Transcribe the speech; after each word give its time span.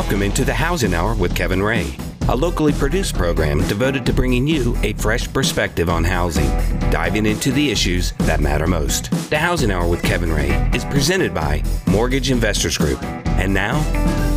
Welcome 0.00 0.22
into 0.22 0.46
the 0.46 0.54
Housing 0.54 0.94
Hour 0.94 1.14
with 1.14 1.36
Kevin 1.36 1.62
Ray, 1.62 1.94
a 2.30 2.34
locally 2.34 2.72
produced 2.72 3.14
program 3.14 3.58
devoted 3.68 4.06
to 4.06 4.14
bringing 4.14 4.46
you 4.46 4.74
a 4.82 4.94
fresh 4.94 5.30
perspective 5.30 5.90
on 5.90 6.04
housing, 6.04 6.48
diving 6.90 7.26
into 7.26 7.52
the 7.52 7.70
issues 7.70 8.12
that 8.12 8.40
matter 8.40 8.66
most. 8.66 9.10
The 9.28 9.36
Housing 9.36 9.70
Hour 9.70 9.86
with 9.86 10.02
Kevin 10.02 10.32
Ray 10.32 10.48
is 10.72 10.86
presented 10.86 11.34
by 11.34 11.62
Mortgage 11.86 12.30
Investors 12.30 12.78
Group. 12.78 13.00
And 13.02 13.52
now, 13.52 13.78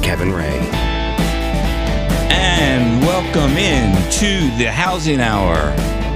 Kevin 0.03 0.33
Ray. 0.33 0.59
And 2.29 3.01
welcome 3.01 3.57
in 3.57 3.95
to 4.11 4.57
the 4.57 4.69
Housing 4.69 5.21
Hour. 5.21 5.55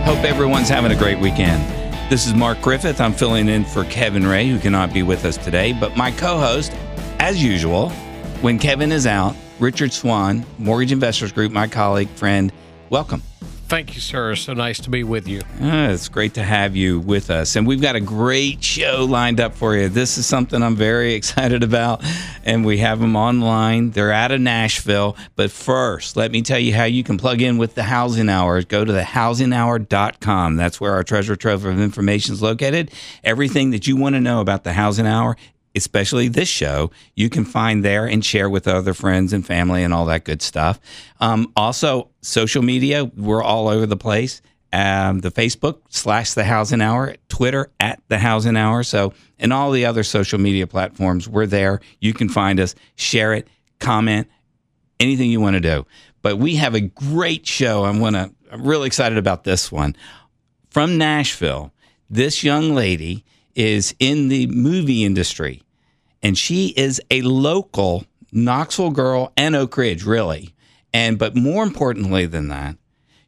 Hope 0.04 0.26
everyone's 0.26 0.70
having 0.70 0.92
a 0.92 1.00
great 1.00 1.20
weekend. 1.20 1.64
This 2.12 2.28
is 2.28 2.34
Mark 2.34 2.62
Griffith. 2.62 3.00
I'm 3.00 3.14
filling 3.14 3.48
in 3.48 3.64
for 3.64 3.86
Kevin 3.86 4.28
Ray, 4.28 4.50
who 4.50 4.60
cannot 4.60 4.94
be 4.94 5.04
with 5.04 5.24
us 5.24 5.38
today. 5.38 5.72
But 5.72 5.96
my 5.96 6.12
co 6.12 6.38
host, 6.38 6.74
as 7.20 7.42
usual, 7.42 7.94
when 8.42 8.60
Kevin 8.60 8.92
is 8.92 9.08
out, 9.08 9.36
Richard 9.60 9.92
Swan, 9.92 10.46
Mortgage 10.60 10.92
Investors 10.92 11.32
Group, 11.32 11.52
my 11.52 11.68
colleague, 11.68 12.10
friend, 12.10 12.52
welcome. 12.90 13.22
Thank 13.68 13.96
you, 13.96 14.00
sir. 14.00 14.34
So 14.36 14.54
nice 14.54 14.80
to 14.82 14.90
be 14.90 15.04
with 15.04 15.28
you. 15.28 15.42
Ah, 15.60 15.90
it's 15.90 16.08
great 16.08 16.36
to 16.36 16.44
have 16.44 16.78
you 16.78 17.02
with 17.02 17.30
us. 17.30 17.58
And 17.58 17.68
we've 17.68 17.82
got 17.82 17.98
a 17.98 18.00
great 18.00 18.64
show 18.64 19.04
lined 19.04 19.42
up 19.42 19.56
for 19.56 19.76
you. 19.76 19.90
This 19.90 20.18
is 20.18 20.26
something 20.26 20.64
I'm 20.64 20.78
very 20.78 21.14
excited 21.16 21.64
about. 21.64 22.02
And 22.46 22.64
we 22.66 22.78
have 22.78 23.02
them 23.02 23.18
online. 23.18 23.92
They're 23.92 24.14
out 24.14 24.32
of 24.32 24.40
Nashville. 24.40 25.18
But 25.36 25.52
first, 25.52 26.16
let 26.16 26.32
me 26.32 26.44
tell 26.44 26.60
you 26.60 26.74
how 26.74 26.86
you 26.86 27.04
can 27.04 27.18
plug 27.18 27.42
in 27.42 27.58
with 27.58 27.76
the 27.76 27.84
Housing 27.84 28.30
Hour. 28.30 28.62
Go 28.62 28.86
to 28.86 28.94
thehousinghour.com. 28.94 30.56
That's 30.56 30.80
where 30.80 30.94
our 30.94 31.04
treasure 31.04 31.36
trove 31.36 31.66
of 31.66 31.78
information 31.78 32.36
is 32.36 32.42
located. 32.42 32.92
Everything 33.26 33.72
that 33.72 33.86
you 33.86 33.98
want 33.98 34.16
to 34.16 34.22
know 34.22 34.40
about 34.40 34.64
the 34.64 34.72
Housing 34.74 35.08
Hour 35.08 35.36
especially 35.78 36.28
this 36.28 36.50
show, 36.50 36.92
you 37.16 37.30
can 37.30 37.46
find 37.46 37.86
there 37.86 38.06
and 38.06 38.24
share 38.26 38.50
with 38.50 38.68
other 38.68 38.94
friends 38.94 39.34
and 39.34 39.46
family 39.46 39.84
and 39.84 39.94
all 39.94 40.06
that 40.06 40.26
good 40.26 40.42
stuff. 40.42 40.80
Um, 41.20 41.52
also, 41.56 42.10
social 42.22 42.62
media, 42.62 43.06
we're 43.06 43.44
all 43.44 43.68
over 43.68 43.86
the 43.86 43.98
place. 43.98 44.42
Um, 44.74 45.22
the 45.22 45.32
Facebook 45.32 45.80
slash 45.90 46.34
the 46.34 46.44
Housing 46.44 46.82
Hour, 46.82 47.16
Twitter 47.30 47.72
at 47.80 48.02
the 48.10 48.18
Housing 48.18 48.58
Hour. 48.58 48.84
So, 48.84 49.14
and 49.40 49.54
all 49.54 49.72
the 49.72 49.86
other 49.86 50.04
social 50.04 50.40
media 50.40 50.68
platforms, 50.68 51.30
we're 51.30 51.46
there. 51.46 51.80
You 52.02 52.14
can 52.14 52.28
find 52.28 52.60
us, 52.60 52.76
share 52.96 53.34
it, 53.34 53.48
comment, 53.80 54.28
anything 55.00 55.32
you 55.32 55.40
want 55.40 55.54
to 55.56 55.62
do. 55.62 55.86
But 56.22 56.38
we 56.38 56.58
have 56.58 56.76
a 56.76 56.82
great 56.82 57.48
show. 57.48 57.86
I'm 57.86 58.00
gonna, 58.02 58.32
I'm 58.52 58.68
really 58.68 58.88
excited 58.88 59.18
about 59.18 59.46
this 59.46 59.72
one. 59.72 59.96
From 60.70 60.98
Nashville, 60.98 61.72
this 62.10 62.44
young 62.44 62.76
lady 62.76 63.24
is 63.56 63.96
in 64.00 64.28
the 64.28 64.48
movie 64.48 65.04
industry 65.04 65.64
and 66.22 66.38
she 66.38 66.68
is 66.70 67.02
a 67.12 67.22
local 67.22 68.06
Knoxville 68.32 68.92
girl 68.92 69.32
and 69.38 69.56
Oak 69.56 69.78
Ridge, 69.78 70.04
really. 70.04 70.54
And 70.94 71.18
but 71.18 71.36
more 71.36 71.64
importantly 71.64 72.26
than 72.26 72.48
that, 72.50 72.78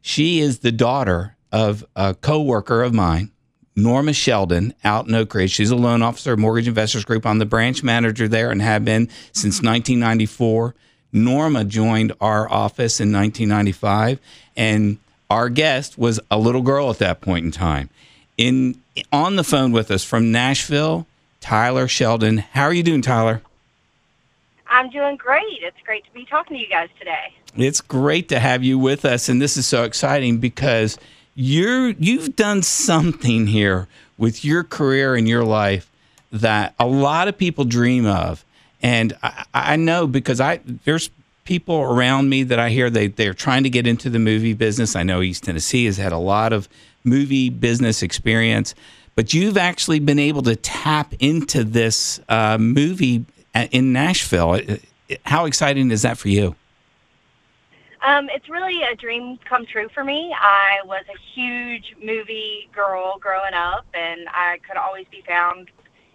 she 0.00 0.40
is 0.40 0.60
the 0.60 0.72
daughter 0.72 1.36
of 1.52 1.84
a 1.96 2.14
co-worker 2.14 2.82
of 2.82 2.94
mine, 2.94 3.30
Norma 3.76 4.12
Sheldon, 4.12 4.74
out 4.84 5.08
in 5.08 5.14
Oak 5.14 5.34
Ridge. 5.34 5.50
She's 5.50 5.70
a 5.70 5.76
loan 5.76 6.02
officer, 6.02 6.36
Mortgage 6.36 6.68
Investors 6.68 7.04
Group. 7.04 7.26
I'm 7.26 7.38
the 7.38 7.46
branch 7.46 7.82
manager 7.82 8.28
there 8.28 8.50
and 8.50 8.62
have 8.62 8.84
been 8.84 9.08
since 9.32 9.62
1994. 9.62 10.74
Norma 11.12 11.64
joined 11.64 12.12
our 12.20 12.50
office 12.50 13.00
in 13.00 13.12
1995, 13.12 14.20
and 14.56 14.98
our 15.28 15.48
guest 15.48 15.98
was 15.98 16.20
a 16.30 16.38
little 16.38 16.62
girl 16.62 16.90
at 16.90 16.98
that 16.98 17.20
point 17.20 17.44
in 17.44 17.50
time. 17.50 17.90
In 18.36 18.80
on 19.12 19.36
the 19.36 19.44
phone 19.44 19.72
with 19.72 19.90
us 19.90 20.04
from 20.04 20.32
Nashville 20.32 21.06
Tyler 21.40 21.88
Sheldon. 21.88 22.38
How 22.38 22.64
are 22.64 22.72
you 22.72 22.82
doing, 22.82 23.02
Tyler? 23.02 23.42
I'm 24.68 24.88
doing 24.90 25.16
great. 25.16 25.58
It's 25.62 25.76
great 25.84 26.04
to 26.04 26.12
be 26.12 26.24
talking 26.24 26.56
to 26.56 26.62
you 26.62 26.68
guys 26.68 26.88
today. 26.98 27.34
It's 27.56 27.80
great 27.80 28.28
to 28.28 28.38
have 28.38 28.62
you 28.62 28.78
with 28.78 29.04
us, 29.04 29.28
and 29.28 29.42
this 29.42 29.56
is 29.56 29.66
so 29.66 29.82
exciting 29.82 30.38
because 30.38 30.96
you're 31.34 31.88
you've 31.90 32.36
done 32.36 32.62
something 32.62 33.48
here 33.48 33.88
with 34.16 34.44
your 34.44 34.62
career 34.62 35.16
and 35.16 35.28
your 35.28 35.44
life 35.44 35.90
that 36.30 36.74
a 36.78 36.86
lot 36.86 37.26
of 37.26 37.36
people 37.36 37.64
dream 37.64 38.06
of, 38.06 38.44
and 38.82 39.16
I, 39.22 39.44
I 39.52 39.76
know 39.76 40.06
because 40.06 40.40
I 40.40 40.60
there's 40.84 41.10
people 41.44 41.80
around 41.80 42.28
me 42.28 42.44
that 42.44 42.60
I 42.60 42.70
hear 42.70 42.90
they 42.90 43.08
they're 43.08 43.34
trying 43.34 43.64
to 43.64 43.70
get 43.70 43.86
into 43.86 44.08
the 44.08 44.20
movie 44.20 44.54
business. 44.54 44.94
I 44.94 45.02
know 45.02 45.20
East 45.22 45.42
Tennessee 45.42 45.86
has 45.86 45.96
had 45.96 46.12
a 46.12 46.18
lot 46.18 46.52
of 46.52 46.68
movie 47.02 47.50
business 47.50 48.02
experience 48.02 48.74
but 49.20 49.34
you've 49.34 49.58
actually 49.58 49.98
been 49.98 50.18
able 50.18 50.40
to 50.40 50.56
tap 50.56 51.12
into 51.18 51.62
this 51.62 52.20
uh, 52.30 52.56
movie 52.56 53.26
in 53.70 53.92
Nashville. 53.92 54.58
How 55.26 55.44
exciting 55.44 55.90
is 55.90 56.00
that 56.00 56.16
for 56.16 56.30
you? 56.30 56.56
Um, 58.00 58.30
it's 58.30 58.48
really 58.48 58.82
a 58.82 58.96
dream 58.96 59.38
come 59.46 59.66
true 59.66 59.90
for 59.92 60.04
me. 60.04 60.34
I 60.34 60.78
was 60.86 61.04
a 61.14 61.18
huge 61.34 61.96
movie 62.02 62.70
girl 62.74 63.18
growing 63.18 63.52
up, 63.52 63.84
and 63.92 64.22
I 64.30 64.56
could 64.66 64.78
always 64.78 65.04
be 65.10 65.22
found, 65.28 65.70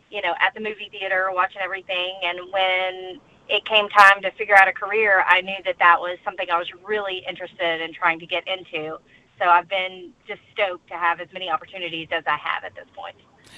you 0.10 0.24
know, 0.24 0.34
at 0.40 0.56
the 0.56 0.60
movie 0.60 0.90
theater 0.90 1.30
watching 1.32 1.62
everything. 1.62 2.16
And 2.24 2.40
when 2.52 3.20
it 3.50 3.66
came 3.66 3.88
time 3.90 4.24
to 4.24 4.32
figure 4.32 4.56
out 4.56 4.68
a 4.68 4.74
career, 4.74 5.24
I 5.28 5.42
knew 5.42 5.58
that 5.64 5.76
that 5.78 6.00
was 6.00 6.18
something 6.26 6.50
I 6.50 6.58
was 6.58 6.70
really 6.84 7.24
interested 7.30 7.82
in 7.82 7.94
trying 7.94 8.18
to 8.18 8.26
get 8.26 8.48
into. 8.48 8.98
So 9.40 9.46
I've 9.46 9.68
been 9.68 10.12
just 10.28 10.42
stoked 10.54 10.88
to 10.90 10.96
have 10.96 11.20
as 11.20 11.28
many 11.34 11.50
opportunities 11.50 12.08
as 12.12 12.24
I 12.26 12.38
have 12.38 12.64
at 12.64 12.76
this 12.76 12.86
point. 12.96 13.16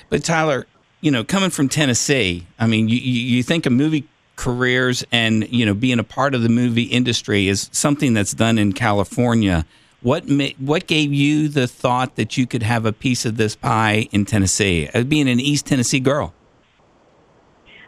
But 0.09 0.23
Tyler, 0.23 0.65
you 1.01 1.11
know, 1.11 1.23
coming 1.23 1.49
from 1.49 1.69
Tennessee, 1.69 2.47
I 2.57 2.67
mean, 2.67 2.89
you, 2.89 2.97
you 2.97 3.43
think 3.43 3.65
of 3.65 3.73
movie 3.73 4.07
careers 4.37 5.03
and 5.11 5.51
you 5.51 5.65
know 5.65 5.73
being 5.73 5.99
a 5.99 6.03
part 6.03 6.35
of 6.35 6.43
the 6.43 6.49
movie 6.49 6.83
industry 6.83 7.47
is 7.47 7.69
something 7.73 8.13
that's 8.13 8.33
done 8.33 8.57
in 8.57 8.71
California. 8.71 9.65
What 10.01 10.25
what 10.59 10.87
gave 10.87 11.11
you 11.11 11.49
the 11.49 11.67
thought 11.67 12.15
that 12.15 12.37
you 12.37 12.47
could 12.47 12.63
have 12.63 12.85
a 12.85 12.93
piece 12.93 13.25
of 13.25 13.37
this 13.37 13.55
pie 13.55 14.07
in 14.11 14.25
Tennessee, 14.25 14.89
as 14.93 15.05
being 15.05 15.27
an 15.27 15.39
East 15.39 15.65
Tennessee 15.65 15.99
girl? 15.99 16.33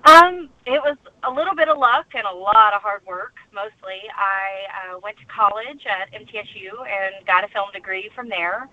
Um, 0.05 0.49
it 0.66 0.81
was 0.81 0.97
a 1.24 1.31
little 1.31 1.56
bit 1.56 1.68
of 1.68 1.78
luck 1.78 2.07
and 2.16 2.25
a 2.25 2.35
lot 2.35 2.74
of 2.74 2.81
hard 2.81 3.06
work. 3.06 3.35
Mostly, 3.53 4.02
I 4.16 4.94
uh, 4.94 5.00
went 5.03 5.18
to 5.18 5.25
college 5.25 5.85
at 5.85 6.12
MTSU 6.13 6.88
and 6.88 7.25
got 7.25 7.44
a 7.44 7.47
film 7.50 7.69
degree 7.74 8.09
from 8.16 8.30
there, 8.30 8.69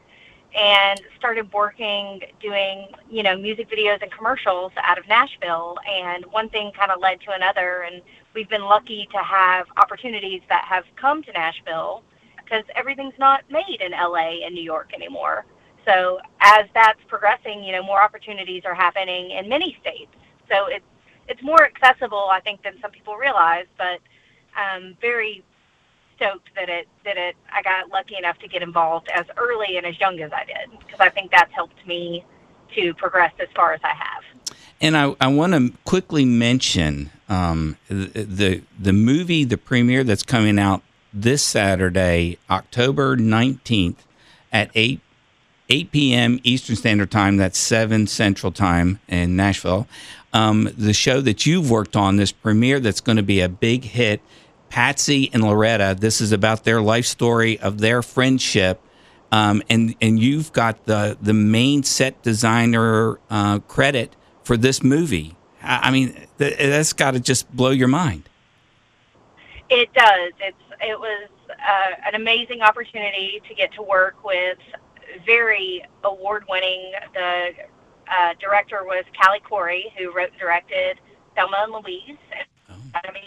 and 0.55 1.01
started 1.19 1.53
working 1.53 2.21
doing 2.41 2.89
you 3.11 3.23
know 3.23 3.37
music 3.37 3.69
videos 3.71 4.03
and 4.03 4.11
commercials 4.13 4.73
out 4.83 4.99
of 4.99 5.07
Nashville. 5.09 5.77
And 5.91 6.25
one 6.27 6.49
thing 6.49 6.73
kind 6.79 6.91
of 6.91 7.01
led 7.01 7.21
to 7.23 7.33
another, 7.33 7.83
and 7.83 8.03
we've 8.35 8.49
been 8.49 8.65
lucky 8.65 9.09
to 9.13 9.19
have 9.19 9.67
opportunities 9.77 10.43
that 10.49 10.65
have 10.65 10.85
come 10.97 11.23
to 11.25 11.33
Nashville 11.33 12.03
because 12.37 12.65
everything's 12.77 13.19
not 13.19 13.43
made 13.51 13.81
in 13.81 13.91
LA 13.91 14.45
and 14.45 14.55
New 14.55 14.63
York 14.63 14.93
anymore. 14.95 15.45
So 15.85 16.19
as 16.41 16.67
that's 16.75 17.01
progressing, 17.09 17.63
you 17.65 17.73
know, 17.73 17.83
more 17.83 18.01
opportunities 18.01 18.63
are 18.65 18.75
happening 18.75 19.31
in 19.33 19.49
many 19.49 19.77
states. 19.81 20.11
So 20.49 20.67
it's 20.67 20.85
it's 21.29 21.43
more 21.43 21.65
accessible, 21.65 22.29
I 22.31 22.41
think, 22.41 22.63
than 22.63 22.75
some 22.81 22.91
people 22.91 23.17
realize. 23.17 23.67
But 23.77 24.01
um, 24.57 24.97
very 25.01 25.45
stoked 26.17 26.49
that 26.55 26.69
it 26.69 26.89
that 27.05 27.17
it 27.17 27.37
I 27.53 27.63
got 27.63 27.91
lucky 27.91 28.17
enough 28.17 28.39
to 28.39 28.49
get 28.49 28.63
involved 28.63 29.09
as 29.13 29.27
early 29.37 29.77
and 29.77 29.87
as 29.87 29.99
young 30.01 30.19
as 30.21 30.33
I 30.33 30.45
did 30.45 30.79
because 30.79 31.01
I 31.01 31.11
think 31.11 31.31
that's 31.31 31.53
helped 31.53 31.87
me 31.87 32.25
to 32.75 32.95
progress 32.95 33.33
as 33.39 33.49
far 33.55 33.75
as 33.75 33.81
I 33.85 33.95
have. 33.95 34.25
And 34.81 34.97
I, 34.97 35.15
I 35.21 35.29
want 35.29 35.53
to 35.55 35.73
quickly 35.85 36.25
mention 36.25 37.11
um, 37.29 37.79
the, 37.89 38.63
the 38.79 38.93
movie, 38.93 39.45
the 39.45 39.57
premiere 39.57 40.05
that's 40.05 40.23
coming 40.23 40.59
out 40.59 40.83
this 41.13 41.43
Saturday, 41.43 42.39
October 42.51 43.17
nineteenth, 43.17 44.07
at 44.53 44.71
eight 44.75 45.01
8 45.69 45.91
p.m. 45.91 46.41
Eastern 46.45 46.77
Standard 46.77 47.11
Time. 47.11 47.37
That's 47.37 47.59
7 47.59 48.07
Central 48.07 48.53
Time 48.53 49.01
in 49.09 49.37
Nashville 49.37 49.89
um, 50.37 50.69
the 50.77 50.93
show 50.93 51.23
that 51.23 51.47
you've 51.47 51.71
worked 51.71 51.97
on, 51.97 52.17
this 52.17 52.31
premiere 52.31 52.79
that's 52.79 53.01
going 53.01 53.17
to 53.17 53.23
be 53.23 53.41
a 53.41 53.49
big 53.49 53.85
hit. 53.85 54.21
Patsy 54.69 55.31
and 55.33 55.43
Loretta. 55.43 55.97
This 55.99 56.21
is 56.21 56.33
about 56.33 56.65
their 56.65 56.83
life 56.83 57.07
story 57.07 57.59
of 57.59 57.79
their 57.79 58.03
friendship, 58.03 58.81
um, 59.31 59.63
and 59.71 59.95
and 60.03 60.19
you've 60.19 60.53
got 60.53 60.85
the 60.87 61.17
the 61.23 61.33
main 61.33 61.85
set 61.85 62.21
designer 62.23 63.19
uh, 63.31 63.61
credit 63.61 64.15
for 64.43 64.57
this 64.57 64.83
movie. 64.83 65.37
I, 65.63 65.91
mean, 65.91 66.15
th- 66.39 66.59
that's 66.59 66.93
got 66.93 67.13
to 67.13 67.21
just 67.21 67.51
blow 67.55 67.71
your 67.71 67.89
mind. 67.89 68.29
It 69.71 69.93
does. 69.95 70.33
It's 70.41 70.57
it 70.81 70.99
was 70.99 71.29
uh, 71.49 72.09
an 72.09 72.15
amazing 72.15 72.61
opportunity 72.61 73.41
to 73.49 73.55
get 73.55 73.73
to 73.75 73.83
work 73.83 74.23
with 74.25 74.59
very 75.25 75.83
award 76.05 76.45
winning 76.49 76.93
the 77.15 77.51
uh, 78.09 78.35
director 78.41 78.85
was 78.85 79.05
Callie 79.21 79.41
Khouri, 79.41 79.93
who 79.97 80.13
wrote 80.13 80.31
and 80.31 80.39
directed 80.39 81.01
Thelma 81.35 81.65
and 81.65 81.73
Louise. 81.73 82.17
Oh. 82.71 82.75
I 82.95 83.13
mean, 83.13 83.25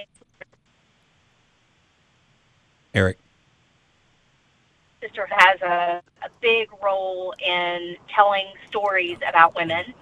Eric. 2.93 3.17
Sister 5.01 5.27
has 5.31 5.61
a, 5.61 6.01
a 6.25 6.29
big 6.41 6.69
role 6.83 7.33
in 7.45 7.95
telling 8.13 8.47
stories 8.67 9.17
about 9.27 9.55
women. 9.55 9.93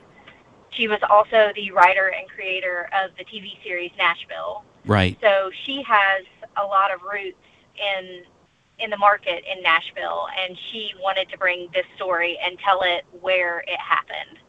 She 0.71 0.87
was 0.87 0.99
also 1.09 1.51
the 1.55 1.71
writer 1.71 2.07
and 2.07 2.27
creator 2.29 2.89
of 2.93 3.11
the 3.17 3.23
TV 3.25 3.61
series 3.63 3.91
Nashville. 3.97 4.63
Right. 4.85 5.17
So 5.21 5.51
she 5.65 5.83
has 5.83 6.25
a 6.55 6.63
lot 6.63 6.91
of 6.91 7.01
roots 7.03 7.37
in 7.75 8.23
in 8.79 8.89
the 8.89 8.97
market 8.97 9.43
in 9.51 9.61
Nashville, 9.63 10.27
and 10.39 10.57
she 10.71 10.93
wanted 11.01 11.29
to 11.29 11.37
bring 11.37 11.67
this 11.73 11.85
story 11.95 12.37
and 12.43 12.57
tell 12.59 12.81
it 12.83 13.05
where 13.21 13.59
it 13.59 13.79
happened. 13.79 14.39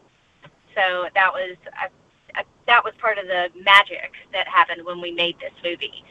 So 0.75 1.07
that 1.15 1.33
was 1.33 1.57
a, 1.83 2.39
a, 2.39 2.43
that 2.67 2.83
was 2.83 2.93
part 2.99 3.17
of 3.17 3.25
the 3.25 3.49
magic 3.63 4.11
that 4.31 4.47
happened 4.47 4.85
when 4.85 5.01
we 5.01 5.11
made 5.11 5.35
this 5.39 5.53
movie. 5.63 6.03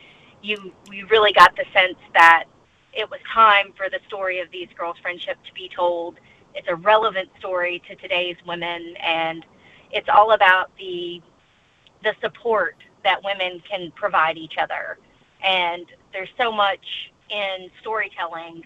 You 0.43 0.73
we 0.89 1.05
really 1.05 1.33
got 1.33 1.55
the 1.57 1.65
sense 1.73 1.99
that 2.15 2.45
it 2.93 3.09
was 3.09 3.21
time 3.33 3.73
for 3.77 3.89
the 3.89 4.01
story 4.09 4.41
of 4.41 4.51
these 4.51 4.69
girls' 4.77 4.97
friendship 5.01 5.37
to 5.47 5.55
be 5.55 5.71
told. 5.75 6.19
It's 6.55 6.69
a 6.69 6.75
relevant 6.75 7.29
story 7.39 7.81
to 7.89 7.95
today's 7.95 8.37
women, 8.47 8.95
and 8.97 9.47
it's 9.93 10.09
all 10.09 10.33
about 10.33 10.77
the 10.77 11.23
the 12.03 12.15
support 12.21 12.77
that 13.05 13.23
women 13.25 13.63
can 13.69 13.93
provide 13.95 14.37
each 14.37 14.55
other. 14.61 14.99
And 15.43 15.87
there's 16.13 16.29
so 16.37 16.51
much 16.51 17.13
in 17.31 17.71
storytelling 17.81 18.65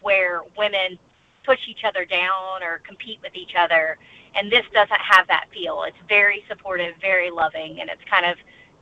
where 0.00 0.42
women 0.56 0.98
push 1.44 1.60
each 1.68 1.84
other 1.84 2.04
down 2.04 2.62
or 2.62 2.80
compete 2.86 3.18
with 3.22 3.34
each 3.34 3.54
other. 3.58 3.98
And 4.34 4.50
this 4.50 4.64
doesn't 4.72 5.00
have 5.00 5.26
that 5.28 5.46
feel. 5.52 5.84
It's 5.86 5.96
very 6.08 6.44
supportive, 6.48 6.94
very 7.00 7.30
loving, 7.30 7.80
and 7.80 7.88
it's 7.90 8.02
kind 8.10 8.26
of 8.26 8.36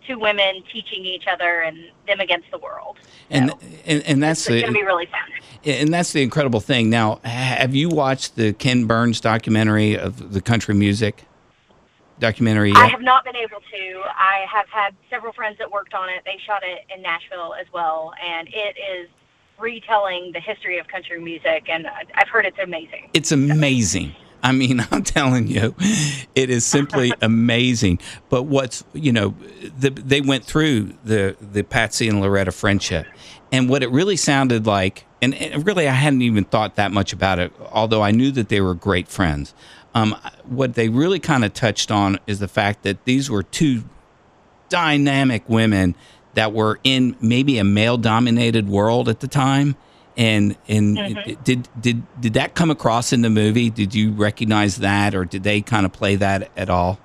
two 0.07 0.19
women 0.19 0.63
teaching 0.73 1.05
each 1.05 1.25
other 1.31 1.61
and 1.61 1.79
them 2.09 2.21
against 2.21 2.51
the 2.51 2.59
world. 2.59 2.99
And 3.31 3.51
so 3.51 3.59
and, 3.87 4.03
and 4.03 4.23
that's 4.23 4.49
going 4.49 4.65
to 4.65 4.73
be 4.73 4.83
really 4.83 5.07
fun. 5.07 5.21
And 5.65 5.95
that's 5.95 6.13
the 6.13 6.23
incredible 6.23 6.61
thing. 6.61 6.91
Now, 6.91 7.21
have 7.25 7.75
you 7.75 7.89
watched 7.89 8.37
the 8.37 8.53
Ken 8.53 8.87
Burns 8.87 9.21
documentary 9.21 9.97
of 9.97 10.33
the 10.33 10.41
country 10.41 10.75
music? 10.75 11.25
documentary 12.19 12.69
yet? 12.69 12.79
I 12.79 12.87
have 12.87 13.03
not 13.03 13.25
been 13.25 13.37
able 13.37 13.59
to. 13.59 14.03
I 14.17 14.47
have 14.49 14.69
had 14.69 14.95
several 15.11 15.33
friends 15.33 15.59
that 15.59 15.71
worked 15.71 15.93
on 15.93 16.09
it. 16.09 16.23
They 16.25 16.39
shot 16.47 16.63
it 16.63 16.87
in 16.95 17.03
Nashville 17.03 17.55
as 17.61 17.67
well, 17.75 18.13
and 18.25 18.49
it 18.49 18.77
is 18.79 19.09
retelling 19.63 20.33
the 20.33 20.41
history 20.41 20.79
of 20.79 20.89
country 20.89 21.21
music, 21.21 21.69
and 21.69 21.87
I've 22.15 22.29
heard 22.29 22.45
it's 22.45 22.59
amazing. 22.59 23.09
It's 23.15 23.33
amazing. 23.33 24.15
I 24.43 24.53
mean, 24.53 24.85
I'm 24.91 25.05
telling 25.05 25.47
you, 25.47 25.75
it 26.35 26.51
is 26.51 26.67
simply 26.67 27.13
amazing. 27.23 28.01
But 28.29 28.43
what's 28.43 28.85
you 28.93 29.13
know, 29.13 29.35
the, 29.79 29.91
they 29.91 30.21
went 30.21 30.45
through 30.45 30.95
the 31.05 31.37
the 31.41 31.63
Patsy 31.63 32.09
and 32.09 32.21
Loretta 32.21 32.53
friendship, 32.53 33.07
and 33.51 33.69
what 33.69 33.83
it 33.83 33.91
really 33.91 34.17
sounded 34.17 34.67
like, 34.67 35.07
and, 35.23 35.35
and 35.35 35.67
really 35.67 35.89
I 35.89 35.93
hadn't 35.93 36.23
even 36.23 36.45
thought 36.45 36.75
that 36.77 36.93
much 36.93 37.13
about 37.13 37.39
it, 37.39 37.53
although 37.71 38.03
I 38.03 38.11
knew 38.11 38.33
that 38.33 38.49
they 38.49 38.61
were 38.61 38.75
great 38.75 39.09
friends. 39.09 39.55
Um, 39.95 40.17
what 40.45 40.75
they 40.75 40.89
really 40.89 41.21
kind 41.21 41.45
of 41.45 41.53
touched 41.53 41.91
on 41.91 42.19
is 42.27 42.39
the 42.39 42.49
fact 42.49 42.83
that 42.83 43.05
these 43.05 43.31
were 43.31 43.43
two 43.43 43.85
dynamic 44.71 45.47
women 45.49 45.95
that 46.35 46.53
were 46.53 46.79
in 46.85 47.17
maybe 47.21 47.59
a 47.59 47.65
male 47.65 47.97
dominated 47.97 48.69
world 48.69 49.09
at 49.09 49.21
the 49.21 49.29
time. 49.29 49.77
And 50.17 50.57
and 50.69 50.97
mm-hmm. 50.97 51.43
did 51.43 51.69
did 51.81 52.21
did 52.21 52.35
that 52.35 52.55
come 52.55 52.71
across 52.71 53.13
in 53.13 53.23
the 53.23 53.31
movie? 53.31 53.71
Did 53.71 53.95
you 53.95 54.13
recognize 54.13 54.77
that 54.77 55.15
or 55.15 55.25
did 55.25 55.43
they 55.43 55.63
kind 55.63 55.87
of 55.87 55.93
play 55.93 56.17
that 56.17 56.51
at 56.57 56.69
all? 56.69 56.99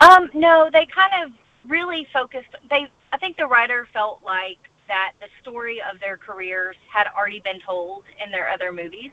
Um 0.00 0.30
no 0.34 0.70
they 0.72 0.86
kind 0.86 1.24
of 1.24 1.32
really 1.68 2.06
focused 2.12 2.48
they 2.70 2.88
i 3.12 3.16
think 3.16 3.36
the 3.36 3.46
writer 3.46 3.88
felt 3.92 4.20
like 4.24 4.58
that 4.92 5.12
the 5.20 5.28
story 5.40 5.80
of 5.90 5.98
their 6.00 6.18
careers 6.18 6.76
had 6.92 7.06
already 7.16 7.40
been 7.40 7.60
told 7.60 8.04
in 8.22 8.30
their 8.30 8.50
other 8.50 8.72
movies. 8.72 9.10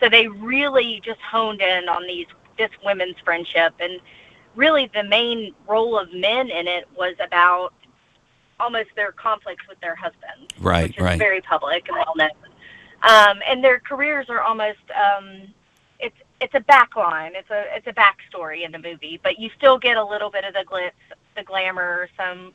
So 0.00 0.08
they 0.08 0.26
really 0.26 1.00
just 1.04 1.20
honed 1.20 1.62
in 1.62 1.88
on 1.88 2.02
these 2.06 2.26
this 2.58 2.70
women's 2.84 3.16
friendship 3.24 3.74
and 3.78 4.00
really 4.56 4.90
the 4.92 5.04
main 5.04 5.54
role 5.68 5.98
of 5.98 6.12
men 6.12 6.50
in 6.50 6.66
it 6.66 6.88
was 6.96 7.14
about 7.24 7.72
almost 8.58 8.88
their 8.96 9.12
conflicts 9.12 9.66
with 9.68 9.78
their 9.80 9.94
husbands. 9.94 10.52
Right, 10.60 10.88
which 10.88 10.96
is 10.96 11.02
right. 11.04 11.18
Very 11.18 11.40
public 11.40 11.86
and 11.88 11.96
well 11.96 12.14
known. 12.16 12.30
Um, 13.02 13.40
and 13.46 13.62
their 13.62 13.78
careers 13.78 14.28
are 14.30 14.40
almost 14.40 14.78
um, 14.90 15.42
it's 16.00 16.16
it's 16.40 16.54
a 16.54 16.60
backline. 16.60 17.32
It's 17.34 17.50
a 17.50 17.64
it's 17.74 17.86
a 17.86 17.92
backstory 17.92 18.64
in 18.64 18.72
the 18.72 18.78
movie, 18.78 19.20
but 19.22 19.38
you 19.38 19.50
still 19.56 19.78
get 19.78 19.96
a 19.96 20.04
little 20.04 20.30
bit 20.30 20.44
of 20.44 20.54
the 20.54 20.64
glitz, 20.66 20.92
the 21.36 21.42
glamour, 21.42 22.08
some 22.16 22.52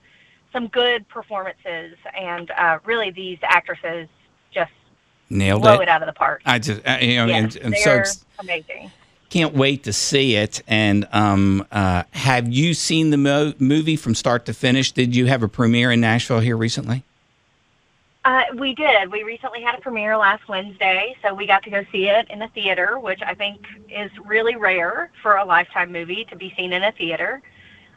some 0.52 0.68
good 0.68 1.08
performances, 1.08 1.96
and 2.18 2.52
uh, 2.52 2.80
really 2.84 3.12
these 3.12 3.38
actresses 3.44 4.10
just 4.54 4.72
nailed 5.30 5.62
blow 5.62 5.76
it. 5.76 5.84
it 5.84 5.90
out 5.90 6.02
of 6.02 6.08
the 6.08 6.14
park. 6.14 6.42
I 6.46 6.60
just 6.60 6.82
I, 6.86 7.00
you 7.00 7.16
know, 7.18 7.28
yes, 7.28 7.56
and, 7.56 7.74
and 7.74 7.78
so 7.78 8.04
amazing. 8.40 8.92
Can't 9.32 9.54
wait 9.54 9.84
to 9.86 9.94
see 9.94 10.36
it. 10.36 10.62
And 10.68 11.08
um, 11.14 11.66
uh, 11.72 12.04
have 12.12 12.50
you 12.50 12.74
seen 12.74 13.12
the 13.12 13.18
mo- 13.18 13.54
movie 13.60 13.96
from 13.96 14.14
start 14.14 14.46
to 14.48 14.54
finish? 14.54 14.92
Did 14.92 15.16
you 15.16 15.28
have 15.28 15.42
a 15.42 15.48
premiere 15.48 15.90
in 15.90 16.02
Nashville 16.02 16.42
here 16.42 16.58
recently? 16.58 17.06
Uh, 18.26 18.44
we 18.58 18.76
did. 18.76 19.10
We 19.10 19.24
recently 19.24 19.62
had 19.62 19.74
a 19.74 19.82
premiere 19.82 20.18
last 20.18 20.50
Wednesday, 20.50 21.16
so 21.22 21.34
we 21.34 21.48
got 21.48 21.64
to 21.64 21.70
go 21.70 21.86
see 21.94 22.10
it 22.10 22.30
in 22.30 22.40
the 22.40 22.50
theater, 22.50 23.00
which 23.00 23.22
I 23.26 23.34
think 23.34 23.66
is 23.90 24.12
really 24.26 24.58
rare 24.58 25.10
for 25.24 25.38
a 25.38 25.46
Lifetime 25.46 25.94
movie 25.94 26.26
to 26.26 26.36
be 26.36 26.54
seen 26.58 26.74
in 26.74 26.84
a 26.84 26.92
theater. 26.92 27.42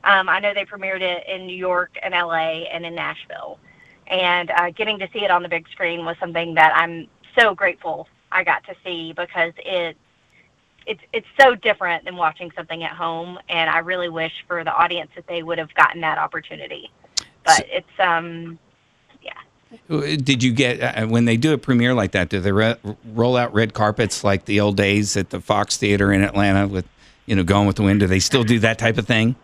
Um, 0.05 0.29
I 0.29 0.39
know 0.39 0.55
they 0.55 0.65
premiered 0.65 1.01
it 1.01 1.27
in 1.27 1.49
New 1.49 1.57
York 1.57 1.99
and 2.01 2.15
LA 2.15 2.63
and 2.73 2.87
in 2.87 2.95
Nashville, 2.95 3.59
and 4.07 4.53
uh, 4.53 4.71
getting 4.71 5.01
to 5.01 5.09
see 5.13 5.25
it 5.25 5.33
on 5.33 5.43
the 5.43 5.49
big 5.49 5.69
screen 5.71 6.05
was 6.05 6.17
something 6.21 6.55
that 6.55 6.73
I'm 6.77 7.09
so 7.37 7.57
grateful 7.57 8.07
I 8.31 8.45
got 8.45 8.63
to 8.67 8.77
see 8.85 9.13
because 9.13 9.53
it 9.59 9.97
it's 10.87 11.01
it's 11.13 11.27
so 11.41 11.55
different 11.55 12.05
than 12.05 12.17
watching 12.17 12.51
something 12.57 12.83
at 12.83 12.93
home, 12.93 13.39
and 13.49 13.71
I 13.71 13.79
really 13.79 14.09
wish 14.09 14.33
for 14.47 14.65
the 14.65 14.73
audience 14.73 15.11
that 15.17 15.27
they 15.27 15.43
would 15.43 15.59
have 15.59 15.73
gotten 15.75 16.01
that 16.03 16.19
opportunity. 16.19 16.91
But 17.45 17.57
so, 17.59 17.65
it's 17.69 18.01
um, 18.01 18.59
yeah. 19.23 20.17
Did 20.17 20.43
you 20.43 20.53
get 20.53 20.81
uh, 20.81 21.07
when 21.07 21.25
they 21.25 21.37
do 21.37 21.53
a 21.53 21.59
premiere 21.59 21.95
like 21.95 22.13
that? 22.13 22.29
Do 22.29 22.41
they 22.41 22.53
re- 22.53 22.77
roll 23.13 23.37
out 23.37 23.53
red 23.55 23.75
carpets 23.75 24.25
like 24.25 24.45
the 24.45 24.61
old 24.61 24.77
days 24.77 25.17
at 25.17 25.31
the 25.31 25.41
Fox 25.41 25.77
Theater 25.77 26.13
in 26.13 26.23
Atlanta 26.23 26.67
with, 26.69 26.87
you 27.27 27.35
know, 27.37 27.45
Gone 27.45 27.67
with 27.67 27.77
the 27.77 27.83
Wind? 27.83 28.01
Do 28.01 28.07
they 28.07 28.21
still 28.21 28.45
do 28.45 28.59
that 28.61 28.79
type 28.79 28.99
of 28.99 29.07
thing? 29.07 29.37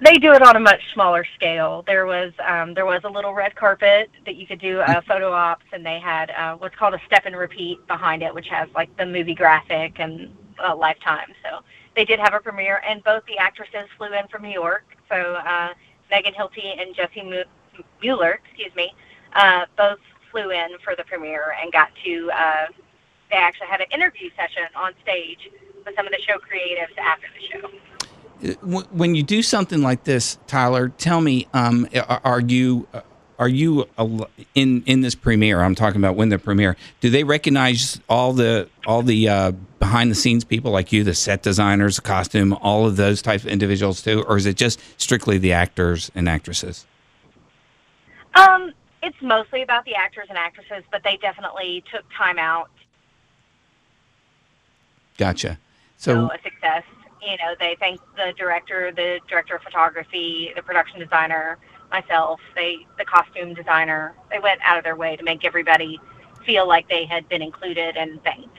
They 0.00 0.18
do 0.18 0.32
it 0.32 0.42
on 0.42 0.56
a 0.56 0.60
much 0.60 0.80
smaller 0.92 1.26
scale. 1.34 1.82
There 1.86 2.06
was 2.06 2.32
um, 2.46 2.74
there 2.74 2.84
was 2.84 3.00
a 3.04 3.08
little 3.08 3.32
red 3.32 3.54
carpet 3.54 4.10
that 4.26 4.36
you 4.36 4.46
could 4.46 4.60
do 4.60 4.80
uh, 4.80 5.00
photo 5.08 5.32
ops, 5.32 5.64
and 5.72 5.84
they 5.84 5.98
had 5.98 6.30
uh, 6.30 6.56
what's 6.56 6.76
called 6.76 6.94
a 6.94 7.00
step 7.06 7.22
and 7.24 7.36
repeat 7.36 7.84
behind 7.86 8.22
it, 8.22 8.34
which 8.34 8.48
has 8.48 8.68
like 8.74 8.94
the 8.98 9.06
movie 9.06 9.34
graphic 9.34 9.98
and 9.98 10.34
uh, 10.62 10.76
Lifetime. 10.76 11.32
So 11.42 11.60
they 11.94 12.04
did 12.04 12.20
have 12.20 12.34
a 12.34 12.40
premiere, 12.40 12.82
and 12.86 13.02
both 13.04 13.24
the 13.26 13.38
actresses 13.38 13.88
flew 13.96 14.12
in 14.12 14.28
from 14.28 14.42
New 14.42 14.50
York. 14.50 14.84
So 15.08 15.16
uh, 15.16 15.70
Megan 16.10 16.34
Hilty 16.34 16.80
and 16.80 16.94
Jessie 16.94 17.22
Mueller, 18.02 18.40
excuse 18.44 18.74
me, 18.74 18.92
uh, 19.34 19.64
both 19.78 19.98
flew 20.30 20.50
in 20.50 20.76
for 20.84 20.94
the 20.94 21.04
premiere 21.04 21.54
and 21.62 21.72
got 21.72 21.88
to. 22.04 22.30
Uh, 22.34 22.66
they 23.30 23.36
actually 23.36 23.66
had 23.68 23.80
an 23.80 23.88
interview 23.92 24.30
session 24.36 24.68
on 24.76 24.92
stage 25.02 25.50
with 25.84 25.96
some 25.96 26.06
of 26.06 26.12
the 26.12 26.20
show 26.26 26.36
creatives 26.36 26.96
after 26.98 27.26
the 27.34 27.60
show 27.60 27.95
when 28.60 29.14
you 29.14 29.22
do 29.22 29.42
something 29.42 29.82
like 29.82 30.04
this, 30.04 30.38
Tyler, 30.46 30.90
tell 30.90 31.20
me, 31.20 31.46
um, 31.54 31.88
are 32.24 32.40
you 32.40 32.86
are 33.38 33.48
you 33.48 33.86
in 34.54 34.82
in 34.86 35.00
this 35.00 35.14
premiere? 35.14 35.60
I'm 35.60 35.74
talking 35.74 36.00
about 36.00 36.16
when 36.16 36.28
the 36.28 36.38
premiere. 36.38 36.76
Do 37.00 37.10
they 37.10 37.24
recognize 37.24 38.00
all 38.08 38.32
the 38.32 38.68
all 38.86 39.02
the 39.02 39.28
uh, 39.28 39.52
behind 39.78 40.10
the 40.10 40.14
scenes 40.14 40.44
people 40.44 40.70
like 40.70 40.92
you, 40.92 41.04
the 41.04 41.14
set 41.14 41.42
designers, 41.42 42.00
costume, 42.00 42.52
all 42.54 42.86
of 42.86 42.96
those 42.96 43.22
type 43.22 43.42
of 43.42 43.46
individuals 43.46 44.02
too, 44.02 44.22
or 44.24 44.36
is 44.36 44.46
it 44.46 44.56
just 44.56 44.80
strictly 45.00 45.38
the 45.38 45.52
actors 45.52 46.10
and 46.14 46.28
actresses? 46.28 46.86
Um, 48.34 48.72
it's 49.02 49.20
mostly 49.22 49.62
about 49.62 49.84
the 49.84 49.94
actors 49.94 50.26
and 50.28 50.36
actresses, 50.36 50.84
but 50.90 51.02
they 51.04 51.16
definitely 51.16 51.84
took 51.92 52.04
time 52.16 52.38
out. 52.38 52.70
Gotcha. 55.16 55.58
So, 55.96 56.28
so 56.28 56.34
a 56.34 56.42
success 56.42 56.82
you 57.22 57.36
know, 57.38 57.54
they 57.58 57.76
thanked 57.78 58.04
the 58.16 58.32
director, 58.36 58.92
the 58.92 59.20
director 59.28 59.56
of 59.56 59.62
photography, 59.62 60.52
the 60.54 60.62
production 60.62 60.98
designer, 61.00 61.58
myself, 61.90 62.40
they 62.54 62.78
the 62.98 63.04
costume 63.04 63.54
designer. 63.54 64.14
They 64.30 64.38
went 64.38 64.60
out 64.64 64.78
of 64.78 64.84
their 64.84 64.96
way 64.96 65.16
to 65.16 65.22
make 65.22 65.44
everybody 65.44 66.00
feel 66.44 66.66
like 66.66 66.88
they 66.88 67.04
had 67.04 67.28
been 67.28 67.42
included 67.42 67.96
and 67.96 68.22
thanked. 68.22 68.58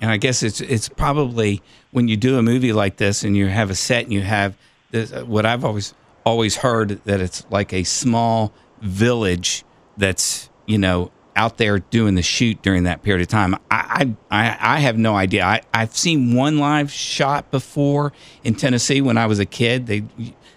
And 0.00 0.10
I 0.10 0.16
guess 0.16 0.42
it's 0.42 0.60
it's 0.60 0.88
probably 0.88 1.62
when 1.90 2.08
you 2.08 2.16
do 2.16 2.38
a 2.38 2.42
movie 2.42 2.72
like 2.72 2.96
this 2.96 3.24
and 3.24 3.36
you 3.36 3.48
have 3.48 3.70
a 3.70 3.74
set 3.74 4.04
and 4.04 4.12
you 4.12 4.22
have 4.22 4.56
this, 4.90 5.12
uh, 5.12 5.24
what 5.24 5.44
I've 5.44 5.64
always 5.64 5.94
always 6.24 6.56
heard 6.56 7.02
that 7.04 7.20
it's 7.20 7.44
like 7.50 7.72
a 7.72 7.84
small 7.84 8.52
village 8.80 9.64
that's 9.96 10.50
you 10.66 10.78
know 10.78 11.10
out 11.38 11.56
there 11.56 11.78
doing 11.78 12.16
the 12.16 12.22
shoot 12.22 12.60
during 12.62 12.82
that 12.82 13.02
period 13.02 13.22
of 13.22 13.28
time. 13.28 13.54
I 13.70 14.14
I, 14.30 14.56
I 14.60 14.80
have 14.80 14.98
no 14.98 15.14
idea. 15.16 15.44
I, 15.44 15.62
I've 15.72 15.96
seen 15.96 16.34
one 16.34 16.58
live 16.58 16.90
shot 16.90 17.50
before 17.50 18.12
in 18.42 18.54
Tennessee 18.54 19.00
when 19.00 19.16
I 19.16 19.26
was 19.26 19.38
a 19.38 19.46
kid. 19.46 19.86
They 19.86 20.02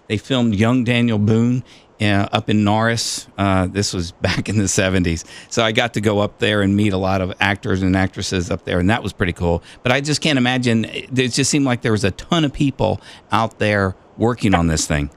they 0.07 0.17
filmed 0.17 0.55
young 0.55 0.83
Daniel 0.83 1.19
Boone 1.19 1.63
uh, 2.01 2.27
up 2.31 2.49
in 2.49 2.63
Norris. 2.63 3.27
Uh, 3.37 3.67
this 3.67 3.93
was 3.93 4.11
back 4.23 4.49
in 4.49 4.57
the 4.57 4.63
70s. 4.63 5.23
So 5.49 5.63
I 5.63 5.71
got 5.71 5.93
to 5.93 6.01
go 6.01 6.19
up 6.19 6.39
there 6.39 6.63
and 6.63 6.75
meet 6.75 6.93
a 6.93 6.97
lot 6.97 7.21
of 7.21 7.31
actors 7.39 7.83
and 7.83 7.95
actresses 7.95 8.49
up 8.49 8.65
there, 8.65 8.79
and 8.79 8.89
that 8.89 9.03
was 9.03 9.13
pretty 9.13 9.33
cool. 9.33 9.63
But 9.83 9.91
I 9.91 10.01
just 10.01 10.19
can't 10.19 10.37
imagine. 10.37 10.85
It 10.85 11.29
just 11.29 11.51
seemed 11.51 11.65
like 11.65 11.81
there 11.81 11.91
was 11.91 12.03
a 12.03 12.11
ton 12.11 12.43
of 12.43 12.51
people 12.51 12.99
out 13.31 13.59
there 13.59 13.95
working 14.17 14.55
on 14.55 14.67
this 14.67 14.87
thing. 14.87 15.11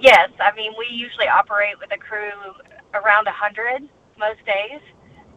Yes, 0.00 0.30
I 0.38 0.54
mean 0.54 0.72
we 0.78 0.86
usually 0.90 1.26
operate 1.26 1.78
with 1.80 1.90
a 1.92 1.98
crew 1.98 2.30
around 2.94 3.26
a 3.26 3.32
hundred 3.32 3.88
most 4.18 4.44
days, 4.46 4.80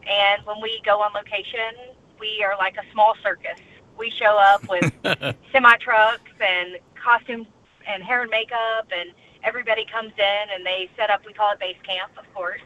and 0.08 0.46
when 0.46 0.62
we 0.62 0.82
go 0.86 1.02
on 1.02 1.14
location, 1.14 1.94
we 2.20 2.44
are 2.44 2.58
like 2.58 2.76
a 2.78 2.92
small 2.92 3.16
circus. 3.24 3.60
We 3.98 4.12
show 4.12 4.38
up 4.38 4.68
with 4.70 4.92
semi 5.52 5.78
trucks 5.78 6.32
and 6.40 6.80
costume 7.02 7.46
and 7.88 8.04
hair 8.04 8.22
and 8.22 8.32
makeup, 8.32 8.88
and 8.96 9.12
everybody 9.44 9.86
comes 9.86 10.14
in 10.18 10.46
and 10.54 10.66
they 10.66 10.90
set 10.98 11.10
up. 11.10 11.26
We 11.26 11.34
call 11.34 11.52
it 11.52 11.60
base 11.60 11.78
camp, 11.84 12.12
of 12.18 12.32
course, 12.34 12.62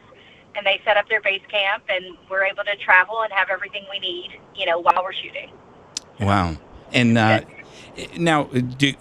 and 0.54 0.64
they 0.64 0.80
set 0.84 0.96
up 0.96 1.08
their 1.08 1.20
base 1.20 1.42
camp, 1.50 1.84
and 1.88 2.16
we're 2.30 2.44
able 2.44 2.64
to 2.64 2.76
travel 2.76 3.22
and 3.22 3.32
have 3.32 3.48
everything 3.50 3.84
we 3.90 3.98
need, 3.98 4.38
you 4.54 4.66
know, 4.66 4.78
while 4.78 5.02
we're 5.02 5.12
shooting. 5.12 5.50
Wow. 6.20 6.56
And 6.92 7.18
uh, 7.18 7.42
now, 8.16 8.44
do, 8.44 8.92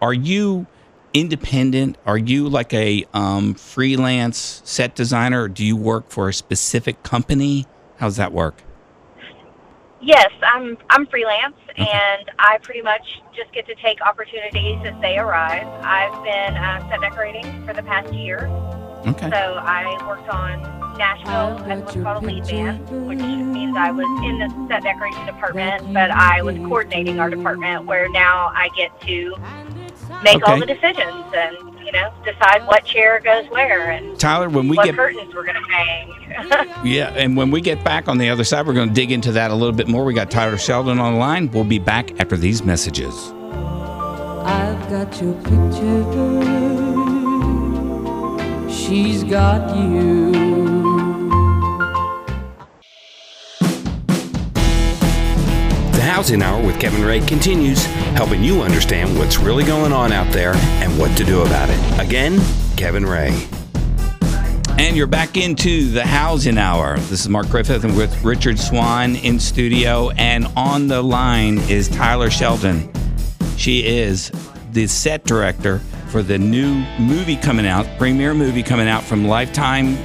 are 0.00 0.14
you 0.14 0.66
independent? 1.14 1.96
Are 2.04 2.18
you 2.18 2.48
like 2.48 2.74
a 2.74 3.06
um, 3.14 3.54
freelance 3.54 4.60
set 4.64 4.94
designer? 4.94 5.44
Or 5.44 5.48
do 5.48 5.64
you 5.64 5.76
work 5.76 6.10
for 6.10 6.28
a 6.28 6.34
specific 6.34 7.02
company? 7.02 7.66
How 7.96 8.06
does 8.06 8.16
that 8.16 8.32
work? 8.32 8.56
Yes, 10.02 10.30
I'm 10.42 10.76
I'm 10.90 11.06
freelance, 11.06 11.56
and 11.78 12.30
I 12.38 12.58
pretty 12.60 12.82
much 12.82 13.22
just 13.34 13.50
get 13.52 13.66
to 13.68 13.74
take 13.76 14.02
opportunities 14.02 14.78
as 14.84 15.00
they 15.00 15.16
arise. 15.16 15.64
I've 15.82 16.22
been 16.22 16.56
uh, 16.62 16.86
set 16.90 17.00
decorating 17.00 17.64
for 17.64 17.72
the 17.72 17.82
past 17.82 18.12
year, 18.12 18.46
Okay. 19.06 19.30
so 19.30 19.54
I 19.62 19.96
worked 20.06 20.28
on 20.28 20.60
Nashville 20.98 21.58
as 21.70 21.80
what's 21.80 21.94
called 21.94 22.22
a 22.22 22.26
lead 22.26 22.44
man, 22.48 23.06
which 23.06 23.18
means 23.18 23.78
I 23.78 23.92
was 23.92 24.04
in 24.26 24.40
the 24.40 24.66
set 24.68 24.82
decoration 24.82 25.24
department, 25.24 25.94
but 25.94 26.10
I 26.10 26.42
was 26.42 26.56
coordinating 26.58 27.18
our 27.18 27.30
department, 27.30 27.86
where 27.86 28.06
now 28.10 28.52
I 28.54 28.68
get 28.76 29.00
to 29.02 29.34
make 30.22 30.46
all 30.48 30.58
the 30.58 30.66
decisions 30.66 31.24
and 31.34 31.56
you 31.84 31.92
know 31.92 32.12
decide 32.24 32.66
what 32.66 32.84
chair 32.84 33.20
goes 33.20 33.48
where 33.50 33.90
and 33.90 34.18
Tyler, 34.18 34.48
when 34.48 34.68
we 34.68 34.76
what 34.76 34.86
get 34.86 34.96
curtains 34.96 35.34
we're 35.34 35.44
going 35.44 35.56
to 35.56 35.72
hang. 35.72 36.10
yeah, 36.84 37.10
and 37.10 37.36
when 37.36 37.50
we 37.50 37.60
get 37.60 37.84
back 37.84 38.08
on 38.08 38.18
the 38.18 38.30
other 38.30 38.44
side, 38.44 38.66
we're 38.66 38.74
going 38.74 38.88
to 38.88 38.94
dig 38.94 39.12
into 39.12 39.32
that 39.32 39.50
a 39.50 39.54
little 39.54 39.74
bit 39.74 39.88
more. 39.88 40.04
We 40.04 40.14
got 40.14 40.30
Tyler 40.30 40.58
Sheldon 40.58 40.98
on 40.98 41.14
the 41.14 41.18
line. 41.18 41.50
We'll 41.50 41.64
be 41.64 41.78
back 41.78 42.18
after 42.20 42.36
these 42.36 42.62
messages. 42.62 43.14
I've 44.44 44.88
got 44.90 45.20
your 45.20 45.34
picture. 45.34 46.64
She's 48.70 49.24
got 49.24 49.74
you. 49.76 50.53
Housing 56.14 56.42
Hour 56.42 56.64
with 56.64 56.78
Kevin 56.78 57.04
Ray 57.04 57.18
continues, 57.18 57.86
helping 58.14 58.44
you 58.44 58.62
understand 58.62 59.18
what's 59.18 59.36
really 59.36 59.64
going 59.64 59.92
on 59.92 60.12
out 60.12 60.32
there 60.32 60.54
and 60.54 60.96
what 60.96 61.16
to 61.16 61.24
do 61.24 61.42
about 61.42 61.68
it. 61.68 62.00
Again, 62.00 62.40
Kevin 62.76 63.04
Ray. 63.04 63.48
And 64.78 64.96
you're 64.96 65.08
back 65.08 65.36
into 65.36 65.90
the 65.90 66.06
Housing 66.06 66.56
Hour. 66.56 66.98
This 66.98 67.22
is 67.22 67.28
Mark 67.28 67.48
Griffith 67.48 67.82
and 67.82 67.96
with 67.96 68.22
Richard 68.22 68.60
Swan 68.60 69.16
in 69.16 69.40
studio. 69.40 70.10
And 70.10 70.46
on 70.54 70.86
the 70.86 71.02
line 71.02 71.58
is 71.68 71.88
Tyler 71.88 72.30
Sheldon. 72.30 72.88
She 73.56 73.84
is 73.84 74.30
the 74.70 74.86
set 74.86 75.24
director 75.24 75.80
for 76.10 76.22
the 76.22 76.38
new 76.38 76.76
movie 77.00 77.34
coming 77.34 77.66
out, 77.66 77.88
premiere 77.98 78.34
movie 78.34 78.62
coming 78.62 78.86
out 78.86 79.02
from 79.02 79.26
Lifetime 79.26 79.96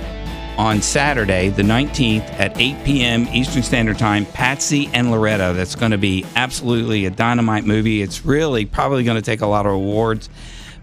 on 0.59 0.81
Saturday, 0.81 1.47
the 1.47 1.63
19th 1.63 2.29
at 2.33 2.59
8 2.59 2.83
p.m. 2.83 3.29
Eastern 3.29 3.63
Standard 3.63 3.97
Time, 3.97 4.25
Patsy 4.25 4.89
and 4.93 5.09
Loretta. 5.09 5.53
That's 5.55 5.73
going 5.73 5.91
to 5.91 5.97
be 5.97 6.25
absolutely 6.35 7.05
a 7.05 7.09
dynamite 7.09 7.63
movie. 7.63 8.01
It's 8.01 8.25
really 8.25 8.65
probably 8.65 9.05
going 9.05 9.15
to 9.15 9.21
take 9.21 9.39
a 9.39 9.45
lot 9.45 9.65
of 9.65 9.71
awards. 9.71 10.27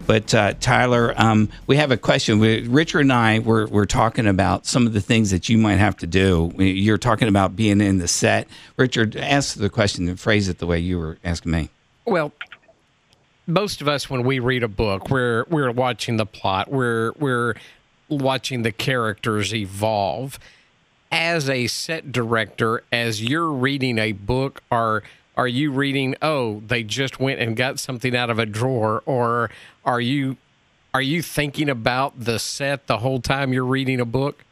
But 0.07 0.33
uh, 0.33 0.55
Tyler, 0.59 1.13
um, 1.15 1.49
we 1.67 1.75
have 1.77 1.91
a 1.91 1.97
question. 1.97 2.39
We, 2.39 2.67
Richard 2.67 3.01
and 3.01 3.13
I 3.13 3.37
were, 3.37 3.67
were 3.67 3.85
talking 3.85 4.25
about 4.25 4.65
some 4.65 4.87
of 4.87 4.93
the 4.93 5.01
things 5.01 5.29
that 5.29 5.47
you 5.47 5.59
might 5.59 5.75
have 5.75 5.95
to 5.97 6.07
do. 6.07 6.51
You're 6.57 6.97
talking 6.97 7.27
about 7.27 7.55
being 7.55 7.79
in 7.79 7.99
the 7.99 8.07
set. 8.07 8.47
Richard, 8.77 9.15
ask 9.15 9.59
the 9.59 9.69
question 9.69 10.09
and 10.09 10.19
phrase 10.19 10.49
it 10.49 10.57
the 10.57 10.65
way 10.65 10.79
you 10.79 10.97
were 10.97 11.19
asking 11.23 11.51
me. 11.51 11.69
Well, 12.03 12.31
most 13.45 13.81
of 13.81 13.87
us 13.87 14.09
when 14.09 14.23
we 14.23 14.39
read 14.39 14.63
a 14.63 14.67
book, 14.67 15.11
we're 15.11 15.45
we're 15.49 15.71
watching 15.71 16.17
the 16.17 16.25
plot. 16.25 16.71
We're 16.71 17.11
we're 17.19 17.53
watching 18.09 18.63
the 18.63 18.71
characters 18.71 19.53
evolve. 19.53 20.39
As 21.11 21.49
a 21.49 21.67
set 21.67 22.11
director, 22.11 22.83
as 22.91 23.23
you're 23.23 23.51
reading 23.51 23.97
a 23.97 24.11
book, 24.11 24.61
are 24.69 25.03
are 25.37 25.47
you 25.47 25.71
reading, 25.71 26.15
oh, 26.21 26.63
they 26.67 26.81
just 26.81 27.19
went 27.19 27.39
and 27.39 27.55
got 27.55 27.79
something 27.79 28.15
out 28.15 28.31
of 28.31 28.39
a 28.39 28.45
drawer, 28.45 29.03
or 29.05 29.51
are 29.85 30.01
you 30.01 30.37
are 30.93 31.01
you 31.01 31.21
thinking 31.21 31.69
about 31.69 32.19
the 32.19 32.39
set 32.39 32.87
the 32.87 32.97
whole 32.97 33.21
time 33.21 33.53
you're 33.53 33.63
reading 33.63 33.99
a 33.99 34.05
book? 34.05 34.43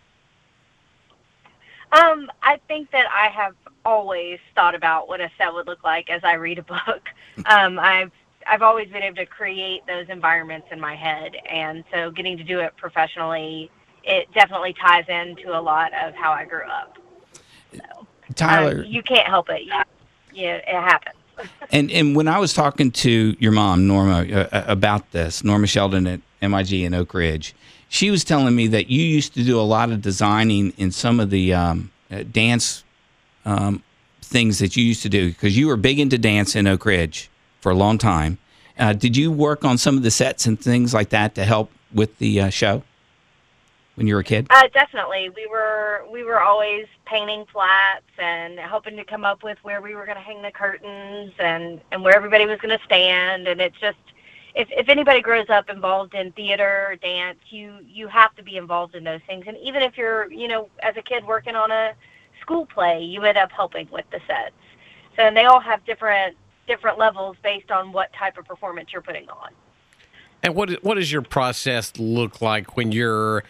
Um, 1.92 2.30
I 2.44 2.60
think 2.68 2.92
that 2.92 3.06
I 3.12 3.30
have 3.30 3.56
always 3.84 4.40
thought 4.54 4.76
about 4.76 5.08
what 5.08 5.22
a 5.22 5.32
set 5.38 5.54
would 5.54 5.66
look 5.66 5.84
like 5.84 6.10
as 6.10 6.24
I 6.24 6.34
read 6.34 6.60
a 6.60 6.64
book. 6.64 7.10
Um, 7.48 7.78
I've 7.80 8.14
I've 8.48 8.62
always 8.62 8.90
been 8.90 9.04
able 9.04 9.18
to 9.18 9.26
create 9.26 9.86
those 9.88 10.08
environments 10.10 10.68
in 10.72 10.80
my 10.80 10.96
head, 10.96 11.36
and 11.50 11.84
so 11.92 12.12
getting 12.12 12.38
to 12.38 12.44
do 12.44 12.60
it 12.60 12.76
professionally, 12.78 13.72
it 14.04 14.32
definitely 14.34 14.74
ties 14.74 15.06
into 15.08 15.58
a 15.58 15.62
lot 15.62 15.92
of 15.94 16.14
how 16.14 16.32
I 16.32 16.46
grew 16.46 16.64
up. 16.64 16.98
So, 17.74 18.08
Tyler, 18.36 18.80
um, 18.80 18.86
you 18.86 19.02
can't 19.02 19.28
help 19.28 19.50
it. 19.50 19.64
You, 19.64 19.74
yeah, 20.34 20.56
it 20.56 20.68
happens. 20.68 21.16
And 21.72 21.92
and 21.92 22.16
when 22.16 22.30
I 22.30 22.40
was 22.40 22.54
talking 22.54 22.92
to 22.92 23.36
your 23.40 23.52
mom, 23.52 23.88
Norma, 23.88 24.22
uh, 24.22 24.64
about 24.68 25.12
this, 25.12 25.44
Norma 25.44 25.68
Sheldon 25.68 26.08
at 26.08 26.22
MIG 26.42 26.72
in 26.72 26.94
Oak 26.94 27.14
Ridge, 27.14 27.54
she 27.90 28.10
was 28.10 28.24
telling 28.24 28.56
me 28.56 28.68
that 28.68 28.90
you 28.90 29.04
used 29.04 29.34
to 29.34 29.44
do 29.44 29.60
a 29.60 29.64
lot 29.64 29.92
of 29.92 30.02
designing 30.02 30.72
in 30.78 30.92
some 30.92 31.20
of 31.20 31.32
the 31.32 31.54
um, 31.54 31.92
uh, 32.10 32.24
dance 32.32 32.86
um, 33.44 33.84
things 34.22 34.60
that 34.60 34.78
you 34.78 34.86
used 34.86 35.02
to 35.02 35.10
do 35.10 35.30
because 35.30 35.58
you 35.58 35.68
were 35.68 35.76
big 35.76 36.00
into 36.00 36.18
dance 36.18 36.56
in 36.56 36.68
Oak 36.68 36.86
Ridge 36.86 37.30
for 37.66 37.72
a 37.72 37.76
long 37.76 37.98
time. 37.98 38.38
Uh, 38.78 38.94
did 38.94 39.18
you 39.18 39.32
work 39.32 39.66
on 39.66 39.76
some 39.76 39.98
of 39.98 40.04
the 40.04 40.12
sets 40.12 40.46
and 40.46 40.62
things 40.62 40.94
like 40.94 41.10
that 41.10 41.34
to 41.34 41.44
help 41.44 41.72
with 41.92 42.16
the 42.20 42.40
uh, 42.40 42.50
show 42.52 42.84
when 43.96 44.06
you 44.06 44.14
were 44.14 44.20
a 44.20 44.24
kid? 44.24 44.46
Uh, 44.52 44.68
definitely, 44.72 45.32
we 45.36 45.48
were 45.48 46.06
we 46.12 46.22
were 46.22 46.40
always 46.40 46.86
painting 47.08 47.44
flats 47.52 48.06
and 48.20 48.60
hoping 48.60 48.96
to 48.98 49.04
come 49.04 49.26
up 49.26 49.42
with 49.42 49.58
where 49.64 49.82
we 49.82 49.96
were 49.96 50.06
going 50.06 50.16
to 50.16 50.22
hang 50.22 50.44
the 50.44 50.52
curtains 50.52 51.34
and 51.40 51.82
and 51.92 52.04
where 52.04 52.16
everybody 52.16 52.46
was 52.46 52.60
going 52.60 52.78
to 52.78 52.86
stand. 52.86 53.48
And 53.48 53.60
it's 53.60 53.80
just 53.80 53.98
if 54.54 54.68
if 54.70 54.88
anybody 54.88 55.22
grows 55.22 55.50
up 55.50 55.68
involved 55.68 56.14
in 56.14 56.34
theater 56.34 56.86
or 56.92 56.98
dance, 56.98 57.40
you 57.50 57.80
you 57.84 58.08
have 58.10 58.36
to 58.36 58.44
be 58.44 58.58
involved 58.58 58.94
in 58.94 59.04
those 59.04 59.22
things. 59.26 59.46
And 59.48 59.58
even 59.58 59.82
if 59.82 59.98
you're 59.98 60.32
you 60.32 60.48
know 60.48 60.70
as 60.84 60.96
a 60.98 61.02
kid 61.02 61.26
working 61.26 61.56
on 61.56 61.72
a 61.72 61.96
school 62.42 62.68
play, 62.68 63.02
you 63.02 63.24
end 63.24 63.40
up 63.40 63.52
helping 63.52 63.90
with 63.90 64.06
the 64.12 64.20
sets. 64.28 64.54
So 65.16 65.24
and 65.24 65.36
they 65.36 65.46
all 65.46 65.62
have 65.62 65.84
different 65.86 66.38
different 66.68 66.98
levels 66.98 67.36
based 67.44 67.72
on 67.72 67.92
what 67.92 68.12
type 68.14 68.38
of 68.38 68.46
performance 68.46 68.90
you're 68.92 69.02
putting 69.02 69.30
on. 69.30 69.52
And 70.44 70.56
what 70.56 70.84
what 70.84 70.96
does 70.96 71.12
your 71.12 71.22
process 71.22 71.94
look 71.98 72.42
like 72.42 72.78
when 72.78 72.92
you're 72.92 73.44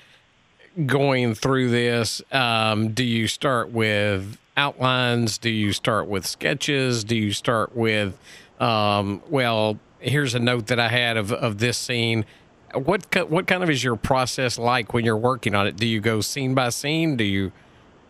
going 0.86 1.36
through 1.36 1.70
this? 1.70 2.22
Um, 2.32 2.90
do 2.90 3.04
you 3.04 3.28
start 3.28 3.72
with 3.72 4.38
outlines? 4.58 5.38
Do 5.38 5.50
you 5.50 5.74
start 5.74 6.08
with 6.08 6.26
sketches? 6.26 7.04
Do 7.04 7.16
you 7.16 7.32
start 7.34 7.76
with, 7.76 8.18
um, 8.60 9.22
well, 9.30 9.80
here's 10.00 10.36
a 10.36 10.40
note 10.40 10.68
that 10.68 10.80
I 10.80 10.90
had 10.90 11.18
of, 11.18 11.32
of 11.32 11.58
this 11.58 11.78
scene. 11.78 12.26
What 12.74 13.30
what 13.30 13.48
kind 13.48 13.64
of 13.64 13.70
is 13.70 13.84
your 13.84 13.96
process 13.96 14.58
like 14.58 14.94
when 14.94 15.06
you're 15.06 15.16
working 15.16 15.56
on 15.56 15.66
it? 15.66 15.78
Do 15.78 15.88
you 15.88 16.02
go 16.02 16.20
scene 16.20 16.54
by 16.54 16.70
scene? 16.70 17.16
Do 17.16 17.24
you 17.24 17.54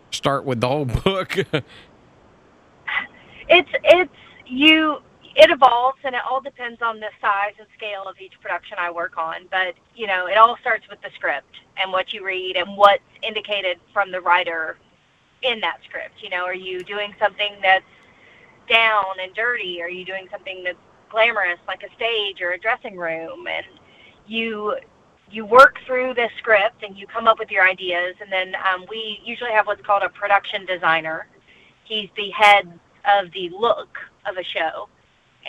start 0.09 0.43
with 0.43 0.61
the 0.61 0.67
whole 0.67 0.85
book? 1.03 1.37
It's 3.47 3.69
it's 3.83 4.11
you. 4.47 4.97
It 5.35 5.51
evolves, 5.51 5.99
and 6.05 6.15
it 6.15 6.21
all 6.29 6.39
depends 6.39 6.81
on 6.81 7.01
the 7.01 7.09
size 7.19 7.53
and 7.59 7.67
scale 7.77 8.03
of 8.07 8.15
each 8.21 8.33
production 8.41 8.77
I 8.79 8.89
work 8.89 9.17
on. 9.17 9.47
But 9.51 9.75
you 9.95 10.07
know, 10.07 10.27
it 10.27 10.37
all 10.37 10.57
starts 10.61 10.85
with 10.89 11.01
the 11.01 11.09
script 11.15 11.55
and 11.77 11.91
what 11.91 12.13
you 12.13 12.25
read 12.25 12.55
and 12.55 12.77
what's 12.77 13.03
indicated 13.21 13.79
from 13.93 14.11
the 14.11 14.21
writer 14.21 14.77
in 15.43 15.59
that 15.61 15.79
script. 15.87 16.23
You 16.23 16.29
know, 16.29 16.45
are 16.45 16.55
you 16.55 16.83
doing 16.83 17.13
something 17.19 17.55
that's 17.61 17.85
down 18.69 19.05
and 19.21 19.33
dirty? 19.35 19.81
Are 19.81 19.89
you 19.89 20.05
doing 20.05 20.27
something 20.31 20.63
that's 20.63 20.77
glamorous, 21.09 21.59
like 21.67 21.83
a 21.83 21.93
stage 21.95 22.41
or 22.41 22.51
a 22.51 22.59
dressing 22.59 22.97
room? 22.97 23.47
And 23.47 23.65
you 24.27 24.75
you 25.31 25.45
work 25.45 25.77
through 25.85 26.13
the 26.13 26.29
script 26.37 26.83
and 26.83 26.97
you 26.97 27.07
come 27.07 27.27
up 27.27 27.39
with 27.39 27.51
your 27.51 27.67
ideas. 27.67 28.15
And 28.21 28.31
then 28.31 28.53
um, 28.55 28.85
we 28.89 29.19
usually 29.23 29.51
have 29.51 29.67
what's 29.67 29.81
called 29.85 30.03
a 30.03 30.09
production 30.09 30.65
designer. 30.65 31.27
He's 31.83 32.09
the 32.15 32.29
head 32.31 32.79
of 33.05 33.31
the 33.33 33.49
look 33.49 33.97
of 34.27 34.37
a 34.37 34.43
show. 34.43 34.89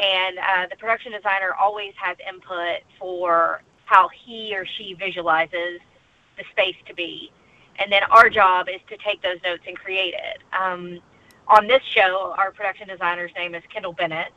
And 0.02 0.38
uh, 0.38 0.66
the 0.70 0.76
production 0.76 1.12
designer 1.12 1.54
always 1.58 1.92
has 1.96 2.16
input 2.28 2.82
for 2.98 3.62
how 3.86 4.08
he 4.08 4.54
or 4.54 4.66
she 4.66 4.94
visualizes 4.94 5.80
the 6.36 6.44
space 6.52 6.76
to 6.86 6.94
be. 6.94 7.30
And 7.78 7.90
then 7.90 8.02
our 8.10 8.28
job 8.28 8.68
is 8.68 8.80
to 8.88 8.96
take 8.98 9.22
those 9.22 9.38
notes 9.44 9.62
and 9.66 9.76
create 9.76 10.14
it. 10.14 10.42
Um, 10.58 11.00
on 11.48 11.66
this 11.66 11.82
show, 11.94 12.34
our 12.36 12.50
production 12.50 12.88
designer's 12.88 13.30
name 13.36 13.54
is 13.54 13.62
Kendall 13.72 13.92
Bennett. 13.92 14.32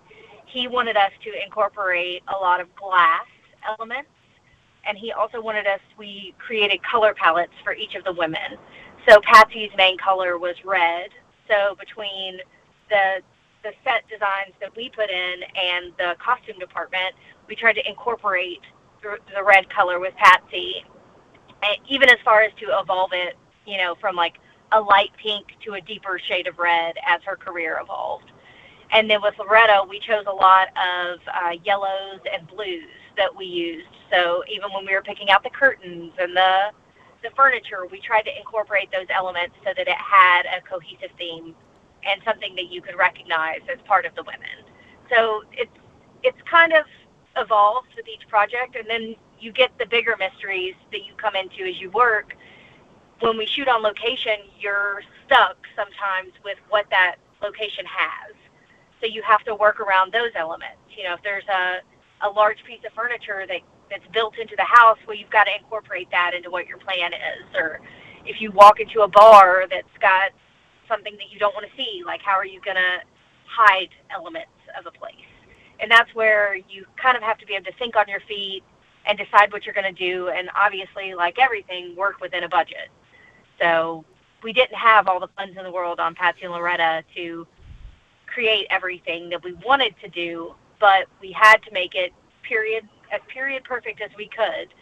He 0.45 0.67
wanted 0.67 0.95
us 0.95 1.11
to 1.23 1.43
incorporate 1.43 2.23
a 2.27 2.37
lot 2.37 2.61
of 2.61 2.73
glass 2.75 3.25
elements 3.67 4.09
and 4.87 4.97
he 4.97 5.11
also 5.11 5.41
wanted 5.41 5.67
us. 5.67 5.79
We 5.97 6.33
created 6.39 6.79
color 6.83 7.13
palettes 7.13 7.53
for 7.63 7.73
each 7.73 7.95
of 7.95 8.03
the 8.03 8.13
women. 8.13 8.57
So 9.07 9.19
Patsy's 9.21 9.71
main 9.77 9.97
color 9.97 10.37
was 10.37 10.55
red. 10.65 11.09
So 11.47 11.75
between 11.79 12.39
the 12.89 13.21
the 13.63 13.71
set 13.83 14.07
designs 14.09 14.53
that 14.61 14.75
we 14.75 14.89
put 14.89 15.09
in 15.09 15.43
and 15.55 15.93
the 15.97 16.15
costume 16.23 16.59
department, 16.59 17.13
we 17.47 17.55
tried 17.55 17.73
to 17.73 17.87
incorporate 17.87 18.61
the, 19.01 19.43
red 19.43 19.69
color 19.69 19.99
with 19.99 20.13
Patsy, 20.15 20.83
and 21.63 21.77
even 21.87 22.09
as 22.09 22.17
far 22.23 22.41
as 22.41 22.51
to 22.59 22.67
evolve 22.79 23.11
it, 23.13 23.35
you 23.65 23.77
know, 23.77 23.95
from 23.99 24.15
like 24.15 24.35
a 24.71 24.79
light 24.79 25.11
pink 25.21 25.47
to 25.65 25.73
a 25.73 25.81
deeper 25.81 26.19
shade 26.19 26.47
of 26.47 26.59
red 26.59 26.95
as 27.07 27.21
her 27.23 27.35
career 27.35 27.79
evolved. 27.81 28.31
And 28.91 29.09
then 29.09 29.21
with 29.21 29.35
Loretta, 29.37 29.85
we 29.87 29.99
chose 29.99 30.25
a 30.27 30.33
lot 30.33 30.67
of 30.75 31.19
uh, 31.27 31.51
yellows 31.63 32.19
and 32.31 32.47
blues 32.47 32.89
that 33.17 33.35
we 33.35 33.45
used. 33.45 33.87
So 34.11 34.43
even 34.51 34.71
when 34.73 34.85
we 34.85 34.93
were 34.93 35.01
picking 35.01 35.29
out 35.29 35.43
the 35.43 35.49
curtains 35.49 36.13
and 36.19 36.35
the 36.35 36.71
the 37.21 37.29
furniture, 37.35 37.85
we 37.91 37.99
tried 37.99 38.21
to 38.21 38.37
incorporate 38.37 38.89
those 38.93 39.07
elements 39.13 39.53
so 39.65 39.71
that 39.75 39.87
it 39.89 39.97
had 39.97 40.43
a 40.45 40.61
cohesive 40.61 41.11
theme 41.17 41.53
and 42.07 42.21
something 42.23 42.55
that 42.55 42.71
you 42.71 42.81
could 42.81 42.95
recognize 42.97 43.61
as 43.71 43.79
part 43.85 44.05
of 44.05 44.15
the 44.15 44.23
women. 44.23 44.65
So 45.09 45.43
it's 45.51 45.71
it's 46.23 46.37
kind 46.49 46.73
of 46.73 46.85
evolved 47.37 47.89
with 47.95 48.07
each 48.07 48.27
project, 48.27 48.75
and 48.75 48.87
then 48.87 49.15
you 49.39 49.51
get 49.51 49.71
the 49.79 49.85
bigger 49.85 50.15
mysteries 50.19 50.75
that 50.91 51.05
you 51.05 51.13
come 51.17 51.35
into 51.35 51.63
as 51.63 51.79
you 51.79 51.89
work. 51.91 52.35
When 53.21 53.37
we 53.37 53.45
shoot 53.45 53.67
on 53.67 53.81
location, 53.81 54.37
you're 54.59 55.01
stuck 55.25 55.57
sometimes 55.75 56.33
with 56.43 56.57
what 56.69 56.85
that 56.89 57.15
location 57.41 57.85
has. 57.85 58.35
So 58.99 59.07
you 59.07 59.21
have 59.21 59.43
to 59.43 59.55
work 59.55 59.79
around 59.79 60.11
those 60.11 60.31
elements. 60.35 60.79
You 60.95 61.05
know, 61.05 61.13
if 61.13 61.23
there's 61.23 61.47
a, 61.47 61.79
a 62.21 62.29
large 62.29 62.63
piece 62.65 62.79
of 62.85 62.93
furniture 62.93 63.45
that, 63.47 63.61
that's 63.89 64.05
built 64.11 64.37
into 64.37 64.55
the 64.57 64.65
house, 64.65 64.97
well, 65.07 65.15
you've 65.15 65.29
got 65.29 65.45
to 65.45 65.55
incorporate 65.55 66.09
that 66.11 66.33
into 66.33 66.49
what 66.49 66.67
your 66.67 66.77
plan 66.77 67.13
is. 67.13 67.55
Or 67.55 67.79
if 68.25 68.41
you 68.41 68.51
walk 68.51 68.79
into 68.79 69.01
a 69.01 69.07
bar 69.07 69.65
that's 69.69 69.97
got 70.01 70.31
something 70.89 71.13
that 71.13 71.31
you 71.31 71.39
don't 71.39 71.53
want 71.53 71.65
to 71.65 71.71
see, 71.77 72.03
like 72.05 72.21
how 72.21 72.33
are 72.33 72.45
you 72.45 72.59
going 72.61 72.75
to 72.75 72.99
hide 73.45 73.89
elements 74.13 74.51
of 74.77 74.85
a 74.85 74.91
place? 74.91 75.15
And 75.79 75.89
that's 75.89 76.13
where 76.13 76.55
you 76.55 76.85
kind 77.01 77.15
of 77.15 77.23
have 77.23 77.37
to 77.37 77.45
be 77.45 77.53
able 77.53 77.65
to 77.65 77.77
think 77.77 77.95
on 77.95 78.07
your 78.09 78.19
feet 78.27 78.63
and 79.05 79.17
decide 79.17 79.53
what 79.53 79.65
you're 79.65 79.73
going 79.73 79.95
to 79.95 79.99
do. 80.11 80.27
And 80.29 80.49
obviously, 80.53 81.13
like 81.13 81.39
everything, 81.39 81.95
work 81.95 82.19
within 82.19 82.43
a 82.43 82.49
budget. 82.49 82.89
So 83.61 84.03
we 84.43 84.51
didn't 84.53 84.75
have 84.75 85.07
all 85.07 85.19
the 85.19 85.29
funds 85.37 85.57
in 85.57 85.63
the 85.63 85.71
world 85.71 85.99
on 85.99 86.15
Patsy 86.15 86.43
and 86.43 86.51
Loretta 86.51 87.03
to 87.15 87.47
create 88.25 88.67
everything 88.69 89.29
that 89.29 89.43
we 89.43 89.53
wanted 89.65 89.95
to 90.03 90.09
do, 90.09 90.53
but 90.79 91.07
we 91.21 91.31
had 91.31 91.57
to 91.63 91.71
make 91.71 91.95
it 91.95 92.11
period 92.43 92.87
as 93.11 93.21
period 93.27 93.63
perfect 93.63 94.01
as 94.01 94.11
we 94.17 94.27
could. 94.27 94.73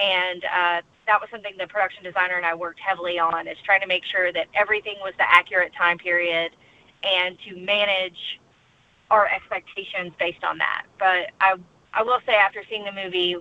And 0.00 0.44
uh, 0.44 0.80
that 1.06 1.20
was 1.20 1.28
something 1.30 1.54
the 1.58 1.66
production 1.66 2.04
designer 2.04 2.36
and 2.36 2.46
I 2.46 2.54
worked 2.54 2.80
heavily 2.80 3.18
on 3.18 3.48
is 3.48 3.58
trying 3.64 3.80
to 3.80 3.86
make 3.86 4.04
sure 4.04 4.32
that 4.32 4.46
everything 4.54 4.96
was 5.02 5.14
the 5.18 5.30
accurate 5.30 5.72
time 5.74 5.98
period 5.98 6.52
and 7.02 7.36
to 7.48 7.56
manage 7.56 8.40
our 9.10 9.28
expectations 9.28 10.12
based 10.18 10.44
on 10.44 10.58
that. 10.58 10.84
But 10.98 11.30
I 11.40 11.56
I 11.94 12.02
will 12.02 12.20
say 12.26 12.34
after 12.34 12.62
seeing 12.68 12.84
the 12.84 12.92
movie, 12.92 13.36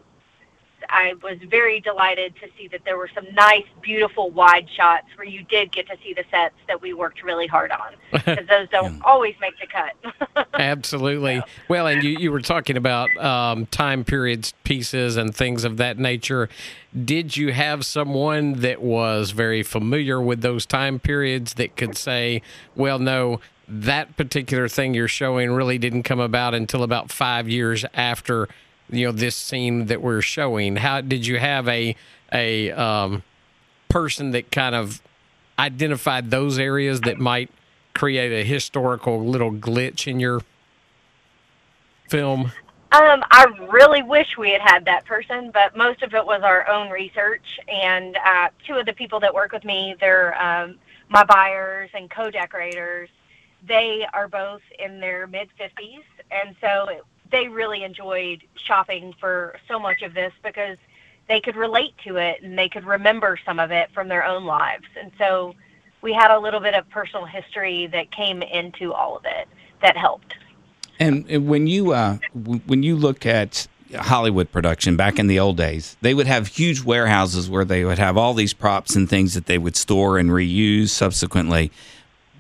I 0.90 1.14
was 1.22 1.38
very 1.50 1.80
delighted 1.80 2.36
to 2.42 2.48
see 2.58 2.68
that 2.70 2.82
there 2.86 2.98
were 2.98 3.10
some 3.14 3.26
nice, 3.34 3.66
beautiful 3.82 4.30
wide 4.30 4.68
shots 4.70 5.08
where 5.16 5.28
you 5.28 5.44
did 5.44 5.72
get 5.72 5.88
to 5.88 5.98
see 6.04 6.14
the 6.14 6.24
sets 6.32 6.56
that 6.68 6.82
we 6.82 6.94
worked 6.94 7.24
really 7.24 7.48
hard 7.48 7.72
on 7.72 7.94
because 8.12 8.48
those 8.48 8.70
don't 8.70 9.02
always 9.04 9.36
make 9.40 9.54
the 9.60 9.68
cut. 9.68 10.48
Absolutely. 10.54 11.42
Well, 11.68 11.88
and 11.88 12.04
you, 12.04 12.18
you 12.18 12.32
were 12.32 12.42
talking 12.42 12.78
about 12.78 13.16
um, 13.18 13.66
time 13.68 14.04
periods 14.04 14.54
pieces 14.64 15.18
and 15.18 15.36
things 15.36 15.64
of 15.64 15.78
that 15.78 15.98
nature. 15.98 16.50
Did 17.06 17.38
you 17.38 17.54
have 17.54 17.86
someone 17.86 18.54
that 18.62 18.82
was 18.82 19.32
very 19.32 19.64
familiar 19.64 20.22
with 20.22 20.42
those 20.42 20.66
time 20.66 21.00
periods 21.00 21.56
that 21.56 21.76
could 21.76 21.98
say, 21.98 22.42
well, 22.76 23.00
no, 23.00 23.40
that 23.68 24.18
particular 24.18 24.68
thing 24.68 24.94
you're 24.94 25.08
showing 25.08 25.52
really 25.52 25.78
didn't 25.78 26.04
come 26.04 26.20
about 26.20 26.54
until 26.54 26.84
about 26.84 27.12
five 27.12 27.48
years 27.48 27.86
after 27.94 28.50
you 28.92 29.06
know 29.08 29.12
this 29.12 29.36
scene 29.36 29.88
that 29.88 30.02
we're 30.02 30.22
showing 30.22 30.76
how 30.76 31.02
did 31.02 31.26
you 31.26 31.40
have 31.40 31.68
a 31.68 31.96
a 32.32 32.72
um, 32.72 33.24
person 33.90 34.32
that 34.32 34.52
kind 34.52 34.76
of 34.76 35.02
identified 35.58 36.32
those 36.32 36.60
areas 36.60 37.02
that 37.02 37.18
might 37.18 37.50
create 37.94 38.32
a 38.32 38.48
historical 38.48 39.26
little 39.26 39.52
glitch 39.52 40.08
in 40.08 40.20
your 40.20 40.42
film 42.10 42.52
um, 42.94 43.24
I 43.32 43.46
really 43.70 44.04
wish 44.04 44.38
we 44.38 44.52
had 44.52 44.60
had 44.60 44.84
that 44.84 45.06
person, 45.06 45.50
but 45.54 45.78
most 45.78 46.04
of 46.04 46.14
it 46.14 46.26
was 46.26 46.42
our 46.44 46.68
own 46.68 46.90
research. 46.90 47.58
And 47.70 48.18
uh, 48.18 48.50
two 48.68 48.74
of 48.74 48.86
the 48.86 48.92
people 48.92 49.22
that 49.22 49.34
work 49.34 49.54
with 49.54 49.64
me, 49.64 49.96
they're 50.02 50.40
um, 50.42 50.78
my 51.08 51.24
buyers 51.24 51.90
and 51.94 52.10
co-decorators. 52.10 53.10
They 53.66 54.06
are 54.12 54.28
both 54.28 54.62
in 54.78 55.00
their 55.00 55.26
mid 55.26 55.48
50s, 55.58 56.04
and 56.32 56.54
so 56.60 56.90
they 57.32 57.48
really 57.48 57.84
enjoyed 57.84 58.44
shopping 58.56 59.14
for 59.20 59.56
so 59.68 59.80
much 59.80 60.02
of 60.02 60.14
this 60.14 60.34
because 60.44 60.78
they 61.28 61.40
could 61.40 61.56
relate 61.56 61.94
to 62.06 62.18
it 62.18 62.42
and 62.44 62.58
they 62.58 62.70
could 62.70 62.86
remember 62.86 63.38
some 63.46 63.60
of 63.60 63.72
it 63.72 63.90
from 63.94 64.08
their 64.08 64.26
own 64.26 64.46
lives. 64.46 64.86
And 65.00 65.12
so 65.18 65.56
we 66.02 66.14
had 66.14 66.32
a 66.32 66.40
little 66.40 66.60
bit 66.60 66.74
of 66.74 66.90
personal 66.90 67.26
history 67.26 67.88
that 67.88 68.12
came 68.12 68.42
into 68.42 68.94
all 68.94 69.16
of 69.16 69.26
it 69.26 69.48
that 69.82 69.96
helped. 69.96 70.36
And 71.00 71.48
when 71.48 71.66
you 71.68 71.94
uh, 71.94 72.18
when 72.34 72.84
you 72.84 72.96
look 72.96 73.26
at 73.26 73.68
Hollywood 73.96 74.52
production 74.52 74.96
back 74.96 75.18
in 75.18 75.28
the 75.28 75.40
old 75.40 75.58
days, 75.58 75.98
they 76.02 76.14
would 76.14 76.28
have 76.28 76.48
huge 76.48 76.84
warehouses 76.84 77.50
where 77.50 77.66
they 77.66 77.84
would 77.84 77.98
have 77.98 78.18
all 78.18 78.34
these 78.34 78.54
props 78.54 78.96
and 78.96 79.10
things 79.10 79.34
that 79.34 79.48
they 79.48 79.58
would 79.58 79.76
store 79.76 80.18
and 80.18 80.30
reuse 80.30 80.90
subsequently 80.90 81.72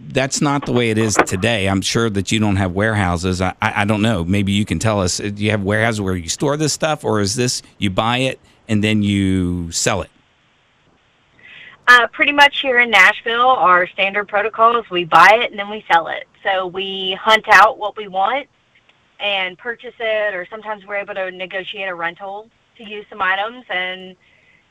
that's 0.09 0.41
not 0.41 0.65
the 0.65 0.71
way 0.71 0.89
it 0.89 0.97
is 0.97 1.15
today. 1.25 1.67
I'm 1.67 1.81
sure 1.81 2.09
that 2.09 2.31
you 2.31 2.39
don't 2.39 2.57
have 2.57 2.73
warehouses. 2.73 3.41
I, 3.41 3.53
I, 3.61 3.81
I 3.81 3.85
don't 3.85 4.01
know. 4.01 4.23
Maybe 4.23 4.51
you 4.51 4.65
can 4.65 4.79
tell 4.79 5.01
us. 5.01 5.17
Do 5.17 5.43
you 5.43 5.51
have 5.51 5.63
warehouses 5.63 6.01
where 6.01 6.15
you 6.15 6.29
store 6.29 6.57
this 6.57 6.73
stuff, 6.73 7.03
or 7.03 7.19
is 7.19 7.35
this 7.35 7.61
you 7.77 7.89
buy 7.89 8.17
it 8.17 8.39
and 8.67 8.83
then 8.83 9.03
you 9.03 9.71
sell 9.71 10.01
it? 10.01 10.09
Uh, 11.87 12.07
pretty 12.07 12.31
much 12.31 12.61
here 12.61 12.79
in 12.79 12.89
Nashville, 12.89 13.49
our 13.49 13.87
standard 13.87 14.27
protocol 14.27 14.77
is 14.77 14.89
we 14.89 15.03
buy 15.03 15.39
it 15.41 15.51
and 15.51 15.59
then 15.59 15.69
we 15.69 15.83
sell 15.91 16.07
it. 16.07 16.27
So 16.43 16.67
we 16.67 17.17
hunt 17.19 17.45
out 17.49 17.77
what 17.77 17.97
we 17.97 18.07
want 18.07 18.47
and 19.19 19.57
purchase 19.57 19.93
it, 19.99 20.33
or 20.33 20.47
sometimes 20.49 20.85
we're 20.85 20.95
able 20.95 21.15
to 21.15 21.31
negotiate 21.31 21.89
a 21.89 21.95
rental 21.95 22.49
to 22.77 22.83
use 22.83 23.05
some 23.09 23.21
items. 23.21 23.65
And 23.69 24.15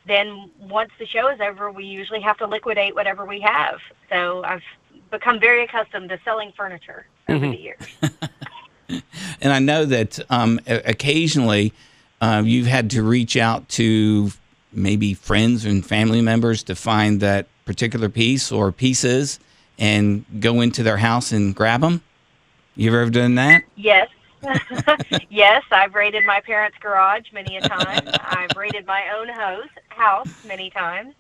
then 0.07 0.51
once 0.59 0.91
the 0.99 1.07
show 1.07 1.29
is 1.29 1.41
over, 1.41 1.71
we 1.71 1.85
usually 1.85 2.21
have 2.21 2.39
to 2.39 2.47
liquidate 2.47 2.95
whatever 2.95 3.27
we 3.27 3.41
have. 3.41 3.81
So 4.09 4.43
I've 4.45 4.63
become 5.11 5.41
very 5.41 5.65
accustomed 5.65 6.09
to 6.11 6.19
selling 6.25 6.53
furniture 6.57 7.07
over 7.29 7.47
mm-hmm. 7.47 7.51
the 7.53 7.59
years. 7.59 9.03
and 9.41 9.53
I 9.53 9.59
know 9.59 9.85
that 9.85 10.19
um, 10.31 10.61
occasionally 10.67 11.73
uh, 12.21 12.43
you've 12.45 12.67
had 12.67 12.91
to 12.91 13.03
reach 13.03 13.37
out 13.37 13.69
to 13.71 14.31
maybe 14.73 15.15
friends 15.15 15.65
and 15.65 15.85
family 15.85 16.21
members 16.21 16.63
to 16.65 16.75
find 16.75 17.21
that 17.21 17.47
particular 17.65 18.09
piece 18.09 18.53
or 18.53 18.73
pieces 18.73 19.41
and 19.79 20.25
go 20.41 20.61
into 20.61 20.83
their 20.83 20.99
house 20.99 21.33
and 21.33 21.55
grab 21.55 21.81
them. 21.81 22.03
You've 22.77 22.95
ever 22.95 23.11
done 23.11 23.35
that? 23.37 23.63
Yes. 23.77 24.09
yes, 25.31 25.63
I've 25.71 25.95
raided 25.95 26.25
my 26.25 26.41
parents' 26.41 26.77
garage 26.81 27.27
many 27.33 27.57
a 27.57 27.61
time. 27.61 28.03
I've 28.21 28.57
raided 28.57 28.87
my 28.87 29.05
own 29.15 29.29
house 29.29 29.69
house 29.89 30.47
many 30.47 30.71
times. 30.71 31.15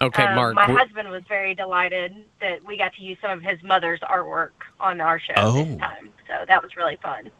Okay, 0.00 0.24
um, 0.24 0.36
Mark. 0.36 0.54
My 0.54 0.66
husband 0.66 1.08
was 1.08 1.22
very 1.28 1.54
delighted 1.54 2.24
that 2.40 2.64
we 2.64 2.76
got 2.76 2.92
to 2.94 3.02
use 3.02 3.16
some 3.22 3.30
of 3.30 3.42
his 3.42 3.62
mother's 3.62 4.00
artwork 4.00 4.50
on 4.78 5.00
our 5.00 5.18
show 5.18 5.34
oh. 5.36 5.64
this 5.64 5.78
time. 5.78 6.10
So 6.28 6.44
that 6.46 6.62
was 6.62 6.76
really 6.76 6.98
fun. 7.02 7.30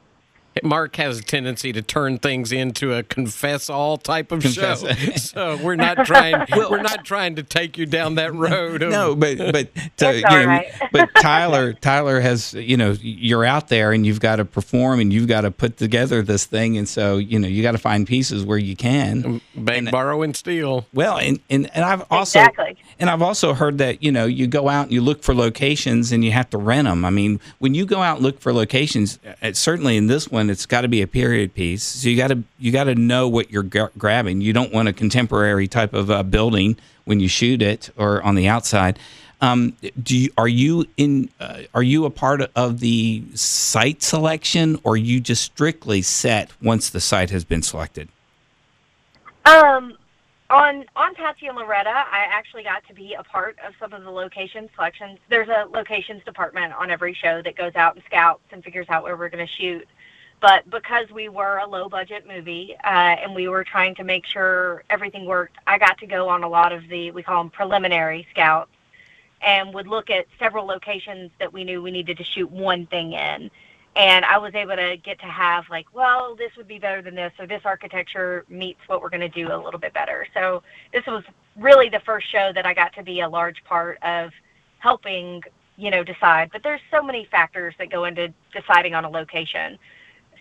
Mark 0.62 0.96
has 0.96 1.18
a 1.18 1.22
tendency 1.22 1.72
to 1.72 1.82
turn 1.82 2.18
things 2.18 2.52
into 2.52 2.94
a 2.94 3.02
confess 3.02 3.68
all 3.68 3.96
type 3.96 4.32
of 4.32 4.42
confess. 4.42 4.80
show. 4.80 5.16
so 5.16 5.56
we're 5.62 5.76
not 5.76 6.06
trying 6.06 6.46
well, 6.50 6.70
we're 6.70 6.82
not 6.82 7.04
trying 7.04 7.36
to 7.36 7.42
take 7.42 7.76
you 7.78 7.86
down 7.86 8.16
that 8.16 8.34
road. 8.34 8.82
Of, 8.82 8.90
no, 8.90 9.14
but 9.14 9.38
but 9.38 9.68
uh, 10.02 10.10
you 10.10 10.22
know, 10.22 10.46
right. 10.46 10.66
but 10.92 11.10
Tyler 11.20 11.72
Tyler 11.74 12.20
has 12.20 12.54
you 12.54 12.76
know 12.76 12.92
you're 13.00 13.44
out 13.44 13.68
there 13.68 13.92
and 13.92 14.06
you've 14.06 14.20
got 14.20 14.36
to 14.36 14.44
perform 14.44 15.00
and 15.00 15.12
you've 15.12 15.28
got 15.28 15.42
to 15.42 15.50
put 15.50 15.76
together 15.76 16.22
this 16.22 16.46
thing 16.46 16.76
and 16.78 16.88
so 16.88 17.18
you 17.18 17.38
know 17.38 17.48
you 17.48 17.62
got 17.62 17.72
to 17.72 17.78
find 17.78 18.06
pieces 18.06 18.44
where 18.44 18.58
you 18.58 18.76
can 18.76 19.40
bang 19.54 19.78
and, 19.78 19.90
borrow 19.90 20.22
and 20.22 20.36
steal. 20.36 20.86
Well, 20.92 21.18
and 21.18 21.40
and, 21.50 21.70
and 21.74 21.84
I've 21.84 22.04
also 22.10 22.40
exactly. 22.40 22.76
and 22.98 23.10
I've 23.10 23.22
also 23.22 23.54
heard 23.54 23.78
that 23.78 24.02
you 24.02 24.12
know 24.12 24.26
you 24.26 24.46
go 24.46 24.68
out 24.68 24.84
and 24.84 24.92
you 24.92 25.00
look 25.00 25.22
for 25.22 25.34
locations 25.34 26.12
and 26.12 26.24
you 26.24 26.32
have 26.32 26.50
to 26.50 26.58
rent 26.58 26.86
them. 26.86 27.04
I 27.04 27.10
mean, 27.10 27.40
when 27.58 27.74
you 27.74 27.86
go 27.86 28.02
out 28.02 28.16
and 28.16 28.24
look 28.24 28.40
for 28.40 28.52
locations, 28.52 29.18
uh, 29.42 29.52
certainly 29.52 29.96
in 29.96 30.06
this 30.06 30.28
one 30.28 30.45
one, 30.46 30.50
it's 30.50 30.66
got 30.66 30.82
to 30.82 30.88
be 30.88 31.02
a 31.02 31.06
period 31.06 31.54
piece. 31.54 31.82
So 31.82 32.08
you 32.08 32.16
got 32.16 32.28
to 32.28 32.42
you 32.58 32.72
got 32.72 32.84
to 32.84 32.94
know 32.94 33.28
what 33.28 33.50
you're 33.50 33.62
grabbing. 33.62 34.40
You 34.40 34.52
don't 34.52 34.72
want 34.72 34.88
a 34.88 34.92
contemporary 34.92 35.68
type 35.68 35.92
of 35.92 36.10
uh, 36.10 36.22
building 36.22 36.76
when 37.04 37.20
you 37.20 37.28
shoot 37.28 37.62
it 37.62 37.90
or 37.96 38.22
on 38.22 38.34
the 38.34 38.48
outside. 38.48 38.98
Um, 39.40 39.76
do 40.02 40.16
you, 40.16 40.30
are 40.38 40.48
you 40.48 40.86
in? 40.96 41.28
Uh, 41.38 41.62
are 41.74 41.82
you 41.82 42.06
a 42.06 42.10
part 42.10 42.40
of 42.54 42.80
the 42.80 43.24
site 43.34 44.02
selection, 44.02 44.80
or 44.82 44.96
you 44.96 45.20
just 45.20 45.42
strictly 45.42 46.00
set 46.00 46.50
once 46.62 46.88
the 46.88 47.00
site 47.00 47.30
has 47.30 47.44
been 47.44 47.62
selected? 47.62 48.08
Um, 49.44 49.96
on 50.48 50.86
on 50.96 51.14
Patsy 51.14 51.48
and 51.48 51.56
Loretta, 51.56 51.90
I 51.90 52.26
actually 52.30 52.62
got 52.62 52.86
to 52.88 52.94
be 52.94 53.12
a 53.12 53.22
part 53.22 53.58
of 53.66 53.74
some 53.78 53.92
of 53.92 54.04
the 54.04 54.10
location 54.10 54.70
selections. 54.74 55.18
There's 55.28 55.48
a 55.48 55.66
locations 55.70 56.24
department 56.24 56.72
on 56.72 56.90
every 56.90 57.12
show 57.12 57.42
that 57.42 57.56
goes 57.56 57.74
out 57.74 57.94
and 57.94 58.04
scouts 58.06 58.44
and 58.52 58.64
figures 58.64 58.86
out 58.88 59.02
where 59.02 59.16
we're 59.16 59.28
going 59.28 59.46
to 59.46 59.52
shoot. 59.52 59.86
But 60.40 60.68
because 60.70 61.10
we 61.10 61.28
were 61.28 61.58
a 61.58 61.66
low 61.66 61.88
budget 61.88 62.26
movie 62.26 62.74
uh, 62.84 62.88
and 62.88 63.34
we 63.34 63.48
were 63.48 63.64
trying 63.64 63.94
to 63.96 64.04
make 64.04 64.26
sure 64.26 64.84
everything 64.90 65.24
worked, 65.24 65.56
I 65.66 65.78
got 65.78 65.98
to 65.98 66.06
go 66.06 66.28
on 66.28 66.44
a 66.44 66.48
lot 66.48 66.72
of 66.72 66.86
the 66.88 67.10
we 67.10 67.22
call 67.22 67.42
them 67.42 67.50
preliminary 67.50 68.26
scouts 68.30 68.70
and 69.40 69.72
would 69.74 69.86
look 69.86 70.10
at 70.10 70.26
several 70.38 70.66
locations 70.66 71.30
that 71.38 71.52
we 71.52 71.64
knew 71.64 71.82
we 71.82 71.90
needed 71.90 72.18
to 72.18 72.24
shoot 72.24 72.50
one 72.50 72.86
thing 72.86 73.12
in 73.12 73.50
and 73.96 74.26
I 74.26 74.36
was 74.36 74.54
able 74.54 74.76
to 74.76 74.98
get 74.98 75.18
to 75.20 75.26
have 75.26 75.64
like, 75.70 75.86
well, 75.94 76.36
this 76.36 76.54
would 76.58 76.68
be 76.68 76.78
better 76.78 77.00
than 77.00 77.14
this, 77.14 77.32
or 77.38 77.46
this 77.46 77.62
architecture 77.64 78.44
meets 78.48 78.80
what 78.86 79.00
we're 79.00 79.08
going 79.08 79.20
to 79.22 79.28
do 79.28 79.50
a 79.50 79.56
little 79.56 79.80
bit 79.80 79.94
better. 79.94 80.26
So 80.34 80.62
this 80.92 81.06
was 81.06 81.24
really 81.56 81.88
the 81.88 82.00
first 82.00 82.30
show 82.30 82.52
that 82.54 82.66
I 82.66 82.74
got 82.74 82.92
to 82.94 83.02
be 83.02 83.20
a 83.20 83.28
large 83.28 83.64
part 83.64 83.98
of 84.02 84.32
helping, 84.80 85.42
you 85.78 85.90
know, 85.90 86.04
decide. 86.04 86.50
But 86.52 86.62
there's 86.62 86.82
so 86.90 87.02
many 87.02 87.26
factors 87.30 87.74
that 87.78 87.90
go 87.90 88.04
into 88.04 88.32
deciding 88.52 88.94
on 88.94 89.06
a 89.06 89.10
location. 89.10 89.78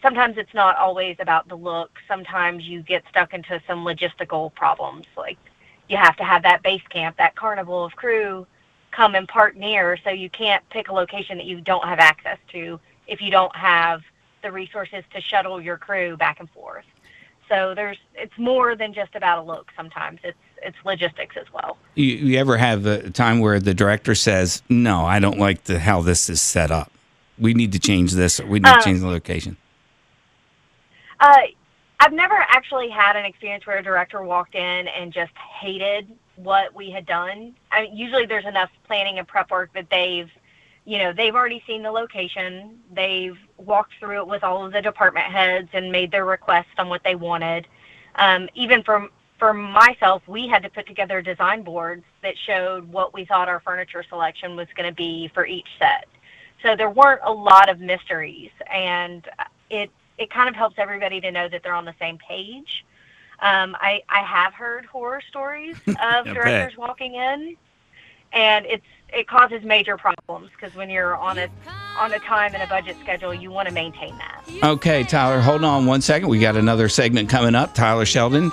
Sometimes 0.01 0.37
it's 0.37 0.53
not 0.53 0.75
always 0.77 1.15
about 1.19 1.47
the 1.47 1.55
look. 1.55 1.91
Sometimes 2.07 2.63
you 2.65 2.81
get 2.81 3.03
stuck 3.09 3.33
into 3.33 3.61
some 3.67 3.83
logistical 3.83 4.53
problems, 4.53 5.05
like 5.17 5.37
you 5.89 5.97
have 5.97 6.15
to 6.17 6.23
have 6.23 6.43
that 6.43 6.61
base 6.63 6.81
camp, 6.89 7.17
that 7.17 7.35
carnival 7.35 7.83
of 7.85 7.95
crew 7.95 8.45
come 8.91 9.15
and 9.15 9.27
park 9.27 9.55
near, 9.55 9.97
so 10.03 10.09
you 10.09 10.29
can't 10.29 10.67
pick 10.69 10.87
a 10.89 10.93
location 10.93 11.37
that 11.37 11.45
you 11.45 11.59
don't 11.59 11.83
have 11.83 11.99
access 11.99 12.37
to 12.51 12.79
if 13.07 13.21
you 13.21 13.29
don't 13.29 13.55
have 13.55 14.01
the 14.41 14.51
resources 14.51 15.03
to 15.13 15.19
shuttle 15.21 15.59
your 15.59 15.77
crew 15.77 16.15
back 16.17 16.39
and 16.39 16.49
forth. 16.51 16.85
So 17.49 17.75
there's 17.75 17.97
it's 18.15 18.37
more 18.37 18.75
than 18.75 18.93
just 18.93 19.13
about 19.15 19.39
a 19.39 19.41
look. 19.41 19.71
Sometimes 19.75 20.19
it's 20.23 20.37
it's 20.63 20.77
logistics 20.83 21.35
as 21.37 21.45
well. 21.53 21.77
You, 21.93 22.05
you 22.05 22.39
ever 22.39 22.57
have 22.57 22.85
a 22.85 23.09
time 23.11 23.39
where 23.39 23.59
the 23.59 23.73
director 23.73 24.15
says, 24.15 24.63
"No, 24.69 25.05
I 25.05 25.19
don't 25.19 25.37
like 25.37 25.65
the 25.65 25.79
how 25.79 26.01
this 26.01 26.29
is 26.29 26.41
set 26.41 26.71
up. 26.71 26.91
We 27.37 27.53
need 27.53 27.71
to 27.73 27.79
change 27.79 28.13
this. 28.13 28.39
Or 28.39 28.47
we 28.47 28.59
need 28.59 28.69
Uh, 28.69 28.77
to 28.77 28.83
change 28.83 29.01
the 29.01 29.07
location." 29.07 29.57
Uh, 31.19 31.41
I've 31.99 32.13
never 32.13 32.35
actually 32.35 32.89
had 32.89 33.15
an 33.15 33.25
experience 33.25 33.65
where 33.65 33.77
a 33.77 33.83
director 33.83 34.21
walked 34.21 34.55
in 34.55 34.87
and 34.87 35.13
just 35.13 35.31
hated 35.37 36.11
what 36.35 36.75
we 36.75 36.91
had 36.91 37.05
done. 37.05 37.55
I 37.71 37.83
mean, 37.83 37.95
usually 37.95 38.25
there's 38.25 38.45
enough 38.45 38.69
planning 38.85 39.19
and 39.19 39.27
prep 39.27 39.49
work 39.49 39.71
that 39.73 39.87
they've, 39.89 40.29
you 40.83 40.97
know, 40.97 41.13
they've 41.13 41.33
already 41.33 41.63
seen 41.65 41.83
the 41.83 41.91
location. 41.91 42.79
They've 42.93 43.37
walked 43.57 43.93
through 43.99 44.19
it 44.19 44.27
with 44.27 44.43
all 44.43 44.65
of 44.65 44.73
the 44.73 44.81
department 44.81 45.27
heads 45.27 45.69
and 45.73 45.91
made 45.91 46.11
their 46.11 46.25
requests 46.25 46.75
on 46.77 46.89
what 46.89 47.01
they 47.03 47.15
wanted. 47.15 47.67
Um, 48.15 48.49
even 48.55 48.83
for 48.83 49.09
for 49.37 49.53
myself, 49.53 50.23
we 50.27 50.47
had 50.47 50.63
to 50.63 50.69
put 50.69 50.87
together 50.87 51.21
design 51.21 51.61
boards 51.61 52.05
that 52.23 52.35
showed 52.45 52.89
what 52.89 53.13
we 53.13 53.25
thought 53.25 53.49
our 53.49 53.59
furniture 53.59 54.03
selection 54.07 54.55
was 54.55 54.67
going 54.77 54.89
to 54.89 54.95
be 54.95 55.29
for 55.33 55.45
each 55.45 55.67
set. 55.77 56.07
So 56.63 56.75
there 56.75 56.89
weren't 56.89 57.19
a 57.23 57.31
lot 57.33 57.67
of 57.67 57.81
mysteries, 57.81 58.51
and 58.73 59.27
it 59.69 59.91
it 60.17 60.29
kind 60.29 60.49
of 60.49 60.55
helps 60.55 60.75
everybody 60.77 61.19
to 61.21 61.31
know 61.31 61.47
that 61.49 61.63
they're 61.63 61.75
on 61.75 61.85
the 61.85 61.95
same 61.99 62.17
page. 62.17 62.85
Um, 63.39 63.75
I 63.79 64.01
I 64.09 64.23
have 64.23 64.53
heard 64.53 64.85
horror 64.85 65.21
stories 65.27 65.75
of 65.87 66.25
bet. 66.25 66.33
directors 66.33 66.77
walking 66.77 67.15
in, 67.15 67.55
and 68.31 68.65
it's 68.65 68.85
it 69.13 69.27
causes 69.27 69.63
major 69.63 69.97
problems 69.97 70.51
because 70.51 70.75
when 70.75 70.89
you're 70.89 71.15
on 71.15 71.37
a 71.37 71.47
on 71.97 72.13
a 72.13 72.19
time 72.19 72.53
and 72.53 72.63
a 72.63 72.67
budget 72.67 72.97
schedule, 73.01 73.33
you 73.33 73.51
want 73.51 73.67
to 73.67 73.73
maintain 73.73 74.17
that. 74.17 74.41
Okay, 74.63 75.03
Tyler, 75.03 75.41
hold 75.41 75.63
on 75.63 75.85
one 75.85 76.01
second. 76.01 76.29
We 76.29 76.39
got 76.39 76.55
another 76.55 76.89
segment 76.89 77.29
coming 77.29 77.55
up. 77.55 77.73
Tyler 77.73 78.05
Sheldon, 78.05 78.51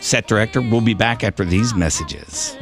set 0.00 0.26
director. 0.26 0.60
We'll 0.60 0.80
be 0.80 0.94
back 0.94 1.22
after 1.24 1.44
these 1.44 1.74
messages. 1.74 2.56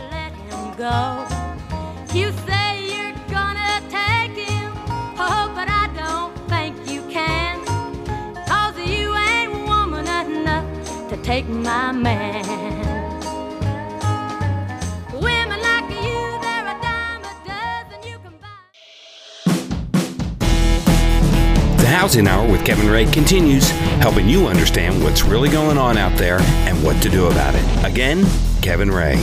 Take 11.27 11.49
my 11.49 11.91
man. 11.91 12.45
Women 15.13 15.61
like 15.61 15.91
you, 15.91 16.39
they're 16.41 16.69
a 16.69 16.79
dime 16.81 17.25
a 17.25 17.35
dozen, 17.45 18.01
you 18.09 18.17
can 18.21 18.35
buy. 18.41 18.63
The 21.79 21.89
Housing 21.89 22.29
Hour 22.29 22.49
with 22.49 22.65
Kevin 22.65 22.89
Ray 22.89 23.07
continues, 23.07 23.69
helping 23.99 24.29
you 24.29 24.47
understand 24.47 25.03
what's 25.03 25.25
really 25.25 25.49
going 25.49 25.77
on 25.79 25.99
out 25.99 26.17
there 26.17 26.39
and 26.41 26.81
what 26.85 27.03
to 27.03 27.09
do 27.09 27.27
about 27.27 27.57
it. 27.57 27.85
Again, 27.85 28.25
Kevin 28.63 28.93
Ray. 28.93 29.17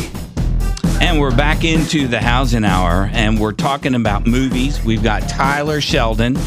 And 0.99 1.21
we're 1.21 1.33
back 1.33 1.63
into 1.63 2.09
the 2.09 2.19
housing 2.19 2.65
hour 2.65 3.09
and 3.13 3.39
we're 3.39 3.53
talking 3.53 3.95
about 3.95 4.27
movies. 4.27 4.83
We've 4.83 5.03
got 5.03 5.29
Tyler 5.29 5.79
Sheldon. 5.79 6.37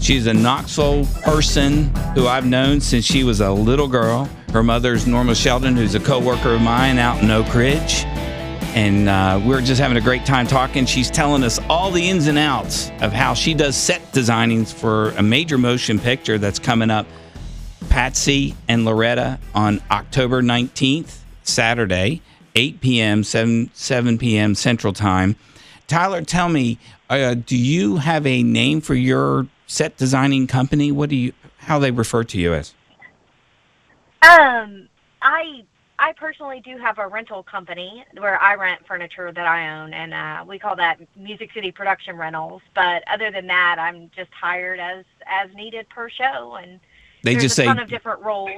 She's 0.00 0.28
a 0.28 0.34
Knoxville 0.34 1.04
person 1.24 1.92
who 2.14 2.28
I've 2.28 2.46
known 2.46 2.80
since 2.80 3.04
she 3.04 3.24
was 3.24 3.40
a 3.40 3.50
little 3.50 3.88
girl. 3.88 4.28
Her 4.52 4.64
mother's 4.64 5.06
Norma 5.06 5.36
Sheldon, 5.36 5.76
who's 5.76 5.94
a 5.94 6.00
co-worker 6.00 6.54
of 6.54 6.60
mine 6.60 6.98
out 6.98 7.22
in 7.22 7.30
Oak 7.30 7.54
Ridge. 7.54 8.04
And 8.74 9.08
uh, 9.08 9.40
we're 9.44 9.60
just 9.60 9.80
having 9.80 9.96
a 9.96 10.00
great 10.00 10.26
time 10.26 10.48
talking. 10.48 10.86
She's 10.86 11.08
telling 11.08 11.44
us 11.44 11.60
all 11.68 11.92
the 11.92 12.08
ins 12.08 12.26
and 12.26 12.36
outs 12.36 12.90
of 13.00 13.12
how 13.12 13.32
she 13.32 13.54
does 13.54 13.76
set 13.76 14.00
designings 14.12 14.74
for 14.74 15.10
a 15.10 15.22
major 15.22 15.56
motion 15.56 16.00
picture 16.00 16.36
that's 16.36 16.58
coming 16.58 16.90
up 16.90 17.06
Patsy 17.90 18.56
and 18.66 18.84
Loretta 18.84 19.38
on 19.54 19.80
October 19.88 20.42
19th, 20.42 21.18
Saturday, 21.44 22.20
8 22.56 22.80
p.m., 22.80 23.22
7, 23.22 23.70
7 23.72 24.18
p.m. 24.18 24.56
Central 24.56 24.92
Time. 24.92 25.36
Tyler, 25.86 26.22
tell 26.22 26.48
me, 26.48 26.78
uh, 27.08 27.34
do 27.34 27.56
you 27.56 27.96
have 27.96 28.26
a 28.26 28.42
name 28.42 28.80
for 28.80 28.94
your 28.94 29.46
set 29.68 29.96
designing 29.96 30.48
company? 30.48 30.90
What 30.90 31.08
do 31.08 31.16
you, 31.16 31.32
how 31.58 31.78
they 31.78 31.92
refer 31.92 32.24
to 32.24 32.38
you 32.38 32.54
as? 32.54 32.74
Um, 34.22 34.88
I 35.22 35.64
I 35.98 36.12
personally 36.12 36.60
do 36.64 36.78
have 36.78 36.98
a 36.98 37.06
rental 37.06 37.42
company 37.42 38.04
where 38.18 38.40
I 38.40 38.54
rent 38.54 38.86
furniture 38.86 39.32
that 39.32 39.46
I 39.46 39.80
own, 39.80 39.92
and 39.92 40.14
uh, 40.14 40.44
we 40.46 40.58
call 40.58 40.76
that 40.76 40.98
Music 41.16 41.50
City 41.52 41.70
Production 41.72 42.16
Rentals. 42.16 42.62
But 42.74 43.02
other 43.06 43.30
than 43.30 43.46
that, 43.48 43.76
I'm 43.78 44.10
just 44.14 44.30
hired 44.32 44.80
as 44.80 45.04
as 45.26 45.54
needed 45.54 45.88
per 45.88 46.08
show, 46.08 46.56
and 46.56 46.80
They 47.22 47.34
just 47.34 47.46
a 47.46 47.48
say, 47.50 47.64
ton 47.66 47.78
of 47.78 47.88
different 47.88 48.20
roles. 48.20 48.50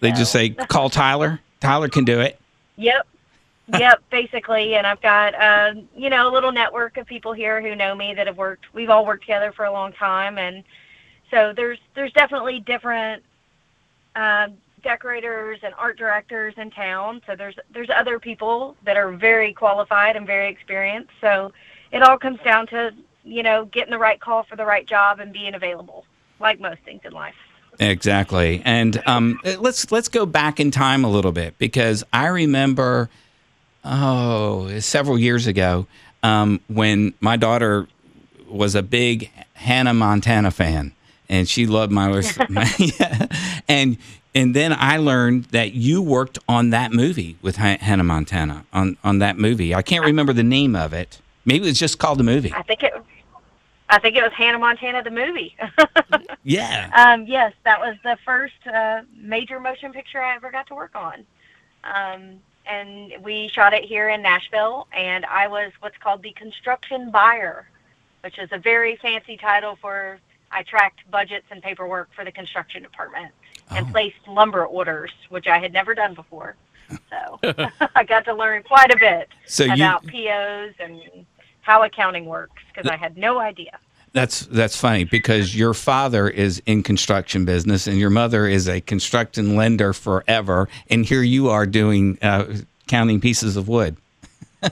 they 0.00 0.12
just 0.12 0.32
say, 0.32 0.50
call 0.50 0.90
Tyler. 0.90 1.40
Tyler 1.60 1.88
can 1.88 2.04
do 2.04 2.20
it. 2.20 2.38
Yep. 2.76 3.06
Yep, 3.78 4.02
basically, 4.10 4.74
and 4.74 4.86
I've 4.86 5.00
got 5.00 5.34
uh, 5.34 5.74
you 5.96 6.10
know 6.10 6.28
a 6.28 6.32
little 6.32 6.50
network 6.52 6.96
of 6.96 7.06
people 7.06 7.32
here 7.32 7.62
who 7.62 7.76
know 7.76 7.94
me 7.94 8.12
that 8.14 8.26
have 8.26 8.36
worked. 8.36 8.66
We've 8.74 8.90
all 8.90 9.06
worked 9.06 9.22
together 9.22 9.52
for 9.52 9.64
a 9.64 9.72
long 9.72 9.92
time, 9.92 10.36
and 10.36 10.64
so 11.30 11.52
there's 11.56 11.78
there's 11.94 12.12
definitely 12.12 12.60
different 12.60 13.22
uh, 14.16 14.48
decorators 14.82 15.60
and 15.62 15.74
art 15.74 15.98
directors 15.98 16.54
in 16.56 16.70
town. 16.70 17.22
So 17.26 17.36
there's 17.36 17.56
there's 17.72 17.90
other 17.90 18.18
people 18.18 18.76
that 18.84 18.96
are 18.96 19.12
very 19.12 19.52
qualified 19.52 20.16
and 20.16 20.26
very 20.26 20.50
experienced. 20.50 21.10
So 21.20 21.52
it 21.92 22.02
all 22.02 22.18
comes 22.18 22.40
down 22.44 22.66
to 22.68 22.92
you 23.24 23.42
know 23.42 23.66
getting 23.66 23.90
the 23.90 23.98
right 23.98 24.20
call 24.20 24.42
for 24.44 24.56
the 24.56 24.64
right 24.64 24.86
job 24.86 25.20
and 25.20 25.32
being 25.32 25.54
available, 25.54 26.04
like 26.40 26.60
most 26.60 26.82
things 26.82 27.02
in 27.04 27.12
life. 27.12 27.34
Exactly. 27.80 28.62
And 28.64 29.02
um, 29.06 29.40
let's 29.58 29.90
let's 29.90 30.08
go 30.08 30.26
back 30.26 30.60
in 30.60 30.70
time 30.70 31.04
a 31.04 31.10
little 31.10 31.32
bit 31.32 31.56
because 31.58 32.04
I 32.12 32.26
remember, 32.26 33.08
oh, 33.84 34.78
several 34.80 35.18
years 35.18 35.46
ago 35.46 35.86
um, 36.22 36.60
when 36.68 37.14
my 37.20 37.36
daughter 37.36 37.86
was 38.48 38.74
a 38.74 38.82
big 38.82 39.30
Hannah 39.54 39.94
Montana 39.94 40.50
fan, 40.50 40.92
and 41.28 41.48
she 41.48 41.66
loved 41.66 41.92
my 41.92 42.08
yeah. 42.78 43.26
and 43.68 43.96
and 44.34 44.54
then 44.54 44.72
I 44.72 44.96
learned 44.96 45.44
that 45.46 45.72
you 45.72 46.00
worked 46.02 46.38
on 46.48 46.70
that 46.70 46.92
movie 46.92 47.36
with 47.42 47.56
Han- 47.56 47.78
Hannah 47.78 48.04
Montana 48.04 48.64
on 48.72 48.96
on 49.04 49.18
that 49.18 49.38
movie. 49.38 49.74
I 49.74 49.82
can't 49.82 50.04
remember 50.04 50.32
the 50.32 50.42
name 50.42 50.74
of 50.74 50.92
it. 50.92 51.20
Maybe 51.44 51.64
it 51.64 51.68
was 51.68 51.78
just 51.78 51.98
called 51.98 52.18
the 52.18 52.24
movie. 52.24 52.52
I 52.54 52.62
think 52.62 52.82
it. 52.82 52.92
I 53.88 53.98
think 53.98 54.16
it 54.16 54.22
was 54.22 54.32
Hannah 54.32 54.58
Montana 54.58 55.02
the 55.02 55.10
movie. 55.10 55.56
Yeah. 56.44 56.90
Um, 56.94 57.26
yes, 57.26 57.52
that 57.64 57.78
was 57.78 57.96
the 58.02 58.18
first 58.24 58.66
uh, 58.66 59.02
major 59.16 59.60
motion 59.60 59.92
picture 59.92 60.20
I 60.20 60.34
ever 60.34 60.50
got 60.50 60.66
to 60.68 60.74
work 60.74 60.96
on. 60.96 61.24
Um, 61.84 62.40
and 62.66 63.12
we 63.22 63.48
shot 63.48 63.72
it 63.72 63.84
here 63.84 64.08
in 64.08 64.22
Nashville, 64.22 64.86
and 64.92 65.24
I 65.26 65.46
was 65.46 65.72
what's 65.80 65.96
called 65.98 66.22
the 66.22 66.32
construction 66.32 67.10
buyer, 67.10 67.68
which 68.24 68.38
is 68.38 68.48
a 68.52 68.58
very 68.58 68.96
fancy 68.96 69.36
title 69.36 69.76
for 69.80 70.18
I 70.50 70.62
tracked 70.64 71.08
budgets 71.10 71.46
and 71.50 71.62
paperwork 71.62 72.08
for 72.14 72.24
the 72.24 72.32
construction 72.32 72.82
department 72.82 73.32
and 73.70 73.86
Oh. 73.86 73.90
placed 73.90 74.16
lumber 74.28 74.64
orders, 74.64 75.10
which 75.28 75.46
I 75.46 75.58
had 75.58 75.72
never 75.72 75.94
done 75.94 76.14
before. 76.14 76.54
So 77.10 77.38
I 77.96 78.04
got 78.04 78.24
to 78.26 78.34
learn 78.34 78.62
quite 78.62 78.90
a 78.92 78.98
bit 78.98 79.28
So 79.46 79.64
you- 79.64 79.72
about 79.74 80.06
POs 80.06 80.74
and 80.78 81.00
how 81.62 81.82
accounting 81.82 82.26
works 82.26 82.62
because 82.74 82.90
I 82.90 82.96
had 82.96 83.16
no 83.16 83.38
idea. 83.38 83.78
That's 84.14 84.40
that's 84.46 84.76
funny 84.76 85.04
because 85.04 85.56
your 85.56 85.72
father 85.72 86.28
is 86.28 86.60
in 86.66 86.82
construction 86.82 87.46
business 87.46 87.86
and 87.86 87.98
your 87.98 88.10
mother 88.10 88.46
is 88.46 88.68
a 88.68 88.82
construction 88.82 89.56
lender 89.56 89.94
forever, 89.94 90.68
and 90.90 91.06
here 91.06 91.22
you 91.22 91.48
are 91.48 91.64
doing 91.64 92.18
uh, 92.20 92.44
counting 92.88 93.20
pieces 93.22 93.56
of 93.56 93.68
wood. 93.68 93.96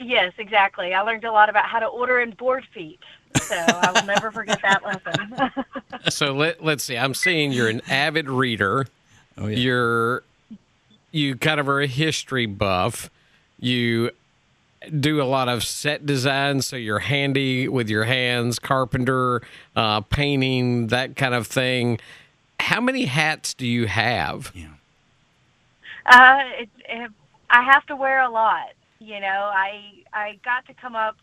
Yes, 0.00 0.32
exactly. 0.38 0.94
I 0.94 1.00
learned 1.02 1.24
a 1.24 1.32
lot 1.32 1.48
about 1.50 1.64
how 1.66 1.80
to 1.80 1.86
order 1.86 2.20
in 2.20 2.30
board 2.30 2.64
feet, 2.72 3.00
so 3.36 3.56
I 3.56 3.92
will 3.92 4.06
never 4.06 4.30
forget 4.30 4.60
that 4.62 4.84
lesson. 4.84 5.64
So 6.10 6.32
let 6.32 6.62
let's 6.62 6.84
see. 6.84 6.96
I'm 6.96 7.12
seeing 7.12 7.52
you're 7.52 7.68
an 7.68 7.82
avid 7.88 8.30
reader. 8.30 8.86
Oh, 9.36 9.46
yeah. 9.46 9.56
You're 9.56 10.22
you 11.10 11.36
kind 11.36 11.60
of 11.60 11.68
are 11.68 11.80
a 11.80 11.86
history 11.86 12.46
buff. 12.46 13.10
You 13.58 14.10
do 15.00 15.20
a 15.20 15.24
lot 15.24 15.48
of 15.48 15.64
set 15.64 16.06
design, 16.06 16.62
so 16.62 16.76
you're 16.76 17.00
handy 17.00 17.68
with 17.68 17.88
your 17.90 18.04
hands, 18.04 18.58
carpenter, 18.58 19.42
uh, 19.74 20.02
painting, 20.02 20.88
that 20.88 21.16
kind 21.16 21.34
of 21.34 21.46
thing. 21.46 21.98
How 22.60 22.80
many 22.80 23.04
hats 23.06 23.54
do 23.54 23.66
you 23.66 23.86
have? 23.86 24.52
Uh, 26.06 26.38
it, 26.58 26.68
it, 26.88 27.10
I 27.50 27.62
have 27.62 27.86
to 27.86 27.96
wear 27.96 28.22
a 28.22 28.30
lot. 28.30 28.72
You 29.00 29.20
know, 29.20 29.50
I 29.54 29.82
I 30.12 30.38
got 30.44 30.66
to 30.66 30.74
come 30.74 30.96
up 30.96 31.16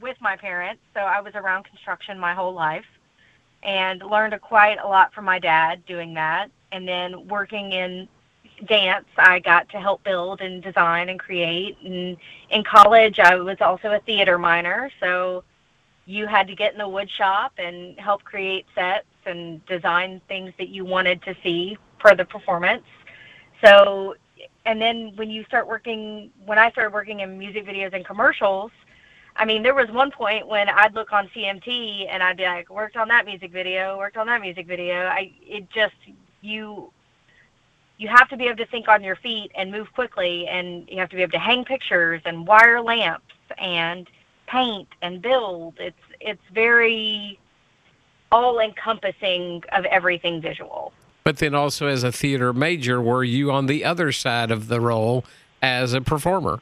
with 0.00 0.16
my 0.20 0.36
parents, 0.36 0.82
so 0.94 1.00
I 1.00 1.20
was 1.20 1.34
around 1.34 1.64
construction 1.64 2.18
my 2.18 2.34
whole 2.34 2.54
life, 2.54 2.84
and 3.62 4.02
learned 4.02 4.34
a, 4.34 4.38
quite 4.38 4.78
a 4.82 4.86
lot 4.86 5.12
from 5.14 5.24
my 5.24 5.38
dad 5.38 5.84
doing 5.86 6.14
that. 6.14 6.50
And 6.72 6.86
then 6.86 7.28
working 7.28 7.72
in 7.72 8.08
dance, 8.66 9.06
I 9.16 9.38
got 9.38 9.68
to 9.70 9.80
help 9.80 10.02
build 10.04 10.40
and 10.40 10.62
design 10.62 11.08
and 11.08 11.18
create. 11.18 11.76
And 11.82 12.16
in 12.50 12.64
college, 12.64 13.18
I 13.18 13.36
was 13.36 13.58
also 13.60 13.92
a 13.92 14.00
theater 14.00 14.38
minor, 14.38 14.90
so 15.00 15.44
you 16.06 16.26
had 16.26 16.46
to 16.46 16.54
get 16.54 16.72
in 16.72 16.78
the 16.78 16.88
wood 16.88 17.10
shop 17.10 17.52
and 17.58 17.98
help 17.98 18.22
create 18.22 18.66
sets 18.74 19.06
and 19.24 19.64
design 19.66 20.20
things 20.28 20.52
that 20.58 20.68
you 20.68 20.84
wanted 20.84 21.20
to 21.22 21.34
see 21.42 21.76
for 21.98 22.14
the 22.14 22.24
performance. 22.24 22.84
So, 23.64 24.14
and 24.64 24.80
then 24.80 25.12
when 25.16 25.30
you 25.30 25.44
start 25.44 25.66
working, 25.66 26.30
when 26.44 26.58
I 26.58 26.70
started 26.70 26.92
working 26.92 27.20
in 27.20 27.38
music 27.38 27.66
videos 27.66 27.92
and 27.92 28.04
commercials, 28.04 28.70
I 29.38 29.44
mean, 29.44 29.62
there 29.62 29.74
was 29.74 29.90
one 29.90 30.10
point 30.10 30.46
when 30.48 30.68
I'd 30.68 30.94
look 30.94 31.12
on 31.12 31.28
CMT 31.28 32.06
and 32.10 32.22
I'd 32.22 32.36
be 32.36 32.44
like, 32.44 32.70
worked 32.70 32.96
on 32.96 33.08
that 33.08 33.26
music 33.26 33.52
video, 33.52 33.98
worked 33.98 34.16
on 34.16 34.26
that 34.28 34.40
music 34.40 34.66
video. 34.66 35.06
I, 35.06 35.32
it 35.42 35.68
just, 35.70 35.94
you, 36.40 36.90
you 37.98 38.08
have 38.08 38.28
to 38.30 38.36
be 38.36 38.44
able 38.44 38.56
to 38.56 38.66
think 38.66 38.88
on 38.88 39.04
your 39.04 39.16
feet 39.16 39.50
and 39.54 39.70
move 39.70 39.92
quickly, 39.94 40.46
and 40.48 40.88
you 40.88 40.98
have 40.98 41.10
to 41.10 41.16
be 41.16 41.22
able 41.22 41.32
to 41.32 41.38
hang 41.38 41.64
pictures 41.64 42.22
and 42.24 42.46
wire 42.46 42.80
lamps 42.80 43.24
and 43.58 44.08
paint 44.46 44.88
and 45.02 45.20
build. 45.20 45.74
It's, 45.78 45.96
it's 46.20 46.42
very 46.52 47.38
all 48.32 48.58
encompassing 48.58 49.62
of 49.72 49.84
everything 49.86 50.40
visual. 50.40 50.92
But 51.24 51.38
then 51.38 51.54
also 51.54 51.88
as 51.88 52.04
a 52.04 52.12
theater 52.12 52.52
major, 52.52 53.02
were 53.02 53.24
you 53.24 53.50
on 53.50 53.66
the 53.66 53.84
other 53.84 54.12
side 54.12 54.50
of 54.50 54.68
the 54.68 54.80
role 54.80 55.24
as 55.60 55.92
a 55.92 56.00
performer? 56.00 56.60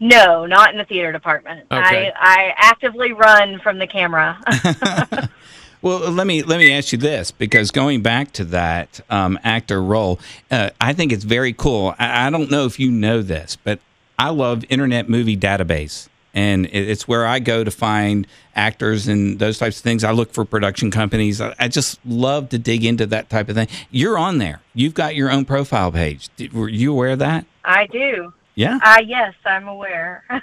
No, 0.00 0.44
not 0.44 0.72
in 0.72 0.78
the 0.78 0.84
theater 0.84 1.12
department. 1.12 1.66
Okay. 1.70 2.12
I, 2.14 2.48
I 2.48 2.54
actively 2.56 3.12
run 3.12 3.60
from 3.60 3.78
the 3.78 3.86
camera. 3.86 4.38
Well, 5.84 6.10
let 6.10 6.26
me 6.26 6.42
let 6.42 6.60
me 6.60 6.72
ask 6.72 6.92
you 6.92 6.98
this 6.98 7.30
because 7.30 7.70
going 7.70 8.00
back 8.00 8.32
to 8.32 8.44
that 8.46 9.02
um, 9.10 9.38
actor 9.44 9.82
role, 9.82 10.18
uh, 10.50 10.70
I 10.80 10.94
think 10.94 11.12
it's 11.12 11.24
very 11.24 11.52
cool. 11.52 11.94
I, 11.98 12.26
I 12.26 12.30
don't 12.30 12.50
know 12.50 12.64
if 12.64 12.80
you 12.80 12.90
know 12.90 13.20
this, 13.20 13.56
but 13.56 13.80
I 14.18 14.30
love 14.30 14.64
Internet 14.70 15.10
Movie 15.10 15.36
Database, 15.36 16.08
and 16.32 16.64
it, 16.64 16.88
it's 16.88 17.06
where 17.06 17.26
I 17.26 17.38
go 17.38 17.64
to 17.64 17.70
find 17.70 18.26
actors 18.56 19.08
and 19.08 19.38
those 19.38 19.58
types 19.58 19.76
of 19.76 19.82
things. 19.82 20.04
I 20.04 20.12
look 20.12 20.32
for 20.32 20.46
production 20.46 20.90
companies. 20.90 21.42
I, 21.42 21.54
I 21.58 21.68
just 21.68 22.00
love 22.06 22.48
to 22.48 22.58
dig 22.58 22.82
into 22.82 23.04
that 23.04 23.28
type 23.28 23.50
of 23.50 23.54
thing. 23.54 23.68
You're 23.90 24.16
on 24.16 24.38
there. 24.38 24.62
You've 24.72 24.94
got 24.94 25.14
your 25.14 25.30
own 25.30 25.44
profile 25.44 25.92
page. 25.92 26.30
Did, 26.36 26.54
were 26.54 26.70
you 26.70 26.92
aware 26.92 27.10
of 27.10 27.18
that? 27.18 27.44
I 27.62 27.88
do. 27.88 28.32
Yeah. 28.54 28.78
Uh, 28.82 29.00
yes, 29.04 29.34
I'm 29.44 29.68
aware. 29.68 30.24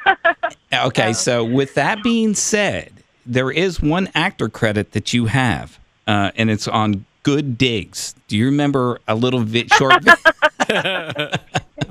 Okay, 0.73 1.11
so 1.11 1.43
with 1.43 1.73
that 1.73 2.01
being 2.01 2.33
said, 2.33 2.93
there 3.25 3.51
is 3.51 3.81
one 3.81 4.07
actor 4.15 4.47
credit 4.47 4.93
that 4.93 5.11
you 5.13 5.25
have, 5.25 5.77
uh, 6.07 6.31
and 6.37 6.49
it's 6.49 6.65
on 6.65 7.05
Good 7.23 7.57
Digs. 7.57 8.15
Do 8.29 8.37
you 8.37 8.45
remember 8.45 9.01
a 9.05 9.13
little 9.13 9.43
bit 9.43 9.69
short? 9.73 10.01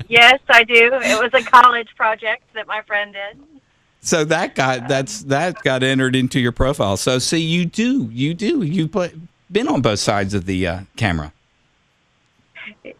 yes, 0.07 0.39
I 0.49 0.63
do. 0.63 0.89
It 0.95 1.21
was 1.21 1.29
a 1.33 1.43
college 1.43 1.89
project 1.95 2.43
that 2.55 2.65
my 2.65 2.81
friend 2.81 3.13
did. 3.13 3.43
so 4.01 4.23
that 4.25 4.55
got 4.55 4.87
that's 4.87 5.21
that 5.23 5.61
got 5.61 5.83
entered 5.83 6.15
into 6.15 6.39
your 6.39 6.51
profile. 6.51 6.97
So 6.97 7.19
see, 7.19 7.39
you 7.39 7.65
do, 7.65 8.09
you 8.11 8.33
do, 8.33 8.63
you've 8.63 8.91
been 9.51 9.67
on 9.67 9.81
both 9.81 9.99
sides 9.99 10.33
of 10.33 10.45
the 10.45 10.65
uh, 10.65 10.79
camera. 10.95 11.33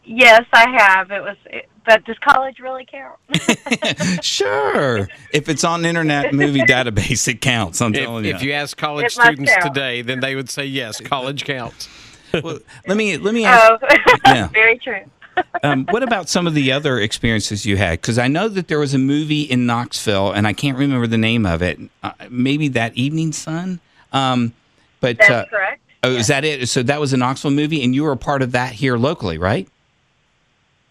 Yes, 0.04 0.46
I 0.54 0.70
have. 0.70 1.10
It 1.12 1.22
was, 1.22 1.38
it, 1.46 1.70
but 1.86 2.04
does 2.06 2.18
college 2.20 2.60
really 2.60 2.86
count? 2.86 3.18
Sure, 4.24 5.08
if 5.34 5.50
it's 5.50 5.64
on 5.64 5.86
Internet 5.86 6.34
Movie 6.34 6.62
Database, 6.62 7.28
it 7.28 7.42
counts. 7.42 7.82
I'm 7.82 7.94
If, 7.94 8.02
telling 8.04 8.26
you. 8.26 8.36
if 8.36 8.42
you 8.44 8.52
ask 8.54 8.78
college 8.78 9.06
It 9.08 9.12
students 9.12 9.54
today, 9.62 10.02
then 10.02 10.20
they 10.20 10.36
would 10.36 10.50
say 10.50 10.66
yes, 10.66 11.00
college 11.02 11.44
counts. 11.46 11.88
Well, 12.34 12.60
let 12.88 12.98
me 12.98 13.18
let 13.18 13.34
me 13.34 13.46
ask. 13.46 13.82
oh, 13.84 13.88
Yeah. 14.26 14.48
very 14.48 14.78
true. 14.78 15.02
um, 15.64 15.86
what 15.90 16.04
about 16.04 16.28
some 16.30 16.46
of 16.48 16.54
the 16.54 16.72
other 16.72 17.00
experiences 17.00 17.66
you 17.66 17.78
had? 17.78 18.00
Because 18.02 18.18
I 18.20 18.28
know 18.28 18.48
that 18.50 18.68
there 18.68 18.80
was 18.80 18.94
a 18.94 18.98
movie 19.00 19.42
in 19.44 19.66
Knoxville, 19.66 20.32
and 20.32 20.46
I 20.48 20.54
can't 20.54 20.78
remember 20.78 21.08
the 21.08 21.18
name 21.18 21.46
of 21.46 21.62
it. 21.62 21.80
Uh, 22.04 22.12
maybe 22.30 22.68
that 22.70 22.96
Evening 22.96 23.32
Sun. 23.32 23.80
Um, 24.14 24.54
but 25.00 25.18
That's 25.18 25.30
uh, 25.30 25.46
correct. 25.46 25.82
oh, 26.04 26.12
is 26.12 26.28
that 26.28 26.44
it? 26.44 26.68
So 26.70 26.84
that 26.84 27.00
was 27.00 27.14
a 27.14 27.18
Knoxville 27.18 27.52
movie, 27.52 27.82
and 27.84 27.96
you 27.96 28.04
were 28.04 28.12
a 28.12 28.18
part 28.18 28.42
of 28.42 28.52
that 28.52 28.74
here 28.74 28.98
locally, 28.98 29.38
right? 29.38 29.68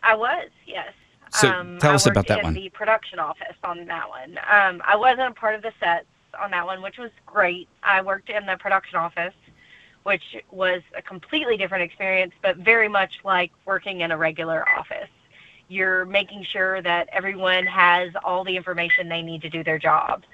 I 0.02 0.14
was, 0.14 0.48
yes. 0.66 0.92
So 1.32 1.48
um, 1.48 1.78
tell 1.78 1.92
I 1.92 1.94
us 1.94 2.06
about 2.06 2.16
worked 2.16 2.28
that 2.28 2.38
in 2.40 2.44
one. 2.44 2.54
the 2.54 2.68
production 2.70 3.18
office 3.18 3.56
on 3.62 3.86
that 3.86 4.08
one. 4.08 4.38
Um, 4.50 4.82
I 4.84 4.96
wasn't 4.96 5.28
a 5.28 5.32
part 5.32 5.54
of 5.54 5.62
the 5.62 5.72
sets 5.78 6.06
on 6.40 6.50
that 6.50 6.66
one, 6.66 6.82
which 6.82 6.98
was 6.98 7.10
great. 7.26 7.68
I 7.82 8.02
worked 8.02 8.30
in 8.30 8.46
the 8.46 8.56
production 8.56 8.98
office, 8.98 9.34
which 10.02 10.22
was 10.50 10.82
a 10.96 11.02
completely 11.02 11.56
different 11.56 11.84
experience, 11.84 12.32
but 12.42 12.56
very 12.56 12.88
much 12.88 13.12
like 13.24 13.52
working 13.64 14.00
in 14.00 14.10
a 14.10 14.16
regular 14.16 14.68
office. 14.68 15.08
You're 15.68 16.04
making 16.04 16.44
sure 16.44 16.82
that 16.82 17.08
everyone 17.12 17.64
has 17.66 18.10
all 18.24 18.42
the 18.42 18.56
information 18.56 19.08
they 19.08 19.22
need 19.22 19.42
to 19.42 19.50
do 19.50 19.62
their 19.62 19.78
job. 19.78 20.24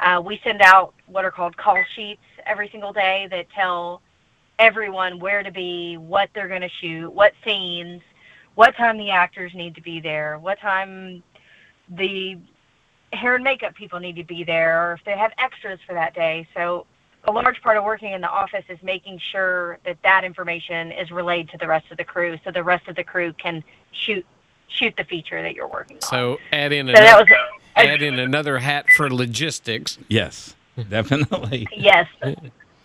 Uh, 0.00 0.22
we 0.24 0.40
send 0.42 0.62
out 0.62 0.94
what 1.06 1.24
are 1.24 1.30
called 1.30 1.56
call 1.56 1.82
sheets 1.94 2.22
every 2.46 2.68
single 2.70 2.92
day 2.92 3.28
that 3.30 3.46
tell 3.50 4.00
everyone 4.58 5.18
where 5.18 5.42
to 5.42 5.50
be, 5.50 5.96
what 5.98 6.30
they're 6.34 6.48
going 6.48 6.62
to 6.62 6.70
shoot, 6.80 7.10
what 7.10 7.32
scenes, 7.44 8.00
what 8.56 8.74
time 8.74 8.98
the 8.98 9.10
actors 9.10 9.54
need 9.54 9.74
to 9.76 9.80
be 9.82 10.00
there, 10.00 10.38
what 10.38 10.58
time 10.58 11.22
the 11.88 12.36
hair 13.12 13.36
and 13.36 13.44
makeup 13.44 13.74
people 13.74 14.00
need 14.00 14.16
to 14.16 14.24
be 14.24 14.42
there, 14.42 14.90
or 14.90 14.94
if 14.94 15.04
they 15.04 15.16
have 15.16 15.30
extras 15.38 15.78
for 15.86 15.94
that 15.94 16.14
day. 16.14 16.48
So 16.54 16.86
a 17.24 17.32
large 17.32 17.60
part 17.62 17.76
of 17.76 17.84
working 17.84 18.12
in 18.12 18.20
the 18.20 18.28
office 18.28 18.64
is 18.68 18.78
making 18.82 19.20
sure 19.30 19.78
that 19.84 19.98
that 20.02 20.24
information 20.24 20.90
is 20.90 21.10
relayed 21.10 21.50
to 21.50 21.58
the 21.58 21.68
rest 21.68 21.86
of 21.90 21.98
the 21.98 22.04
crew, 22.04 22.38
so 22.44 22.50
the 22.50 22.64
rest 22.64 22.88
of 22.88 22.96
the 22.96 23.04
crew 23.04 23.32
can 23.34 23.62
shoot 23.92 24.26
shoot 24.68 24.94
the 24.96 25.04
feature 25.04 25.40
that 25.42 25.54
you're 25.54 25.68
working 25.68 25.96
on. 25.98 26.02
So 26.02 26.38
add 26.52 26.72
in 26.72 26.86
So 26.88 26.92
that 26.92 27.02
another, 27.20 27.36
was 27.48 27.60
add 27.76 28.02
in 28.02 28.18
another 28.18 28.58
hat 28.58 28.86
for 28.96 29.12
logistics. 29.12 29.98
Yes, 30.08 30.56
definitely. 30.88 31.68
yes. 31.76 32.08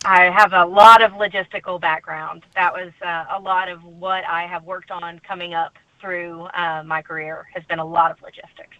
I 0.04 0.30
have 0.30 0.52
a 0.52 0.64
lot 0.64 1.02
of 1.02 1.12
logistical 1.12 1.80
background. 1.80 2.44
That 2.54 2.72
was 2.72 2.92
uh, 3.04 3.24
a 3.30 3.40
lot 3.40 3.68
of 3.68 3.84
what 3.84 4.24
I 4.24 4.46
have 4.46 4.64
worked 4.64 4.90
on 4.90 5.20
coming 5.20 5.54
up 5.54 5.74
through 6.00 6.42
uh, 6.54 6.82
my 6.84 7.02
career 7.02 7.46
has 7.54 7.62
been 7.64 7.78
a 7.78 7.84
lot 7.84 8.10
of 8.10 8.20
logistics. 8.20 8.76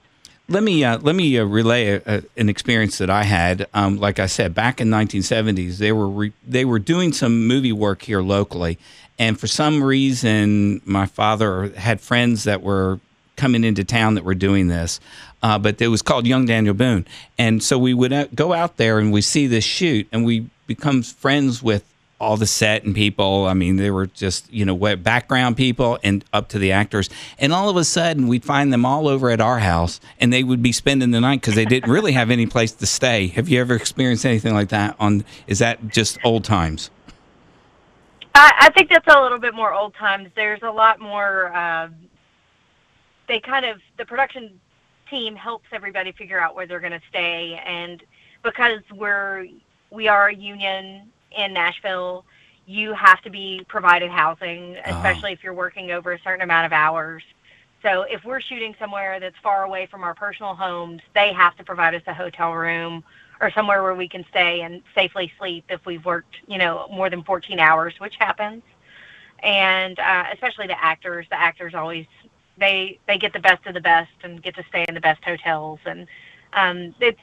let 0.48 0.64
me 0.64 0.82
uh, 0.82 0.98
let 0.98 1.14
me 1.14 1.38
uh, 1.38 1.44
relay 1.44 1.88
a, 1.90 2.02
a, 2.04 2.22
an 2.36 2.48
experience 2.48 2.98
that 2.98 3.08
I 3.08 3.22
had. 3.22 3.68
Um, 3.72 3.98
like 3.98 4.18
I 4.18 4.26
said, 4.26 4.54
back 4.54 4.80
in 4.80 4.88
1970s, 4.88 5.78
they 5.78 5.92
were 5.92 6.08
re- 6.08 6.32
they 6.46 6.64
were 6.64 6.80
doing 6.80 7.12
some 7.12 7.46
movie 7.46 7.72
work 7.72 8.02
here 8.02 8.20
locally, 8.20 8.76
and 9.16 9.38
for 9.38 9.46
some 9.46 9.82
reason, 9.82 10.82
my 10.84 11.06
father 11.06 11.68
had 11.70 12.00
friends 12.00 12.44
that 12.44 12.62
were 12.62 12.98
coming 13.36 13.62
into 13.62 13.84
town 13.84 14.14
that 14.14 14.24
were 14.24 14.34
doing 14.34 14.66
this. 14.66 14.98
Uh, 15.42 15.58
but 15.58 15.80
it 15.82 15.88
was 15.88 16.02
called 16.02 16.26
Young 16.26 16.46
Daniel 16.46 16.74
Boone, 16.74 17.06
and 17.38 17.62
so 17.62 17.78
we 17.78 17.94
would 17.94 18.12
uh, 18.12 18.26
go 18.34 18.52
out 18.52 18.76
there 18.76 18.98
and 18.98 19.12
we 19.12 19.20
see 19.20 19.46
this 19.46 19.64
shoot, 19.64 20.08
and 20.12 20.24
we 20.24 20.48
become 20.66 21.02
friends 21.02 21.62
with 21.62 21.84
all 22.22 22.36
the 22.36 22.46
set 22.46 22.84
and 22.84 22.94
people. 22.94 23.46
I 23.46 23.54
mean, 23.54 23.76
they 23.76 23.90
were 23.90 24.06
just, 24.06 24.50
you 24.52 24.64
know, 24.64 24.76
background 24.96 25.56
people 25.56 25.98
and 26.04 26.24
up 26.32 26.48
to 26.50 26.58
the 26.58 26.70
actors. 26.70 27.10
And 27.36 27.52
all 27.52 27.68
of 27.68 27.76
a 27.76 27.84
sudden, 27.84 28.28
we'd 28.28 28.44
find 28.44 28.72
them 28.72 28.86
all 28.86 29.08
over 29.08 29.28
at 29.30 29.40
our 29.40 29.58
house 29.58 30.00
and 30.20 30.32
they 30.32 30.44
would 30.44 30.62
be 30.62 30.70
spending 30.70 31.10
the 31.10 31.20
night 31.20 31.40
because 31.40 31.56
they 31.56 31.64
didn't 31.64 31.90
really 31.90 32.12
have 32.12 32.30
any 32.30 32.46
place 32.46 32.70
to 32.72 32.86
stay. 32.86 33.26
Have 33.28 33.48
you 33.48 33.60
ever 33.60 33.74
experienced 33.74 34.24
anything 34.24 34.54
like 34.54 34.68
that? 34.68 34.94
On 35.00 35.24
Is 35.48 35.58
that 35.58 35.88
just 35.88 36.16
old 36.22 36.44
times? 36.44 36.90
I, 38.36 38.52
I 38.60 38.70
think 38.70 38.88
that's 38.88 39.12
a 39.14 39.20
little 39.20 39.40
bit 39.40 39.54
more 39.54 39.72
old 39.74 39.94
times. 39.94 40.28
There's 40.36 40.62
a 40.62 40.70
lot 40.70 41.00
more. 41.00 41.52
Uh, 41.52 41.88
they 43.28 43.40
kind 43.40 43.64
of 43.66 43.80
the 43.98 44.04
production 44.04 44.60
team 45.10 45.36
helps 45.36 45.66
everybody 45.72 46.12
figure 46.12 46.40
out 46.40 46.54
where 46.54 46.66
they're 46.66 46.80
going 46.80 46.92
to 46.92 47.02
stay, 47.08 47.60
and 47.66 48.02
because 48.42 48.80
we're 48.94 49.46
we 49.92 50.08
are 50.08 50.28
a 50.28 50.34
union 50.34 51.10
in 51.36 51.52
Nashville, 51.52 52.24
you 52.66 52.92
have 52.94 53.20
to 53.22 53.30
be 53.30 53.64
provided 53.68 54.10
housing, 54.10 54.76
especially 54.86 55.32
if 55.32 55.44
you're 55.44 55.54
working 55.54 55.90
over 55.90 56.12
a 56.12 56.18
certain 56.20 56.42
amount 56.42 56.66
of 56.66 56.72
hours. 56.72 57.22
So 57.82 58.02
if 58.02 58.24
we're 58.24 58.40
shooting 58.40 58.74
somewhere 58.78 59.20
that's 59.20 59.36
far 59.42 59.64
away 59.64 59.86
from 59.86 60.02
our 60.02 60.14
personal 60.14 60.54
homes, 60.54 61.02
they 61.14 61.32
have 61.32 61.56
to 61.56 61.64
provide 61.64 61.94
us 61.94 62.02
a 62.06 62.14
hotel 62.14 62.52
room 62.52 63.04
or 63.40 63.50
somewhere 63.50 63.82
where 63.82 63.94
we 63.94 64.08
can 64.08 64.24
stay 64.30 64.62
and 64.62 64.82
safely 64.94 65.32
sleep 65.38 65.64
if 65.68 65.84
we've 65.84 66.04
worked, 66.04 66.36
you 66.46 66.58
know, 66.58 66.86
more 66.90 67.10
than 67.10 67.24
14 67.24 67.58
hours, 67.58 67.94
which 67.98 68.14
happens. 68.18 68.62
And 69.42 69.98
uh, 69.98 70.26
especially 70.32 70.68
the 70.68 70.82
actors, 70.82 71.26
the 71.28 71.38
actors 71.38 71.74
always 71.74 72.06
they 72.58 72.98
they 73.08 73.18
get 73.18 73.32
the 73.32 73.40
best 73.40 73.66
of 73.66 73.74
the 73.74 73.80
best 73.80 74.12
and 74.22 74.42
get 74.42 74.54
to 74.54 74.64
stay 74.68 74.84
in 74.86 74.94
the 74.94 75.00
best 75.00 75.24
hotels, 75.24 75.80
and 75.86 76.06
um, 76.52 76.94
it's 77.00 77.18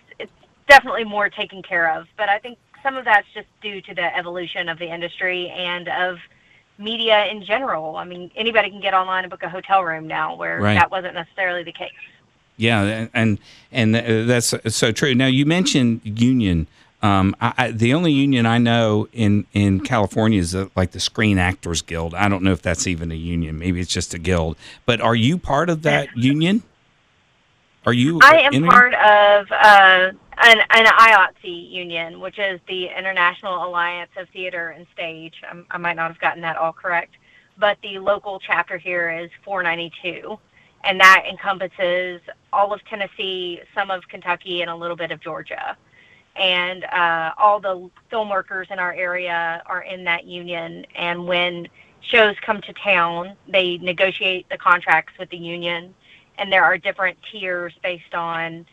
definitely 0.69 1.03
more 1.03 1.29
taken 1.29 1.61
care 1.61 1.93
of. 1.97 2.07
But 2.17 2.29
I 2.29 2.39
think 2.39 2.57
some 2.81 2.95
of 2.95 3.03
that's 3.05 3.27
just 3.33 3.47
due 3.61 3.81
to 3.81 3.93
the 3.93 4.15
evolution 4.15 4.69
of 4.69 4.79
the 4.79 4.85
industry 4.93 5.49
and 5.49 5.89
of 5.89 6.17
media 6.77 7.25
in 7.25 7.43
general. 7.43 7.97
I 7.97 8.05
mean, 8.05 8.31
anybody 8.37 8.69
can 8.69 8.79
get 8.79 8.93
online 8.93 9.25
and 9.25 9.31
book 9.31 9.43
a 9.43 9.49
hotel 9.49 9.83
room 9.83 10.07
now, 10.07 10.35
where 10.35 10.61
Right. 10.61 10.75
that 10.75 10.89
wasn't 10.89 11.15
necessarily 11.15 11.63
the 11.63 11.73
case. 11.73 11.91
Yeah, 12.55 13.07
and 13.13 13.37
and 13.71 13.95
that's 13.95 14.53
so 14.75 14.91
true. 14.91 15.15
Now 15.15 15.27
you 15.27 15.45
mentioned 15.45 16.01
union. 16.03 16.67
Um, 17.01 17.33
I, 17.39 17.53
I, 17.57 17.71
the 17.71 17.93
only 17.93 18.11
union 18.11 18.45
I 18.45 18.57
know 18.57 19.07
in 19.13 19.45
in 19.53 19.79
California 19.79 20.39
is 20.41 20.53
uh, 20.53 20.67
like 20.75 20.91
the 20.91 20.99
Screen 20.99 21.37
Actors 21.37 21.81
Guild. 21.81 22.13
I 22.13 22.27
don't 22.27 22.43
know 22.43 22.51
if 22.51 22.61
that's 22.61 22.85
even 22.87 23.11
a 23.13 23.15
union. 23.15 23.57
Maybe 23.57 23.79
it's 23.79 23.91
just 23.93 24.13
a 24.13 24.19
guild. 24.19 24.57
But 24.85 24.99
are 24.99 25.15
you 25.15 25.37
part 25.37 25.69
of 25.69 25.83
that 25.83 26.09
union? 26.17 26.63
Are 27.89 27.93
you? 27.93 28.19
I 28.21 28.41
am 28.41 28.65
part 28.65 28.93
of 28.93 29.51
uh, 29.51 30.11
an, 30.43 30.59
an 30.69 30.85
IATSE 30.85 31.71
union, 31.71 32.19
which 32.19 32.37
is 32.37 32.59
the 32.67 32.85
International 32.85 33.65
Alliance 33.65 34.11
of 34.15 34.29
Theater 34.29 34.69
and 34.77 34.85
Stage. 34.93 35.33
I'm, 35.49 35.65
I 35.71 35.79
might 35.79 35.95
not 35.95 36.11
have 36.11 36.19
gotten 36.19 36.43
that 36.43 36.55
all 36.55 36.71
correct, 36.71 37.15
but 37.57 37.79
the 37.81 37.97
local 37.97 38.39
chapter 38.39 38.77
here 38.77 39.09
is 39.09 39.31
492, 39.43 40.37
and 40.83 40.99
that 40.99 41.23
encompasses 41.27 42.21
all 42.53 42.71
of 42.71 42.85
Tennessee, 42.85 43.59
some 43.73 43.89
of 43.89 44.07
Kentucky, 44.07 44.61
and 44.61 44.69
a 44.69 44.75
little 44.75 44.95
bit 44.95 45.09
of 45.09 45.19
Georgia. 45.19 45.75
And 46.35 46.83
uh, 46.85 47.31
all 47.39 47.59
the 47.59 47.89
film 48.11 48.29
workers 48.29 48.67
in 48.69 48.77
our 48.77 48.93
area 48.93 49.63
are 49.65 49.81
in 49.81 50.03
that 50.03 50.25
union. 50.25 50.85
And 50.93 51.25
when 51.25 51.67
shows 52.01 52.35
come 52.45 52.61
to 52.61 52.73
town, 52.73 53.35
they 53.47 53.79
negotiate 53.79 54.47
the 54.49 54.59
contracts 54.59 55.13
with 55.17 55.31
the 55.31 55.37
union 55.37 55.95
and 56.39 56.51
there 56.51 56.63
are 56.63 56.77
different 56.77 57.17
tiers 57.31 57.73
based 57.83 58.13
on 58.13 58.65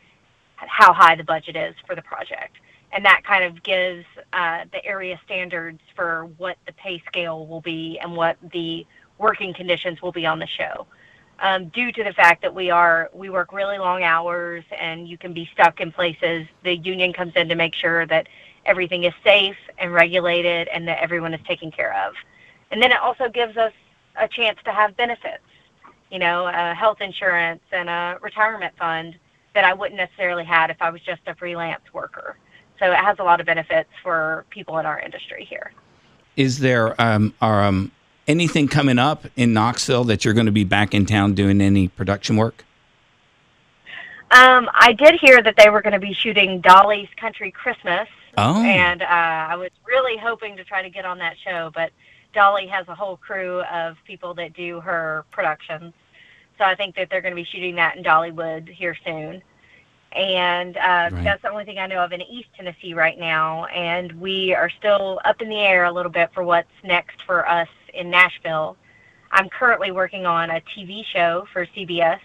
how 0.56 0.92
high 0.92 1.16
the 1.16 1.24
budget 1.24 1.56
is 1.56 1.74
for 1.86 1.94
the 1.94 2.02
project. 2.02 2.56
And 2.92 3.04
that 3.04 3.24
kind 3.24 3.44
of 3.44 3.62
gives 3.62 4.06
uh, 4.32 4.64
the 4.72 4.82
area 4.84 5.20
standards 5.24 5.80
for 5.94 6.30
what 6.38 6.56
the 6.66 6.72
pay 6.72 7.02
scale 7.06 7.46
will 7.46 7.60
be 7.60 7.98
and 8.00 8.16
what 8.16 8.38
the 8.52 8.86
working 9.18 9.52
conditions 9.52 10.00
will 10.00 10.12
be 10.12 10.24
on 10.24 10.38
the 10.38 10.46
show. 10.46 10.86
Um, 11.40 11.68
due 11.68 11.92
to 11.92 12.04
the 12.04 12.14
fact 12.14 12.40
that 12.42 12.54
we 12.54 12.70
are 12.70 13.10
we 13.12 13.28
work 13.28 13.52
really 13.52 13.76
long 13.76 14.02
hours 14.02 14.64
and 14.80 15.06
you 15.06 15.18
can 15.18 15.34
be 15.34 15.50
stuck 15.52 15.80
in 15.80 15.92
places, 15.92 16.46
the 16.64 16.76
union 16.76 17.12
comes 17.12 17.34
in 17.36 17.48
to 17.50 17.54
make 17.54 17.74
sure 17.74 18.06
that 18.06 18.28
everything 18.64 19.04
is 19.04 19.12
safe 19.22 19.56
and 19.76 19.92
regulated 19.92 20.68
and 20.68 20.88
that 20.88 21.02
everyone 21.02 21.34
is 21.34 21.40
taken 21.46 21.70
care 21.70 21.94
of. 22.06 22.14
And 22.70 22.80
then 22.82 22.90
it 22.90 22.98
also 22.98 23.28
gives 23.28 23.58
us 23.58 23.72
a 24.18 24.26
chance 24.26 24.58
to 24.64 24.72
have 24.72 24.96
benefits 24.96 25.42
you 26.10 26.18
know, 26.18 26.46
a 26.46 26.74
health 26.74 27.00
insurance 27.00 27.62
and 27.72 27.88
a 27.88 28.18
retirement 28.22 28.74
fund 28.78 29.16
that 29.54 29.64
I 29.64 29.72
wouldn't 29.74 29.96
necessarily 29.96 30.44
had 30.44 30.70
if 30.70 30.80
I 30.80 30.90
was 30.90 31.00
just 31.00 31.22
a 31.26 31.34
freelance 31.34 31.82
worker. 31.92 32.36
So 32.78 32.92
it 32.92 32.98
has 32.98 33.18
a 33.18 33.24
lot 33.24 33.40
of 33.40 33.46
benefits 33.46 33.88
for 34.02 34.44
people 34.50 34.78
in 34.78 34.86
our 34.86 35.00
industry 35.00 35.46
here. 35.48 35.72
Is 36.36 36.58
there 36.58 37.00
um, 37.00 37.34
are, 37.40 37.64
um, 37.64 37.90
anything 38.28 38.68
coming 38.68 38.98
up 38.98 39.24
in 39.36 39.54
Knoxville 39.54 40.04
that 40.04 40.24
you're 40.24 40.34
going 40.34 40.46
to 40.46 40.52
be 40.52 40.64
back 40.64 40.94
in 40.94 41.06
town 41.06 41.34
doing 41.34 41.60
any 41.60 41.88
production 41.88 42.36
work? 42.36 42.64
Um, 44.30 44.68
I 44.74 44.92
did 44.92 45.14
hear 45.20 45.40
that 45.40 45.54
they 45.56 45.70
were 45.70 45.80
going 45.80 45.92
to 45.92 46.00
be 46.00 46.12
shooting 46.12 46.60
Dolly's 46.60 47.08
Country 47.16 47.50
Christmas, 47.50 48.08
Oh, 48.38 48.62
and 48.62 49.02
uh, 49.02 49.06
I 49.06 49.56
was 49.56 49.70
really 49.86 50.18
hoping 50.18 50.56
to 50.56 50.64
try 50.64 50.82
to 50.82 50.90
get 50.90 51.06
on 51.06 51.18
that 51.18 51.36
show, 51.42 51.70
but 51.74 51.90
Dolly 52.36 52.66
has 52.66 52.86
a 52.88 52.94
whole 52.94 53.16
crew 53.16 53.62
of 53.62 53.96
people 54.06 54.34
that 54.34 54.52
do 54.52 54.78
her 54.80 55.24
productions. 55.32 55.94
So 56.58 56.64
I 56.64 56.74
think 56.74 56.94
that 56.96 57.08
they're 57.10 57.22
going 57.22 57.32
to 57.34 57.42
be 57.42 57.48
shooting 57.50 57.74
that 57.76 57.96
in 57.96 58.04
Dollywood 58.04 58.68
here 58.68 58.94
soon. 59.04 59.42
And 60.12 60.76
uh, 60.76 61.08
Right. 61.12 61.24
that's 61.24 61.42
the 61.42 61.50
only 61.50 61.64
thing 61.64 61.78
I 61.78 61.86
know 61.86 62.04
of 62.04 62.12
in 62.12 62.20
East 62.20 62.48
Tennessee 62.54 62.92
right 62.92 63.18
now. 63.18 63.64
And 63.66 64.12
we 64.20 64.54
are 64.54 64.70
still 64.78 65.18
up 65.24 65.40
in 65.40 65.48
the 65.48 65.58
air 65.58 65.84
a 65.84 65.92
little 65.92 66.12
bit 66.12 66.30
for 66.34 66.42
what's 66.44 66.68
next 66.84 67.22
for 67.26 67.48
us 67.48 67.68
in 67.94 68.10
Nashville. 68.10 68.76
I'm 69.32 69.48
currently 69.48 69.90
working 69.90 70.26
on 70.26 70.50
a 70.50 70.60
TV 70.76 71.04
show 71.06 71.46
for 71.54 71.66
CBS 71.74 72.20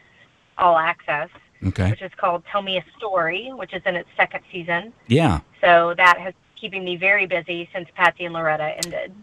All 0.58 0.78
Access, 0.78 1.30
okay. 1.67 1.89
which 1.89 2.02
is 2.02 2.12
called 2.17 2.43
Tell 2.52 2.62
Me 2.62 2.78
a 2.78 2.86
Story, 2.97 3.50
which 3.56 3.74
is 3.74 3.82
in 3.86 3.95
its 3.95 4.10
second 4.17 4.43
season. 4.52 4.91
Yeah. 5.08 5.39
So 5.62 5.93
that 5.95 6.19
has 6.19 6.34
keeping 6.60 6.84
me 6.84 6.97
very 6.97 7.26
busy 7.26 7.69
since 7.74 7.88
Patsy 7.95 8.26
and 8.26 8.34
Loretta 8.34 8.76
ended. 8.86 9.13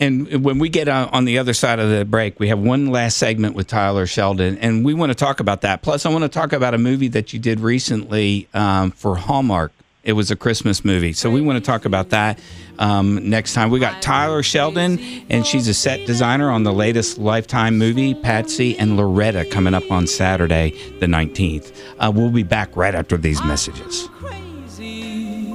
And 0.00 0.44
when 0.44 0.58
we 0.58 0.68
get 0.68 0.88
on 0.88 1.24
the 1.26 1.38
other 1.38 1.54
side 1.54 1.78
of 1.78 1.88
the 1.88 2.04
break, 2.04 2.40
we 2.40 2.48
have 2.48 2.58
one 2.58 2.90
last 2.90 3.18
segment 3.18 3.54
with 3.54 3.68
Tyler 3.68 4.06
Sheldon, 4.06 4.58
and 4.58 4.84
we 4.84 4.94
want 4.94 5.10
to 5.10 5.14
talk 5.14 5.38
about 5.38 5.60
that. 5.60 5.82
Plus, 5.82 6.04
I 6.04 6.08
want 6.08 6.22
to 6.22 6.28
talk 6.28 6.52
about 6.52 6.74
a 6.74 6.78
movie 6.78 7.08
that 7.08 7.32
you 7.32 7.38
did 7.38 7.60
recently 7.60 8.48
um, 8.52 8.90
for 8.90 9.16
Hallmark. 9.16 9.70
It 10.02 10.14
was 10.14 10.32
a 10.32 10.36
Christmas 10.36 10.84
movie, 10.84 11.12
so 11.12 11.30
we 11.30 11.40
want 11.40 11.58
to 11.58 11.64
talk 11.64 11.84
about 11.84 12.10
that 12.10 12.40
um, 12.80 13.30
next 13.30 13.54
time. 13.54 13.70
We 13.70 13.78
got 13.78 14.02
Tyler 14.02 14.42
Sheldon, 14.42 14.98
and 15.30 15.46
she's 15.46 15.68
a 15.68 15.74
set 15.74 16.04
designer 16.08 16.50
on 16.50 16.64
the 16.64 16.72
latest 16.72 17.18
Lifetime 17.18 17.78
movie, 17.78 18.12
Patsy 18.12 18.76
and 18.76 18.96
Loretta, 18.96 19.44
coming 19.44 19.74
up 19.74 19.88
on 19.92 20.08
Saturday 20.08 20.74
the 20.98 21.06
nineteenth. 21.06 21.70
Uh, 22.00 22.10
we'll 22.12 22.30
be 22.32 22.42
back 22.42 22.74
right 22.76 22.96
after 22.96 23.16
these 23.16 23.40
messages. 23.44 24.08
Crazy, 24.18 25.54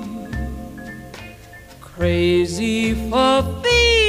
crazy 1.82 2.93
for 3.10 3.41
feeling 3.41 4.07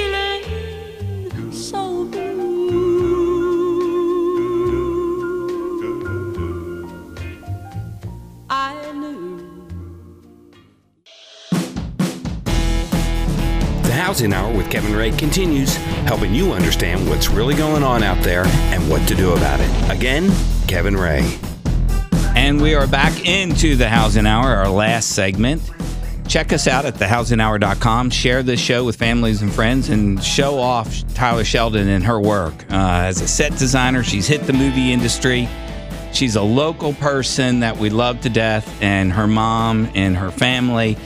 Housing 14.08 14.32
Hour 14.32 14.56
with 14.56 14.70
Kevin 14.70 14.96
Ray 14.96 15.10
continues, 15.10 15.76
helping 16.06 16.34
you 16.34 16.54
understand 16.54 17.06
what's 17.10 17.28
really 17.28 17.54
going 17.54 17.82
on 17.82 18.02
out 18.02 18.16
there 18.24 18.46
and 18.46 18.88
what 18.88 19.06
to 19.06 19.14
do 19.14 19.34
about 19.34 19.60
it. 19.60 19.90
Again, 19.90 20.32
Kevin 20.66 20.96
Ray. 20.96 21.38
And 22.34 22.58
we 22.58 22.74
are 22.74 22.86
back 22.86 23.28
into 23.28 23.76
the 23.76 23.86
Housing 23.86 24.24
Hour, 24.24 24.48
our 24.48 24.70
last 24.70 25.10
segment. 25.10 25.60
Check 26.26 26.54
us 26.54 26.66
out 26.66 26.86
at 26.86 26.94
thehousinghour.com. 26.94 28.08
Share 28.08 28.42
this 28.42 28.58
show 28.58 28.82
with 28.82 28.96
families 28.96 29.42
and 29.42 29.52
friends 29.52 29.90
and 29.90 30.24
show 30.24 30.58
off 30.58 31.06
Tyler 31.12 31.44
Sheldon 31.44 31.86
and 31.86 32.02
her 32.04 32.18
work. 32.18 32.54
Uh, 32.70 33.02
as 33.04 33.20
a 33.20 33.28
set 33.28 33.58
designer, 33.58 34.02
she's 34.02 34.26
hit 34.26 34.44
the 34.44 34.54
movie 34.54 34.90
industry. 34.90 35.46
She's 36.14 36.34
a 36.34 36.42
local 36.42 36.94
person 36.94 37.60
that 37.60 37.76
we 37.76 37.90
love 37.90 38.22
to 38.22 38.30
death, 38.30 38.82
and 38.82 39.12
her 39.12 39.26
mom 39.26 39.90
and 39.94 40.16
her 40.16 40.30
family. 40.30 40.96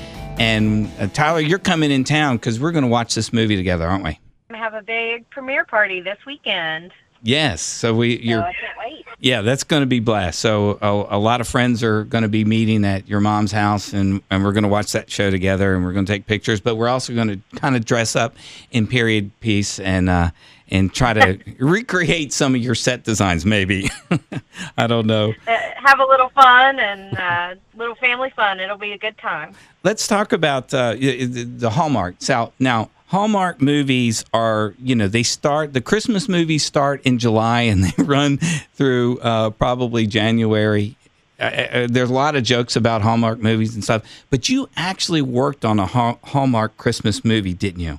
And 0.43 0.91
uh, 0.99 1.07
Tyler, 1.07 1.39
you're 1.39 1.61
coming 1.61 1.93
in 1.93 2.03
town 2.03 2.37
because 2.37 2.59
we're 2.59 2.73
going 2.73 2.83
to 2.83 2.91
watch 2.91 3.15
this 3.15 3.33
movie 3.33 3.55
together, 3.55 3.87
aren't 3.87 4.03
we? 4.03 4.19
I'm 4.51 4.57
have 4.57 4.75
a 4.75 4.83
big 4.83 5.31
premiere 5.31 5.65
party 5.65 6.01
this 6.01 6.19
weekend. 6.27 6.91
Yes. 7.23 7.63
So 7.63 7.95
we, 7.95 8.19
you're, 8.19 8.43
I 8.43 8.53
can't 8.53 8.77
wait. 8.77 9.07
Yeah, 9.21 9.43
that's 9.43 9.63
going 9.63 9.83
to 9.83 9.87
be 9.87 10.01
blast. 10.01 10.41
So 10.41 10.79
a, 10.83 11.17
a 11.17 11.19
lot 11.19 11.41
of 11.41 11.47
friends 11.47 11.85
are 11.85 12.03
going 12.03 12.23
to 12.23 12.29
be 12.29 12.45
meeting 12.45 12.85
at 12.85 13.07
your 13.07 13.21
mom's 13.21 13.53
house, 13.53 13.93
and, 13.93 14.21
and 14.31 14.43
we're 14.43 14.51
going 14.51 14.65
to 14.65 14.69
watch 14.69 14.91
that 14.93 15.09
show 15.09 15.31
together, 15.31 15.77
and 15.77 15.85
we're 15.85 15.93
going 15.93 16.07
to 16.07 16.13
take 16.13 16.27
pictures. 16.27 16.61
But 16.61 16.75
we're 16.75 16.89
also 16.89 17.15
going 17.15 17.29
to 17.29 17.41
kind 17.61 17.77
of 17.77 17.85
dress 17.85 18.17
up 18.17 18.35
in 18.73 18.89
period 18.89 19.31
piece 19.39 19.79
and 19.79 20.11
uh, 20.11 20.33
and 20.73 20.93
try 20.93 21.13
to 21.13 21.39
recreate 21.59 22.33
some 22.33 22.57
of 22.57 22.61
your 22.61 22.75
set 22.75 23.05
designs. 23.05 23.47
Maybe 23.47 23.89
I 24.77 24.89
don't 24.89 25.07
know. 25.07 25.35
Uh, 25.47 25.57
have 25.77 26.01
a 26.01 26.05
little 26.05 26.31
fun 26.31 26.81
and 26.81 27.17
uh, 27.17 27.55
little 27.77 27.95
family 27.95 28.31
fun. 28.31 28.59
It'll 28.59 28.79
be 28.79 28.93
a 28.93 28.99
good 28.99 29.19
time. 29.19 29.55
Let's 29.85 30.09
talk 30.09 30.33
about 30.33 30.75
uh, 30.75 30.95
the 30.95 31.45
the 31.45 31.71
Hallmark. 31.71 32.17
So 32.19 32.53
now 32.59 32.91
Hallmark 33.09 33.61
movies 33.61 34.25
are, 34.33 34.75
you 34.83 34.95
know, 34.95 35.07
they 35.07 35.23
start 35.23 35.75
the 35.75 35.83
Christmas 35.83 36.29
movies 36.29 36.65
start 36.65 37.03
in 37.05 37.19
July 37.19 37.61
and 37.63 37.85
they 37.85 38.03
run 38.03 38.39
through 38.75 39.19
uh, 39.21 39.51
probably 39.51 40.07
January. 40.07 40.97
Uh, 41.39 41.43
uh, 41.43 41.87
there's 41.91 42.09
a 42.09 42.15
lot 42.15 42.37
of 42.37 42.45
jokes 42.45 42.77
about 42.77 43.03
Hallmark 43.03 43.41
movies 43.41 43.75
and 43.75 43.85
stuff, 43.85 44.03
but 44.31 44.49
you 44.49 44.69
actually 44.77 45.21
worked 45.21 45.65
on 45.65 45.79
a 45.79 45.87
Hall- 45.87 46.21
Hallmark 46.25 46.77
Christmas 46.79 47.25
movie, 47.25 47.53
didn't 47.53 47.81
you? 47.81 47.99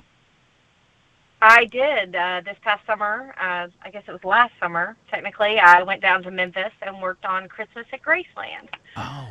I 1.46 1.66
did 1.66 2.16
uh, 2.16 2.40
this 2.42 2.56
past 2.62 2.86
summer. 2.86 3.34
Uh, 3.38 3.68
I 3.82 3.90
guess 3.92 4.02
it 4.08 4.12
was 4.12 4.24
last 4.24 4.54
summer, 4.58 4.96
technically. 5.10 5.58
I 5.58 5.82
went 5.82 6.00
down 6.00 6.22
to 6.22 6.30
Memphis 6.30 6.72
and 6.80 7.02
worked 7.02 7.26
on 7.26 7.48
Christmas 7.48 7.84
at 7.92 8.00
Graceland. 8.00 8.70
Oh, 8.96 9.28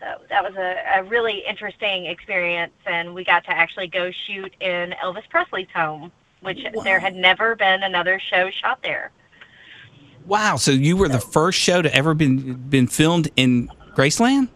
So 0.00 0.06
that 0.28 0.42
was 0.42 0.56
a, 0.56 0.82
a 0.96 1.04
really 1.04 1.44
interesting 1.48 2.06
experience, 2.06 2.72
and 2.84 3.14
we 3.14 3.22
got 3.22 3.44
to 3.44 3.50
actually 3.50 3.86
go 3.86 4.10
shoot 4.26 4.52
in 4.58 4.92
Elvis 5.04 5.28
Presley's 5.30 5.68
home, 5.72 6.10
which 6.40 6.58
there 6.82 6.98
had 6.98 7.14
never 7.14 7.54
been 7.54 7.84
another 7.84 8.20
show 8.28 8.50
shot 8.60 8.82
there. 8.82 9.12
Wow. 10.26 10.56
So 10.56 10.72
you 10.72 10.96
were 10.96 11.08
the 11.08 11.20
first 11.20 11.60
show 11.60 11.80
to 11.80 11.94
ever 11.94 12.12
been 12.12 12.54
been 12.54 12.88
filmed 12.88 13.28
in 13.36 13.70
Graceland? 13.94 14.48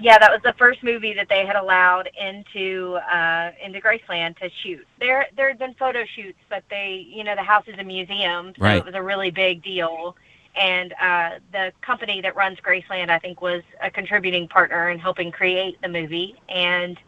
Yeah, 0.00 0.18
that 0.18 0.30
was 0.30 0.40
the 0.42 0.54
first 0.54 0.82
movie 0.82 1.12
that 1.14 1.28
they 1.28 1.44
had 1.44 1.56
allowed 1.56 2.08
into 2.18 2.94
uh, 3.12 3.52
into 3.62 3.80
Graceland 3.80 4.38
to 4.38 4.48
shoot. 4.62 4.86
There 4.98 5.26
there 5.36 5.48
had 5.48 5.58
been 5.58 5.74
photo 5.74 6.04
shoots, 6.04 6.38
but 6.48 6.64
they 6.70 7.06
you 7.08 7.22
know 7.22 7.34
the 7.36 7.42
house 7.42 7.64
is 7.66 7.78
a 7.78 7.84
museum, 7.84 8.52
so 8.58 8.64
Right. 8.64 8.76
it 8.78 8.84
was 8.84 8.94
a 8.94 9.02
really 9.02 9.30
big 9.30 9.62
deal. 9.62 10.16
And 10.56 10.94
uh, 11.00 11.30
the 11.52 11.72
company 11.80 12.20
that 12.22 12.34
runs 12.34 12.58
Graceland, 12.58 13.08
I 13.08 13.18
think, 13.18 13.40
was 13.40 13.62
a 13.80 13.90
contributing 13.90 14.48
partner 14.48 14.90
in 14.90 14.98
helping 14.98 15.30
create 15.30 15.80
the 15.80 15.88
movie. 15.88 16.34
And 16.48 16.98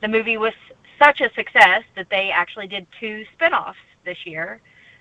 the 0.00 0.08
movie 0.08 0.36
was 0.36 0.52
such 1.00 1.20
a 1.20 1.32
success 1.34 1.84
that 1.94 2.08
they 2.10 2.30
actually 2.30 2.66
did 2.66 2.86
two 2.98 3.24
spin-offs 3.34 3.78
this 4.04 4.26
year. 4.26 4.60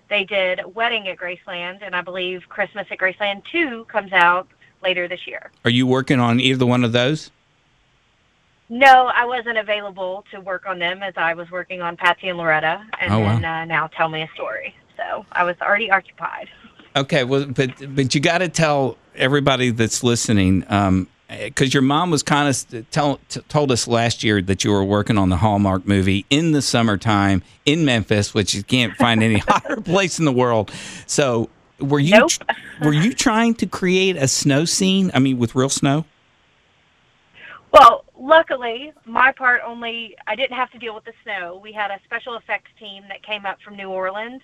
They 0.09 0.23
did 0.25 0.61
Wedding 0.75 1.07
at 1.07 1.17
Graceland, 1.17 1.79
and 1.81 1.95
I 1.95 2.01
believe 2.01 2.47
Christmas 2.49 2.85
at 2.91 2.99
Graceland 2.99 3.43
2 3.51 3.85
comes 3.85 4.13
out 4.13 4.47
later 4.83 5.07
this 5.07 5.25
year. 5.25 5.49
Are 5.65 5.71
you 5.71 5.87
working 5.87 6.19
on 6.19 6.39
either 6.39 6.67
one 6.67 6.83
of 6.83 6.91
those? 6.91 7.31
No, 8.69 9.07
I 9.13 9.25
wasn't 9.25 9.57
available 9.57 10.25
to 10.31 10.41
work 10.41 10.65
on 10.65 10.79
them 10.79 11.01
as 11.01 11.13
I 11.15 11.33
was 11.33 11.49
working 11.51 11.81
on 11.81 11.95
Patsy 11.95 12.27
and 12.29 12.37
Loretta, 12.37 12.83
and 12.99 13.13
Oh, 13.13 13.19
wow. 13.19 13.33
then 13.35 13.45
uh, 13.45 13.65
now 13.65 13.87
tell 13.87 14.09
me 14.09 14.21
a 14.23 14.29
story. 14.33 14.75
So 14.97 15.25
I 15.31 15.43
was 15.43 15.55
already 15.61 15.89
occupied. 15.89 16.49
Okay, 16.95 17.23
well, 17.23 17.45
but 17.45 17.95
but 17.95 18.13
you 18.15 18.19
got 18.21 18.39
to 18.39 18.49
tell 18.49 18.97
everybody 19.15 19.69
that's 19.69 20.03
listening, 20.03 20.65
Um, 20.67 21.07
because 21.29 21.73
your 21.73 21.83
mom 21.83 22.09
was 22.09 22.23
kind 22.23 22.47
of 22.49 22.89
tell, 22.89 23.19
t- 23.29 23.41
told 23.49 23.69
us 23.71 23.85
last 23.87 24.23
year 24.23 24.41
that 24.41 24.63
you 24.63 24.71
were 24.71 24.83
working 24.83 25.17
on 25.17 25.27
the 25.29 25.37
Hallmark 25.37 25.85
movie 25.85 26.25
in 26.29 26.53
the 26.53 26.61
summertime 26.61 27.43
in 27.65 27.83
Memphis, 27.85 28.33
which 28.33 28.53
you 28.53 28.63
can't 28.63 28.95
find 28.95 29.21
any 29.21 29.37
hotter 29.47 29.79
place 29.81 30.19
in 30.19 30.25
the 30.25 30.31
world. 30.31 30.71
So, 31.05 31.49
were 31.79 31.99
you 31.99 32.17
Nope. 32.17 32.31
were 32.81 32.93
you 32.93 33.13
trying 33.13 33.53
to 33.55 33.65
create 33.67 34.17
a 34.17 34.27
snow 34.27 34.65
scene? 34.65 35.11
I 35.13 35.19
mean, 35.19 35.37
with 35.37 35.53
real 35.55 35.69
snow? 35.69 36.05
Well, 37.71 38.05
luckily, 38.19 38.93
my 39.05 39.31
part 39.31 39.61
only, 39.65 40.15
I 40.27 40.35
didn't 40.35 40.55
have 40.55 40.71
to 40.71 40.79
deal 40.79 40.95
with 40.95 41.05
the 41.05 41.13
snow. 41.23 41.59
We 41.61 41.71
had 41.71 41.91
a 41.91 41.99
special 42.05 42.35
effects 42.35 42.71
team 42.79 43.03
that 43.09 43.23
came 43.23 43.45
up 43.45 43.61
from 43.61 43.75
New 43.75 43.89
Orleans, 43.89 44.41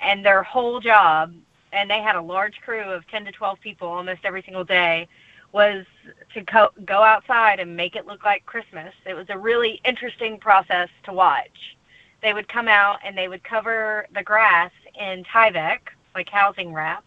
and 0.00 0.24
their 0.24 0.42
whole 0.42 0.80
job, 0.80 1.34
and 1.72 1.90
they 1.90 2.00
had 2.00 2.16
a 2.16 2.22
large 2.22 2.60
crew 2.60 2.82
of 2.82 3.06
10 3.08 3.24
to 3.26 3.32
12 3.32 3.60
people 3.60 3.88
almost 3.88 4.20
every 4.24 4.42
single 4.42 4.64
day, 4.64 5.08
was 5.52 5.84
to 6.32 6.44
co- 6.44 6.72
go 6.84 7.02
outside 7.02 7.60
and 7.60 7.76
make 7.76 7.96
it 7.96 8.06
look 8.06 8.24
like 8.24 8.46
Christmas. 8.46 8.94
It 9.04 9.14
was 9.14 9.26
a 9.30 9.38
really 9.38 9.80
interesting 9.84 10.38
process 10.38 10.88
to 11.04 11.12
watch. 11.12 11.76
They 12.22 12.32
would 12.32 12.48
come 12.48 12.68
out 12.68 12.98
and 13.04 13.16
they 13.16 13.28
would 13.28 13.42
cover 13.42 14.06
the 14.14 14.22
grass 14.22 14.70
in 14.98 15.24
Tyvek, 15.24 15.80
like 16.14 16.28
housing 16.28 16.72
wrap, 16.72 17.04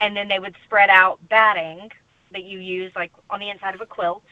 and 0.00 0.16
then 0.16 0.28
they 0.28 0.38
would 0.38 0.56
spread 0.64 0.90
out 0.90 1.20
batting 1.28 1.90
that 2.32 2.44
you 2.44 2.58
use 2.58 2.92
like 2.96 3.12
on 3.28 3.40
the 3.40 3.50
inside 3.50 3.74
of 3.74 3.80
a 3.80 3.86
quilt 3.86 4.22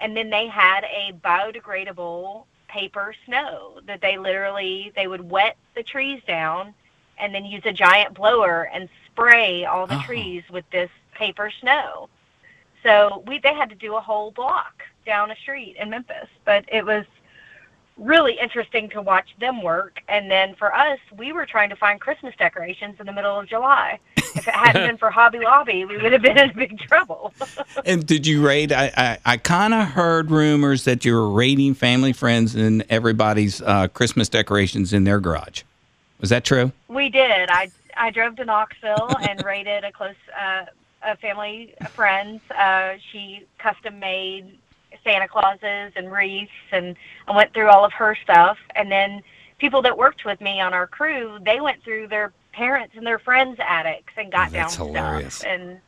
and 0.00 0.16
then 0.16 0.30
they 0.30 0.46
had 0.48 0.84
a 0.84 1.12
biodegradable 1.24 2.44
paper 2.68 3.14
snow 3.26 3.80
that 3.86 4.00
they 4.00 4.16
literally 4.16 4.92
they 4.96 5.06
would 5.06 5.30
wet 5.30 5.56
the 5.74 5.82
trees 5.82 6.20
down 6.26 6.72
and 7.18 7.34
then 7.34 7.44
use 7.44 7.62
a 7.66 7.72
giant 7.72 8.14
blower 8.14 8.68
and 8.72 8.88
spray 9.06 9.64
all 9.64 9.86
the 9.86 9.96
Oh. 9.96 10.02
trees 10.06 10.42
with 10.50 10.64
this 10.70 10.90
paper 11.14 11.50
snow 11.60 12.08
so 12.82 13.22
we 13.26 13.38
they 13.38 13.52
had 13.54 13.68
to 13.68 13.76
do 13.76 13.96
a 13.96 14.00
whole 14.00 14.30
block 14.30 14.82
down 15.04 15.30
a 15.30 15.36
street 15.36 15.76
in 15.78 15.90
memphis 15.90 16.28
but 16.44 16.64
it 16.72 16.84
was 16.84 17.04
really 17.96 18.38
interesting 18.40 18.88
to 18.90 19.02
watch 19.02 19.28
them 19.38 19.62
work 19.62 20.00
and 20.08 20.30
then 20.30 20.54
for 20.54 20.74
us 20.74 20.98
we 21.16 21.32
were 21.32 21.46
trying 21.46 21.68
to 21.68 21.76
find 21.76 22.00
christmas 22.00 22.34
decorations 22.38 22.96
in 22.98 23.06
the 23.06 23.12
middle 23.12 23.38
of 23.38 23.46
july 23.46 23.98
if 24.16 24.48
it 24.48 24.54
hadn't 24.54 24.86
been 24.86 24.96
for 24.96 25.10
hobby 25.10 25.38
lobby 25.38 25.84
we 25.84 25.98
would 25.98 26.12
have 26.12 26.22
been 26.22 26.38
in 26.38 26.52
big 26.54 26.78
trouble 26.78 27.32
And 27.84 28.06
did 28.06 28.26
you 28.26 28.46
raid? 28.46 28.72
I 28.72 28.92
I, 28.96 29.18
I 29.24 29.36
kind 29.36 29.74
of 29.74 29.88
heard 29.88 30.30
rumors 30.30 30.84
that 30.84 31.04
you 31.04 31.14
were 31.14 31.30
raiding 31.30 31.74
family, 31.74 32.12
friends, 32.12 32.54
and 32.54 32.84
everybody's 32.88 33.60
uh, 33.62 33.88
Christmas 33.88 34.28
decorations 34.28 34.92
in 34.92 35.04
their 35.04 35.20
garage. 35.20 35.62
Was 36.20 36.30
that 36.30 36.44
true? 36.44 36.72
We 36.88 37.08
did. 37.08 37.50
I 37.50 37.70
I 37.96 38.10
drove 38.10 38.36
to 38.36 38.44
Knoxville 38.44 39.10
and 39.28 39.44
raided 39.44 39.84
a 39.84 39.92
close 39.92 40.14
uh, 40.38 40.66
a 41.02 41.16
family 41.16 41.74
a 41.80 41.88
friend's. 41.88 42.42
Uh, 42.50 42.94
she 43.10 43.44
custom 43.58 43.98
made 43.98 44.58
Santa 45.04 45.28
Clauses 45.28 45.92
and 45.96 46.10
wreaths, 46.10 46.50
and 46.70 46.96
I 47.26 47.34
went 47.36 47.52
through 47.52 47.68
all 47.68 47.84
of 47.84 47.92
her 47.92 48.16
stuff. 48.22 48.58
And 48.74 48.90
then 48.90 49.22
people 49.58 49.82
that 49.82 49.96
worked 49.96 50.24
with 50.24 50.40
me 50.40 50.60
on 50.60 50.72
our 50.74 50.86
crew, 50.86 51.38
they 51.44 51.60
went 51.60 51.82
through 51.82 52.08
their 52.08 52.32
parents 52.52 52.94
and 52.96 53.06
their 53.06 53.18
friends' 53.18 53.58
attics 53.66 54.12
and 54.16 54.30
got 54.30 54.48
Oh, 54.48 54.52
that's 54.52 54.76
down 54.76 54.86
hilarious. 54.88 55.34
stuff. 55.36 55.50
And 55.50 55.80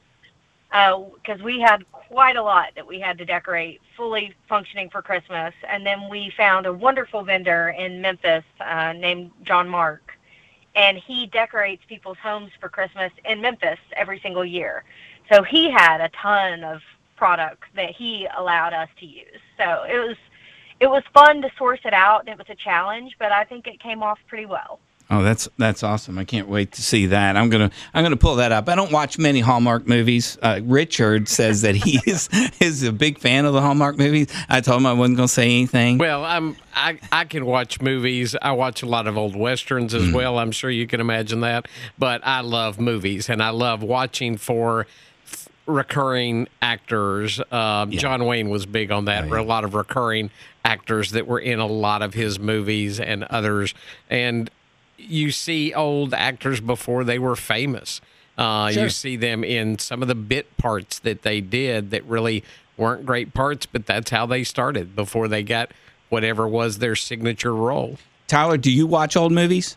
because 1.23 1.41
we 1.43 1.61
had 1.61 1.85
quite 1.93 2.37
a 2.37 2.43
lot 2.43 2.71
that 2.75 2.87
we 2.87 2.99
had 2.99 3.17
to 3.19 3.25
decorate 3.25 3.81
fully 3.97 4.35
functioning 4.49 4.91
for 4.91 5.03
Christmas. 5.03 5.55
And 5.69 5.87
then 5.87 6.09
we 6.09 6.33
found 6.37 6.67
a 6.67 6.73
wonderful 6.73 7.23
vendor 7.23 7.69
in 7.79 8.01
Memphis 8.01 8.45
uh, 8.61 8.93
named 8.93 9.31
John 9.45 9.69
Mark 9.69 10.15
and 10.75 10.99
he 10.99 11.27
decorates 11.27 11.83
people's 11.89 12.19
homes 12.19 12.51
for 12.61 12.69
Christmas 12.69 13.13
in 13.25 13.41
Memphis 13.41 13.79
every 13.97 14.21
single 14.21 14.45
year. 14.45 14.85
So 15.33 15.43
he 15.43 15.71
had 15.71 16.01
a 16.01 16.09
ton 16.11 16.65
of 16.65 16.81
products 17.17 17.69
that 17.77 17.91
he 17.91 18.27
allowed 18.37 18.73
us 18.73 18.89
to 19.01 19.07
use. 19.07 19.41
So 19.59 19.85
it 19.85 19.99
was 19.99 20.17
it 20.81 20.89
was 20.89 21.03
fun 21.13 21.43
to 21.43 21.51
source 21.57 21.81
it 21.85 21.95
out 21.95 22.21
and 22.21 22.29
it 22.29 22.39
was 22.39 22.49
a 22.49 22.55
challenge, 22.55 23.17
but 23.19 23.33
I 23.33 23.45
think 23.45 23.67
it 23.67 23.81
came 23.81 24.03
off 24.03 24.19
pretty 24.29 24.47
well. 24.47 24.81
Oh, 25.11 25.23
that's 25.23 25.47
that's 25.59 25.83
awesome! 25.83 26.19
I 26.19 26.25
can't 26.25 26.49
wait 26.49 26.73
to 26.73 26.83
see 26.83 27.07
that. 27.07 27.37
I'm 27.37 27.51
gonna 27.51 27.71
I'm 27.93 28.03
gonna 28.03 28.17
pull 28.17 28.37
that 28.37 28.53
up. 28.53 28.71
I 28.71 28.75
don't 28.75 28.91
watch 28.91 29.19
many 29.19 29.41
Hallmark 29.41 29.87
movies. 29.87 30.39
Uh, 30.41 30.61
Richard 30.65 31.29
says 31.29 31.61
that 31.61 31.75
he 31.75 32.01
is 32.07 32.31
is 32.61 32.83
a 32.83 32.93
big 32.93 33.19
fan 33.19 33.45
of 33.45 33.53
the 33.53 33.61
Hallmark 33.61 33.99
movies. 33.99 34.29
I 34.49 34.63
told 34.63 34.81
him 34.81 34.87
I 34.87 34.95
wasn't 34.95 35.19
gonna 35.19 35.29
say 35.29 35.45
anything. 35.45 35.99
Well, 35.99 36.25
I'm 36.25 36.57
I 36.75 36.99
I 37.13 37.27
can 37.27 37.45
watch 37.45 37.83
movies. 37.83 38.35
I 38.41 38.53
watch 38.53 38.83
a 38.83 38.87
lot 38.87 39.07
of 39.07 39.19
old 39.19 39.37
westerns 39.37 39.93
as 39.93 40.11
well. 40.11 40.39
I'm 40.39 40.53
sure 40.53 40.71
you 40.71 40.87
can 40.87 41.03
imagine 41.03 41.41
that. 41.41 41.69
But 41.99 42.23
I 42.27 42.41
love 42.41 42.81
movies, 42.81 43.29
and 43.29 43.43
I 43.43 43.51
love 43.51 43.83
watching 43.83 44.39
for 44.39 44.81
f- 44.81 44.89
recurring 45.67 46.49
actors. 46.61 47.41
Uh, 47.51 47.87
John 47.87 48.25
Wayne 48.27 48.51
was 48.51 48.67
big 48.67 48.91
on 48.91 49.07
that. 49.07 49.25
A 49.25 49.43
lot 49.43 49.65
of 49.65 49.75
recurring 49.75 50.31
actors 50.65 51.13
that 51.13 51.27
were 51.27 51.39
in 51.39 51.59
a 51.59 51.67
lot 51.67 52.03
of 52.03 52.15
his 52.15 52.39
movies 52.39 53.01
and 53.01 53.25
others. 53.25 53.75
And 54.11 54.51
you 54.99 55.31
see 55.31 55.73
old 55.75 56.15
actors 56.15 56.61
before 56.61 57.05
they 57.05 57.19
were 57.19 57.37
famous. 57.37 58.01
Uh, 58.37 58.71
Sure. 58.71 58.85
You 58.85 58.89
see 58.91 59.17
them 59.17 59.45
in 59.45 59.79
some 59.79 60.03
of 60.03 60.09
the 60.09 60.15
bit 60.15 60.57
parts 60.57 60.99
that 61.01 61.23
they 61.23 61.41
did 61.41 61.91
that 61.93 62.05
really 62.05 62.43
weren't 62.77 63.07
great 63.07 63.33
parts, 63.33 63.67
but 63.67 63.87
that's 63.87 64.11
how 64.11 64.27
they 64.27 64.43
started 64.45 64.97
before 64.97 65.29
they 65.29 65.43
got 65.43 65.71
whatever 66.09 66.47
was 66.47 66.79
their 66.79 66.97
signature 66.97 67.55
role. 67.55 67.99
Tyler, 68.27 68.57
do 68.57 68.71
you 68.71 68.87
watch 68.87 69.17
old 69.17 69.33
movies? 69.33 69.77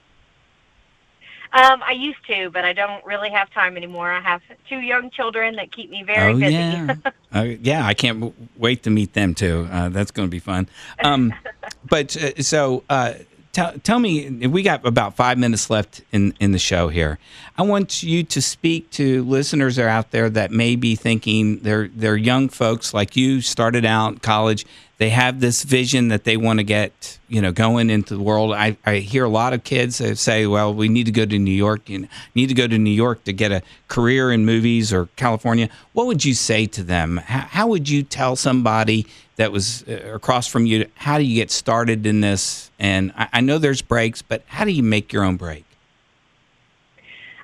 Um, 1.53 1.81
I 1.83 1.93
used 1.93 2.25
to, 2.27 2.49
but 2.49 2.65
I 2.65 2.73
don't 2.73 3.03
really 3.05 3.29
have 3.29 3.49
time 3.51 3.77
anymore. 3.77 4.11
I 4.11 4.19
have 4.21 4.41
two 4.67 4.79
young 4.79 5.09
children 5.09 5.55
that 5.55 5.71
keep 5.71 5.89
me 5.89 6.03
very 6.03 6.33
oh 6.33 6.39
busy. 6.39 6.53
yeah, 6.53 6.95
uh, 7.33 7.41
yeah. 7.61 7.85
I 7.85 7.93
can't 7.93 8.19
w- 8.19 8.33
wait 8.57 8.83
to 8.83 8.89
meet 8.89 9.13
them 9.13 9.33
too. 9.33 9.67
Uh, 9.71 9.89
that's 9.89 10.11
going 10.11 10.27
to 10.27 10.31
be 10.31 10.39
fun. 10.39 10.67
Um, 11.03 11.33
but 11.89 12.15
uh, 12.17 12.41
so 12.41 12.83
uh, 12.89 13.13
tell 13.53 13.73
tell 13.79 13.99
me, 13.99 14.29
we 14.47 14.61
got 14.61 14.85
about 14.85 15.15
five 15.15 15.37
minutes 15.37 15.69
left 15.69 16.01
in 16.11 16.33
in 16.39 16.51
the 16.51 16.59
show 16.59 16.89
here. 16.89 17.17
I 17.57 17.63
want 17.63 18.03
you 18.03 18.23
to 18.23 18.41
speak 18.41 18.91
to 18.91 19.23
listeners 19.23 19.77
that 19.77 19.85
are 19.85 19.89
out 19.89 20.11
there 20.11 20.29
that 20.29 20.51
may 20.51 20.75
be 20.75 20.95
thinking 20.95 21.59
they're 21.59 21.87
they're 21.87 22.17
young 22.17 22.49
folks 22.49 22.93
like 22.93 23.15
you 23.15 23.41
started 23.41 23.85
out 23.85 24.21
college. 24.21 24.65
They 24.97 25.09
have 25.11 25.39
this 25.39 25.63
vision 25.63 26.07
that 26.07 26.23
they 26.23 26.37
want 26.37 26.57
to 26.57 26.63
get, 26.63 27.19
you 27.27 27.39
know, 27.39 27.51
going 27.51 27.91
into 27.91 28.15
the 28.15 28.23
world. 28.23 28.53
I, 28.53 28.77
I 28.83 28.95
hear 28.95 29.25
a 29.25 29.29
lot 29.29 29.53
of 29.53 29.63
kids 29.63 30.01
say, 30.19 30.47
"Well, 30.47 30.73
we 30.73 30.89
need 30.89 31.05
to 31.05 31.11
go 31.11 31.23
to 31.23 31.37
New 31.37 31.51
York. 31.51 31.87
Know, 31.87 32.07
need 32.33 32.47
to 32.47 32.55
go 32.55 32.67
to 32.67 32.77
New 32.79 32.89
York 32.89 33.23
to 33.25 33.33
get 33.33 33.51
a 33.51 33.61
career 33.87 34.31
in 34.31 34.45
movies 34.45 34.91
or 34.91 35.07
California." 35.15 35.69
What 35.93 36.07
would 36.07 36.25
you 36.25 36.33
say 36.33 36.65
to 36.67 36.83
them? 36.83 37.17
How, 37.17 37.41
how 37.41 37.67
would 37.67 37.87
you 37.87 38.01
tell 38.01 38.35
somebody 38.35 39.05
that 39.35 39.51
was 39.51 39.83
uh, 39.87 40.13
across 40.13 40.47
from 40.47 40.65
you 40.65 40.87
how 40.95 41.19
do 41.19 41.23
you 41.23 41.35
get 41.35 41.51
started 41.51 42.07
in 42.07 42.21
this? 42.21 42.71
And 42.79 43.13
I, 43.15 43.29
I 43.33 43.41
know 43.41 43.59
there's 43.59 43.83
breaks, 43.83 44.23
but 44.23 44.43
how 44.47 44.65
do 44.65 44.71
you 44.71 44.83
make 44.83 45.13
your 45.13 45.23
own 45.23 45.37
break? 45.37 45.63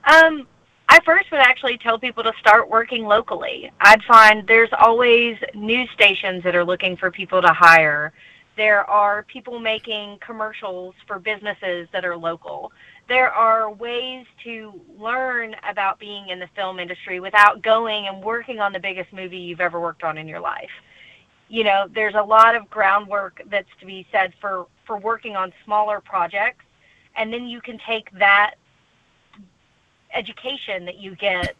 Um, 0.05 0.47
I 0.93 0.99
first 1.03 1.31
would 1.31 1.39
actually 1.39 1.79
tell 1.79 1.97
people 1.97 2.21
to 2.21 2.31
start 2.39 2.69
working 2.69 3.05
locally. 3.05 3.71
I'd 3.81 4.03
find 4.03 4.47
there's 4.47 4.69
always 4.79 5.37
news 5.55 5.89
stations 5.95 6.43
that 6.43 6.55
are 6.55 6.63
looking 6.63 6.97
for 6.97 7.09
people 7.09 7.41
to 7.41 7.47
hire. 7.47 8.13
There 8.57 8.87
are 8.87 9.23
people 9.23 9.57
making 9.57 10.19
commercials 10.23 10.93
for 11.07 11.17
businesses 11.17 11.87
that 11.93 12.05
are 12.05 12.15
local. 12.15 12.71
There 13.09 13.31
are 13.31 13.71
ways 13.73 14.27
to 14.43 14.79
learn 14.95 15.55
about 15.67 15.97
being 15.97 16.29
in 16.29 16.37
the 16.37 16.47
film 16.55 16.79
industry 16.79 17.19
without 17.19 17.63
going 17.63 18.05
and 18.07 18.23
working 18.23 18.59
on 18.59 18.71
the 18.71 18.79
biggest 18.79 19.11
movie 19.11 19.39
you've 19.39 19.61
ever 19.61 19.79
worked 19.79 20.03
on 20.03 20.19
in 20.19 20.27
your 20.27 20.41
life. 20.41 20.69
you 21.49 21.63
know, 21.63 21.87
there's 21.93 22.15
a 22.15 22.21
lot 22.21 22.55
of 22.55 22.69
groundwork 22.69 23.41
that's 23.49 23.69
to 23.79 23.85
be 23.87 24.05
said 24.11 24.31
for 24.39 24.67
for 24.85 24.97
working 24.97 25.35
on 25.35 25.51
smaller 25.65 26.01
projects, 26.01 26.65
and 27.15 27.33
then 27.33 27.47
you 27.47 27.61
can 27.61 27.79
take 27.87 28.11
that 28.19 28.55
education 30.13 30.85
that 30.85 30.97
you 30.97 31.15
get, 31.15 31.55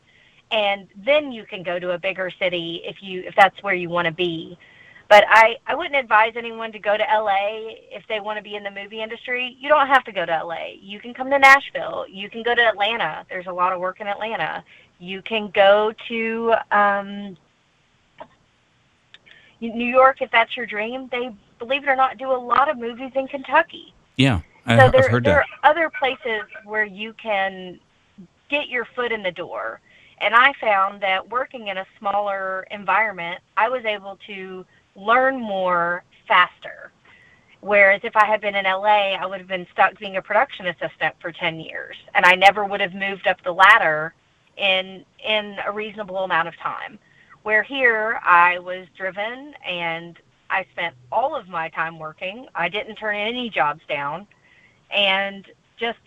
and 0.51 0.87
then 1.05 1.31
you 1.31 1.45
can 1.45 1.63
go 1.63 1.79
to 1.79 1.91
a 1.91 1.97
bigger 1.99 2.31
city 2.39 2.81
if 2.85 2.97
you 3.01 3.21
if 3.25 3.35
that's 3.35 3.61
where 3.63 3.73
you 3.73 3.89
want 3.89 4.05
to 4.07 4.13
be. 4.13 4.57
But 5.09 5.25
I, 5.27 5.57
I 5.67 5.75
wouldn't 5.75 5.95
advise 5.95 6.33
anyone 6.35 6.71
to 6.71 6.79
go 6.79 6.97
to 6.97 7.03
LA 7.03 7.75
if 7.91 8.03
they 8.07 8.19
want 8.19 8.37
to 8.37 8.43
be 8.43 8.55
in 8.55 8.63
the 8.63 8.71
movie 8.71 9.01
industry. 9.01 9.55
You 9.59 9.69
don't 9.69 9.87
have 9.87 10.03
to 10.05 10.11
go 10.11 10.25
to 10.25 10.43
LA. 10.43 10.69
You 10.81 10.99
can 10.99 11.13
come 11.13 11.29
to 11.29 11.37
Nashville. 11.37 12.05
You 12.09 12.29
can 12.29 12.41
go 12.41 12.55
to 12.55 12.61
Atlanta. 12.61 13.25
There's 13.29 13.45
a 13.47 13.51
lot 13.51 13.73
of 13.73 13.79
work 13.79 13.99
in 13.99 14.07
Atlanta. 14.07 14.63
You 14.99 15.21
can 15.21 15.51
go 15.53 15.93
to 16.07 16.53
um, 16.71 17.37
New 19.59 19.85
York 19.85 20.21
if 20.21 20.31
that's 20.31 20.55
your 20.57 20.65
dream. 20.65 21.09
They, 21.11 21.29
believe 21.59 21.83
it 21.83 21.89
or 21.89 21.95
not, 21.95 22.17
do 22.17 22.31
a 22.31 22.33
lot 22.33 22.69
of 22.69 22.77
movies 22.77 23.11
in 23.15 23.27
Kentucky. 23.27 23.93
Yeah, 24.17 24.41
I, 24.65 24.77
So 24.77 24.85
I've 24.85 24.91
there, 24.91 25.09
heard 25.09 25.23
there 25.25 25.43
that. 25.63 25.67
are 25.67 25.71
other 25.71 25.89
places 25.89 26.43
where 26.65 26.85
you 26.85 27.13
can 27.21 27.79
get 28.53 28.69
your 28.69 28.85
foot 28.95 29.11
in 29.11 29.23
the 29.23 29.31
door. 29.31 29.81
And 30.19 30.35
I 30.35 30.53
found 30.61 31.01
that 31.01 31.27
working 31.29 31.69
in 31.69 31.77
a 31.79 31.85
smaller 31.97 32.67
environment, 32.69 33.41
I 33.57 33.67
was 33.67 33.83
able 33.83 34.19
to 34.27 34.63
learn 34.95 35.41
more 35.41 36.03
faster. 36.27 36.91
Whereas 37.61 38.01
if 38.03 38.15
I 38.15 38.25
had 38.25 38.41
been 38.41 38.55
in 38.55 38.65
LA, 38.65 39.15
I 39.15 39.25
would 39.25 39.39
have 39.39 39.47
been 39.47 39.65
stuck 39.73 39.97
being 39.97 40.17
a 40.17 40.21
production 40.21 40.67
assistant 40.67 41.15
for 41.19 41.31
10 41.31 41.59
years, 41.61 41.95
and 42.13 42.25
I 42.25 42.35
never 42.35 42.63
would 42.63 42.81
have 42.81 42.93
moved 42.93 43.25
up 43.25 43.41
the 43.43 43.53
ladder 43.53 44.13
in 44.57 45.03
in 45.25 45.57
a 45.65 45.71
reasonable 45.71 46.19
amount 46.19 46.47
of 46.47 46.55
time. 46.57 46.99
Where 47.41 47.63
here, 47.63 48.19
I 48.23 48.59
was 48.59 48.85
driven 48.95 49.53
and 49.65 50.17
I 50.49 50.65
spent 50.73 50.93
all 51.11 51.35
of 51.35 51.47
my 51.47 51.69
time 51.69 51.97
working. 51.97 52.47
I 52.53 52.69
didn't 52.69 52.97
turn 52.97 53.15
any 53.15 53.49
jobs 53.49 53.81
down, 53.89 54.27
and 54.91 55.45
just 55.77 55.99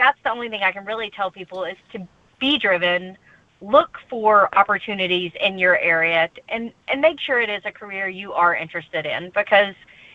that's 0.00 0.18
the 0.24 0.30
only 0.30 0.48
thing 0.48 0.62
I 0.62 0.72
can 0.72 0.84
really 0.86 1.10
tell 1.10 1.30
people 1.30 1.64
is 1.64 1.76
to 1.92 2.08
be 2.40 2.58
driven, 2.58 3.18
look 3.60 3.98
for 4.08 4.52
opportunities 4.56 5.30
in 5.40 5.58
your 5.58 5.78
area, 5.78 6.30
and 6.48 6.72
and 6.88 7.00
make 7.02 7.20
sure 7.20 7.40
it 7.40 7.50
is 7.50 7.62
a 7.66 7.70
career 7.70 8.08
you 8.08 8.32
are 8.32 8.56
interested 8.56 9.04
in 9.04 9.30
because 9.34 9.74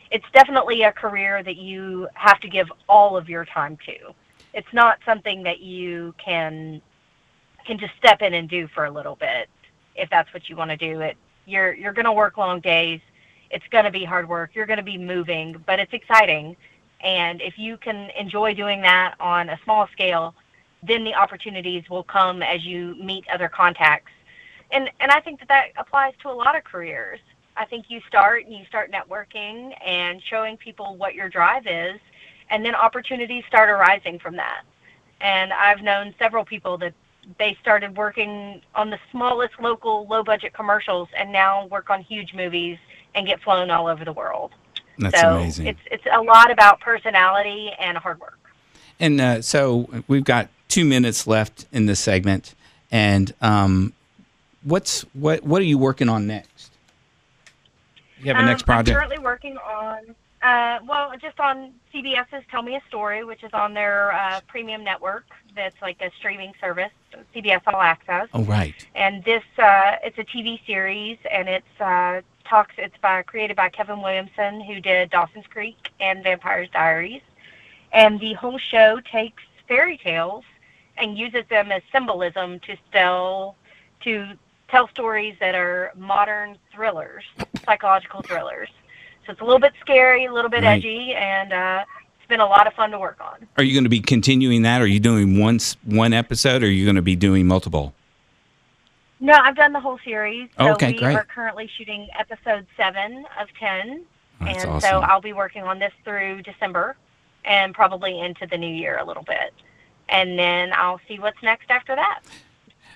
it's 0.10 0.26
definitely 0.34 0.82
a 0.84 0.92
career 0.92 1.44
that 1.44 1.58
you 1.58 2.08
have 2.16 2.40
to 2.40 2.50
give 2.50 2.68
all 2.90 3.16
of 3.16 3.30
your 3.30 3.46
time 3.46 3.78
to. 3.86 4.14
It's 4.54 4.74
not 4.74 4.98
something 5.06 5.44
that 5.44 5.60
you 5.60 6.16
can 6.18 6.82
can 7.66 7.78
just 7.78 7.94
step 7.98 8.22
in 8.22 8.34
and 8.34 8.50
do 8.50 8.68
for 8.68 8.86
a 8.86 8.92
little 8.92 9.16
bit 9.16 9.50
if 9.96 10.10
that's 10.10 10.32
what 10.34 10.50
you 10.50 10.56
want 10.56 10.72
to 10.72 10.78
do. 10.78 11.00
It 11.02 11.16
you're 11.46 11.74
you're 11.74 11.94
going 11.94 12.06
to 12.06 12.14
work 12.14 12.38
long 12.38 12.60
days. 12.60 13.02
It's 13.52 13.66
going 13.70 13.86
to 13.86 13.92
be 13.92 14.04
hard 14.04 14.28
work. 14.28 14.52
You're 14.56 14.66
going 14.66 14.78
to 14.78 14.84
be 14.84 14.98
moving, 14.98 15.64
but 15.68 15.80
it's 15.80 15.94
exciting. 15.94 16.58
And 17.06 17.40
if 17.40 17.58
you 17.58 17.78
can 17.78 18.10
enjoy 18.20 18.56
doing 18.56 18.82
that 18.82 19.14
on 19.20 19.50
a 19.50 19.60
small 19.64 19.88
scale, 19.94 20.34
then 20.82 21.04
the 21.04 21.14
opportunities 21.14 21.88
will 21.90 22.04
come 22.04 22.42
as 22.42 22.66
you 22.66 22.96
meet 22.96 23.26
other 23.32 23.48
contacts. 23.48 24.12
And 24.72 24.90
and 25.00 25.12
I 25.12 25.20
think 25.22 25.40
that 25.40 25.48
that 25.48 25.68
applies 25.78 26.14
to 26.24 26.30
a 26.30 26.34
lot 26.34 26.58
of 26.58 26.64
careers. 26.64 27.20
I 27.56 27.66
think 27.66 27.86
you 27.90 28.02
start 28.08 28.46
and 28.46 28.54
you 28.54 28.66
start 28.66 28.92
networking 28.92 29.74
and 29.86 30.22
showing 30.30 30.58
people 30.58 30.98
what 30.98 31.14
your 31.14 31.30
drive 31.30 31.68
is, 31.68 32.00
and 32.50 32.66
then 32.66 32.76
opportunities 32.76 33.44
start 33.48 33.70
arising 33.70 34.20
from 34.20 34.36
that. 34.38 34.64
And 35.22 35.54
I've 35.54 35.82
known 35.82 36.14
several 36.20 36.44
people 36.44 36.78
that 36.80 36.94
they 37.40 37.56
started 37.62 37.96
working 37.96 38.62
on 38.74 38.90
the 38.90 39.00
smallest 39.12 39.54
local 39.62 40.08
low 40.08 40.24
budget 40.24 40.54
commercials 40.54 41.08
and 41.18 41.32
now 41.32 41.68
work 41.68 41.90
on 41.92 42.02
huge 42.02 42.34
movies 42.34 42.78
and 43.14 43.28
get 43.28 43.42
flown 43.42 43.70
all 43.70 43.88
over 43.88 44.04
the 44.04 44.14
world. 44.14 44.52
That's 44.98 45.20
so 45.20 45.36
amazing. 45.38 45.68
it's 45.68 45.80
it's 45.92 46.06
a 46.12 46.22
lot 46.22 46.52
about 46.52 46.80
personality 46.80 47.72
and 47.80 47.98
hard 47.98 48.20
work. 48.20 48.40
And 49.00 49.20
uh, 49.20 49.42
so 49.42 49.90
we've 50.08 50.24
got 50.24 50.50
two 50.70 50.86
minutes 50.86 51.28
left 51.28 51.66
in 51.72 51.86
this 51.86 52.00
segment. 52.00 52.56
And 52.92 53.34
um, 53.42 53.94
what's 54.64 55.02
what 55.14 55.44
what 55.44 55.62
are 55.62 55.66
you 55.66 55.78
working 55.78 56.08
on 56.10 56.28
next? 56.28 56.72
You 58.20 58.28
have 58.28 58.38
a 58.38 58.40
Um, 58.40 58.46
next 58.46 58.64
project? 58.64 58.90
I'm 58.96 58.96
currently 59.08 59.24
working 59.24 59.58
on, 59.58 60.16
uh, 60.46 60.80
well, 60.88 61.12
just 61.20 61.40
on 61.40 61.74
CBS's 61.92 62.44
Tell 62.52 62.62
Me 62.62 62.76
a 62.76 62.82
Story, 62.88 63.24
which 63.24 63.44
is 63.44 63.50
on 63.54 63.74
their 63.74 64.14
uh, 64.14 64.42
premium 64.48 64.84
network. 64.84 65.26
That's 65.56 65.82
like 65.82 66.00
a 66.02 66.12
streaming 66.18 66.54
service, 66.62 66.92
CBS 67.34 67.62
All 67.66 67.82
Access. 67.82 68.28
oh, 68.34 68.44
right. 68.44 68.76
And 68.94 69.24
this, 69.24 69.44
uh, 69.58 69.96
it's 70.04 70.20
a 70.20 70.24
TV 70.24 70.64
series, 70.68 71.18
and 71.32 71.50
it's 71.50 71.82
uh, 71.82 72.22
talks. 72.48 72.76
It's 72.78 72.96
by 73.02 73.24
created 73.24 73.56
by 73.56 73.70
Kevin 73.70 74.04
Williamson, 74.04 74.62
who 74.62 74.80
did 74.80 75.10
Dawson's 75.10 75.48
Creek 75.48 75.92
and 76.00 76.24
Vampire's 76.24 76.70
Diaries. 76.70 77.24
And 77.92 78.20
the 78.20 78.34
whole 78.34 78.60
show 78.60 79.00
takes 79.00 79.42
fairy 79.68 79.98
tales 79.98 80.44
and 80.98 81.18
uses 81.18 81.46
them 81.50 81.72
as 81.72 81.82
symbolism 81.92 82.60
to 82.62 82.78
tell 82.92 83.56
to 84.02 84.34
tell 84.68 84.88
stories 84.90 85.36
that 85.40 85.56
are 85.56 85.92
modern 85.96 86.58
thrillers, 86.72 87.24
psychological 87.66 88.22
thrillers. 88.22 88.70
So 89.26 89.32
it's 89.32 89.42
a 89.42 89.44
little 89.44 89.60
bit 89.60 89.74
scary, 89.82 90.26
a 90.26 90.34
little 90.34 90.50
bit 90.50 90.64
Right. 90.64 90.78
edgy, 90.78 91.14
and 91.14 91.52
uh, 91.54 91.84
it's 92.20 92.28
been 92.28 92.40
a 92.40 92.46
lot 92.46 92.68
of 92.68 92.74
fun 92.74 92.92
to 92.92 93.00
work 93.00 93.18
on. 93.22 93.48
Are 93.58 93.64
you 93.64 93.74
going 93.74 93.84
to 93.86 93.90
be 93.90 94.00
continuing 94.02 94.62
that? 94.64 94.82
Are 94.82 94.88
you 94.88 95.00
doing 95.00 95.40
one 95.40 95.56
s- 95.56 95.78
one 95.86 96.14
episode, 96.14 96.64
or 96.64 96.68
are 96.68 96.70
you 96.70 96.86
going 96.86 96.96
to 96.96 97.02
be 97.02 97.16
doing 97.16 97.48
multiple? 97.48 97.94
No, 99.20 99.34
I've 99.34 99.56
done 99.56 99.74
the 99.74 99.80
whole 99.80 99.98
series. 100.04 100.50
So 100.58 100.74
Okay, 100.74 100.92
we 100.94 101.00
great. 101.00 101.16
are 101.16 101.24
currently 101.24 101.70
shooting 101.78 102.08
episode 102.18 102.68
seven 102.78 103.26
of 103.40 103.48
ten. 103.60 104.04
That's 104.42 104.64
and 104.64 104.74
awesome. 104.74 104.90
so 104.90 105.00
I'll 105.00 105.22
be 105.22 105.34
working 105.34 105.64
on 105.64 105.80
this 105.80 105.94
through 106.04 106.42
December 106.42 106.96
and 107.46 107.74
probably 107.74 108.20
into 108.20 108.46
the 108.46 108.58
new 108.58 108.74
year 108.74 108.98
a 108.98 109.06
little 109.06 109.24
bit. 109.24 109.54
And 110.10 110.38
then 110.38 110.72
I'll 110.74 111.00
see 111.08 111.18
what's 111.20 111.42
next 111.42 111.72
after 111.72 111.96
that. 111.96 112.20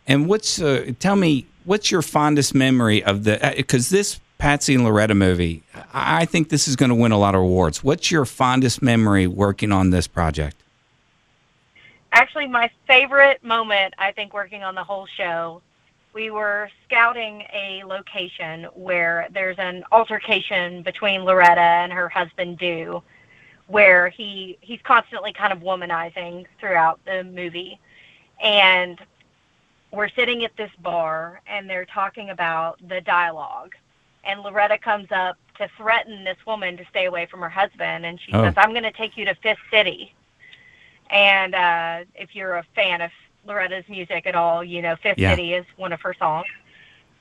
And 0.05 0.27
what's 0.27 0.61
uh, 0.61 0.91
tell 0.99 1.15
me 1.15 1.45
what's 1.63 1.89
your 1.91 2.01
fondest 2.01 2.53
memory 2.53 3.01
of 3.03 3.23
the 3.23 3.53
because 3.55 3.89
this 3.89 4.19
Patsy 4.39 4.73
and 4.73 4.85
Loretta 4.85 5.13
movie, 5.13 5.63
I 5.93 6.23
think 6.23 6.47
this 6.47 6.69
is 6.69 6.77
going 6.77 6.89
to 6.89 6.95
win 6.95 7.11
a 7.11 7.19
lot 7.19 7.35
of 7.35 7.41
awards. 7.41 7.83
What's 7.83 8.09
your 8.09 8.23
fondest 8.23 8.81
memory 8.81 9.27
working 9.27 9.73
on 9.73 9.89
this 9.89 10.07
project? 10.07 10.55
Actually, 12.13 12.47
my 12.47 12.71
favorite 12.87 13.43
moment, 13.43 13.93
I 13.97 14.13
think, 14.13 14.33
working 14.33 14.63
on 14.63 14.75
the 14.75 14.83
whole 14.83 15.05
show, 15.17 15.61
we 16.13 16.31
were 16.31 16.69
scouting 16.85 17.43
a 17.53 17.83
location 17.85 18.63
where 18.75 19.27
there's 19.33 19.59
an 19.59 19.83
altercation 19.91 20.83
between 20.83 21.25
Loretta 21.25 21.59
and 21.59 21.91
her 21.91 22.07
husband, 22.07 22.57
Doo, 22.57 23.03
where 23.67 24.07
he 24.07 24.57
he's 24.61 24.79
constantly 24.83 25.33
kind 25.33 25.51
of 25.51 25.59
womanizing 25.59 26.45
throughout 26.61 26.99
the 27.05 27.25
movie, 27.25 27.77
and 28.41 28.99
we're 29.91 30.09
sitting 30.09 30.45
at 30.45 30.55
this 30.55 30.71
bar 30.81 31.41
and 31.45 31.69
they're 31.69 31.85
talking 31.85 32.29
about 32.29 32.79
the 32.87 33.01
dialogue, 33.01 33.75
and 34.29 34.41
Loretta 34.41 34.77
comes 34.77 35.07
up 35.11 35.37
to 35.57 35.67
threaten 35.77 36.23
this 36.23 36.37
woman 36.45 36.77
to 36.77 36.85
stay 36.89 37.05
away 37.05 37.25
from 37.25 37.41
her 37.41 37.49
husband, 37.49 38.05
and 38.05 38.19
she 38.21 38.31
Oh. 38.33 38.43
says, 38.43 38.53
"I'm 38.57 38.71
going 38.71 38.83
to 38.83 38.91
take 38.91 39.17
you 39.17 39.25
to 39.25 39.35
Fist 39.35 39.59
City." 39.71 40.13
And 41.09 41.55
uh, 41.55 41.99
if 42.15 42.35
you're 42.35 42.55
a 42.57 42.63
fan 42.75 43.01
of 43.01 43.11
Loretta's 43.45 43.87
music 43.89 44.27
at 44.27 44.35
all, 44.35 44.63
you 44.63 44.81
know 44.81 44.95
Fist 44.97 45.19
Yeah. 45.19 45.31
City 45.31 45.53
is 45.53 45.65
one 45.77 45.91
of 45.93 46.01
her 46.01 46.13
songs. 46.13 46.47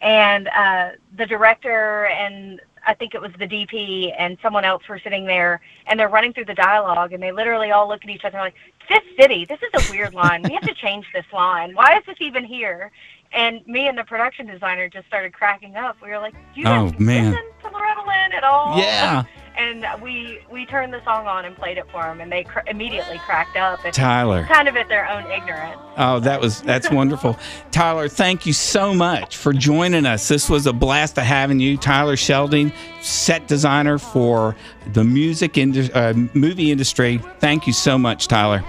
And 0.00 0.48
uh, 0.48 0.90
the 1.16 1.26
director 1.26 2.06
and 2.06 2.60
I 2.88 2.94
think 2.94 3.14
it 3.14 3.20
was 3.20 3.30
the 3.38 3.46
DP 3.46 4.14
and 4.18 4.38
someone 4.42 4.64
else 4.64 4.82
were 4.88 4.98
sitting 4.98 5.26
there, 5.26 5.60
and 5.86 6.00
they're 6.00 6.08
running 6.08 6.32
through 6.32 6.46
the 6.46 6.54
dialogue, 6.54 7.12
and 7.12 7.22
they 7.22 7.32
literally 7.32 7.70
all 7.70 7.86
look 7.86 8.02
at 8.02 8.08
each 8.08 8.24
other 8.24 8.38
like, 8.38 8.54
"Fist 8.88 9.04
City, 9.20 9.44
this 9.44 9.58
is 9.62 9.88
a 9.88 9.92
weird 9.92 10.14
line. 10.14 10.42
We 10.42 10.54
have 10.54 10.62
to 10.62 10.74
change 10.74 11.06
this 11.12 11.26
line. 11.30 11.74
Why 11.74 11.98
is 11.98 12.04
this 12.06 12.16
even 12.20 12.44
here?" 12.44 12.90
And 13.32 13.60
me 13.66 13.88
and 13.88 13.98
the 13.98 14.04
production 14.04 14.46
designer 14.46 14.88
just 14.88 15.06
started 15.06 15.34
cracking 15.34 15.76
up. 15.76 15.98
We 16.02 16.08
were 16.08 16.18
like, 16.18 16.32
"Do 16.54 16.62
you 16.62 16.66
Oh, 16.66 16.90
man. 16.98 17.32
listen 17.32 17.44
to 17.62 17.68
Loretta 17.76 18.00
Lynn 18.06 18.32
at 18.32 18.42
all?" 18.42 18.78
Yeah. 18.78 19.24
And 19.58 19.84
we 20.00 20.38
we 20.50 20.64
turned 20.64 20.92
the 20.94 21.02
song 21.04 21.26
on 21.26 21.44
and 21.44 21.56
played 21.56 21.76
it 21.78 21.86
for 21.90 22.02
them, 22.02 22.20
and 22.20 22.30
they 22.30 22.44
cr- 22.44 22.60
immediately 22.68 23.18
cracked 23.18 23.56
up. 23.56 23.84
And 23.84 23.92
Tyler. 23.92 24.44
kind 24.46 24.68
of 24.68 24.76
at 24.76 24.88
their 24.88 25.08
own 25.10 25.30
ignorance. 25.30 25.80
Oh, 25.96 26.20
that 26.20 26.40
was 26.40 26.62
that's 26.62 26.90
wonderful. 26.90 27.36
Tyler, 27.70 28.08
thank 28.08 28.46
you 28.46 28.52
so 28.52 28.94
much 28.94 29.36
for 29.36 29.52
joining 29.52 30.06
us. 30.06 30.28
This 30.28 30.48
was 30.48 30.66
a 30.66 30.72
blast 30.72 31.16
to 31.16 31.22
having 31.22 31.58
you. 31.60 31.76
Tyler 31.76 32.16
Sheldon, 32.16 32.72
set 33.02 33.48
designer 33.48 33.98
for 33.98 34.54
the 34.92 35.04
music 35.04 35.58
indus- 35.58 35.90
uh, 35.90 36.14
movie 36.34 36.70
industry. 36.70 37.20
Thank 37.40 37.66
you 37.66 37.72
so 37.72 37.98
much, 37.98 38.28
Tyler. 38.28 38.64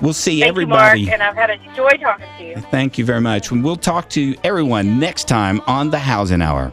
We'll 0.00 0.12
see 0.14 0.40
Thank 0.40 0.48
everybody. 0.48 1.02
you, 1.02 1.06
Mark, 1.06 1.20
and 1.20 1.22
I've 1.22 1.36
had 1.36 1.50
a 1.50 1.58
joy 1.76 1.90
talking 2.00 2.26
to 2.38 2.44
you. 2.44 2.56
Thank 2.72 2.98
you 2.98 3.04
very 3.04 3.20
much. 3.20 3.52
And 3.52 3.62
we'll 3.62 3.76
talk 3.76 4.08
to 4.10 4.34
everyone 4.42 4.98
next 4.98 5.28
time 5.28 5.60
on 5.68 5.90
the 5.90 5.98
Housing 6.00 6.42
Hour. 6.42 6.72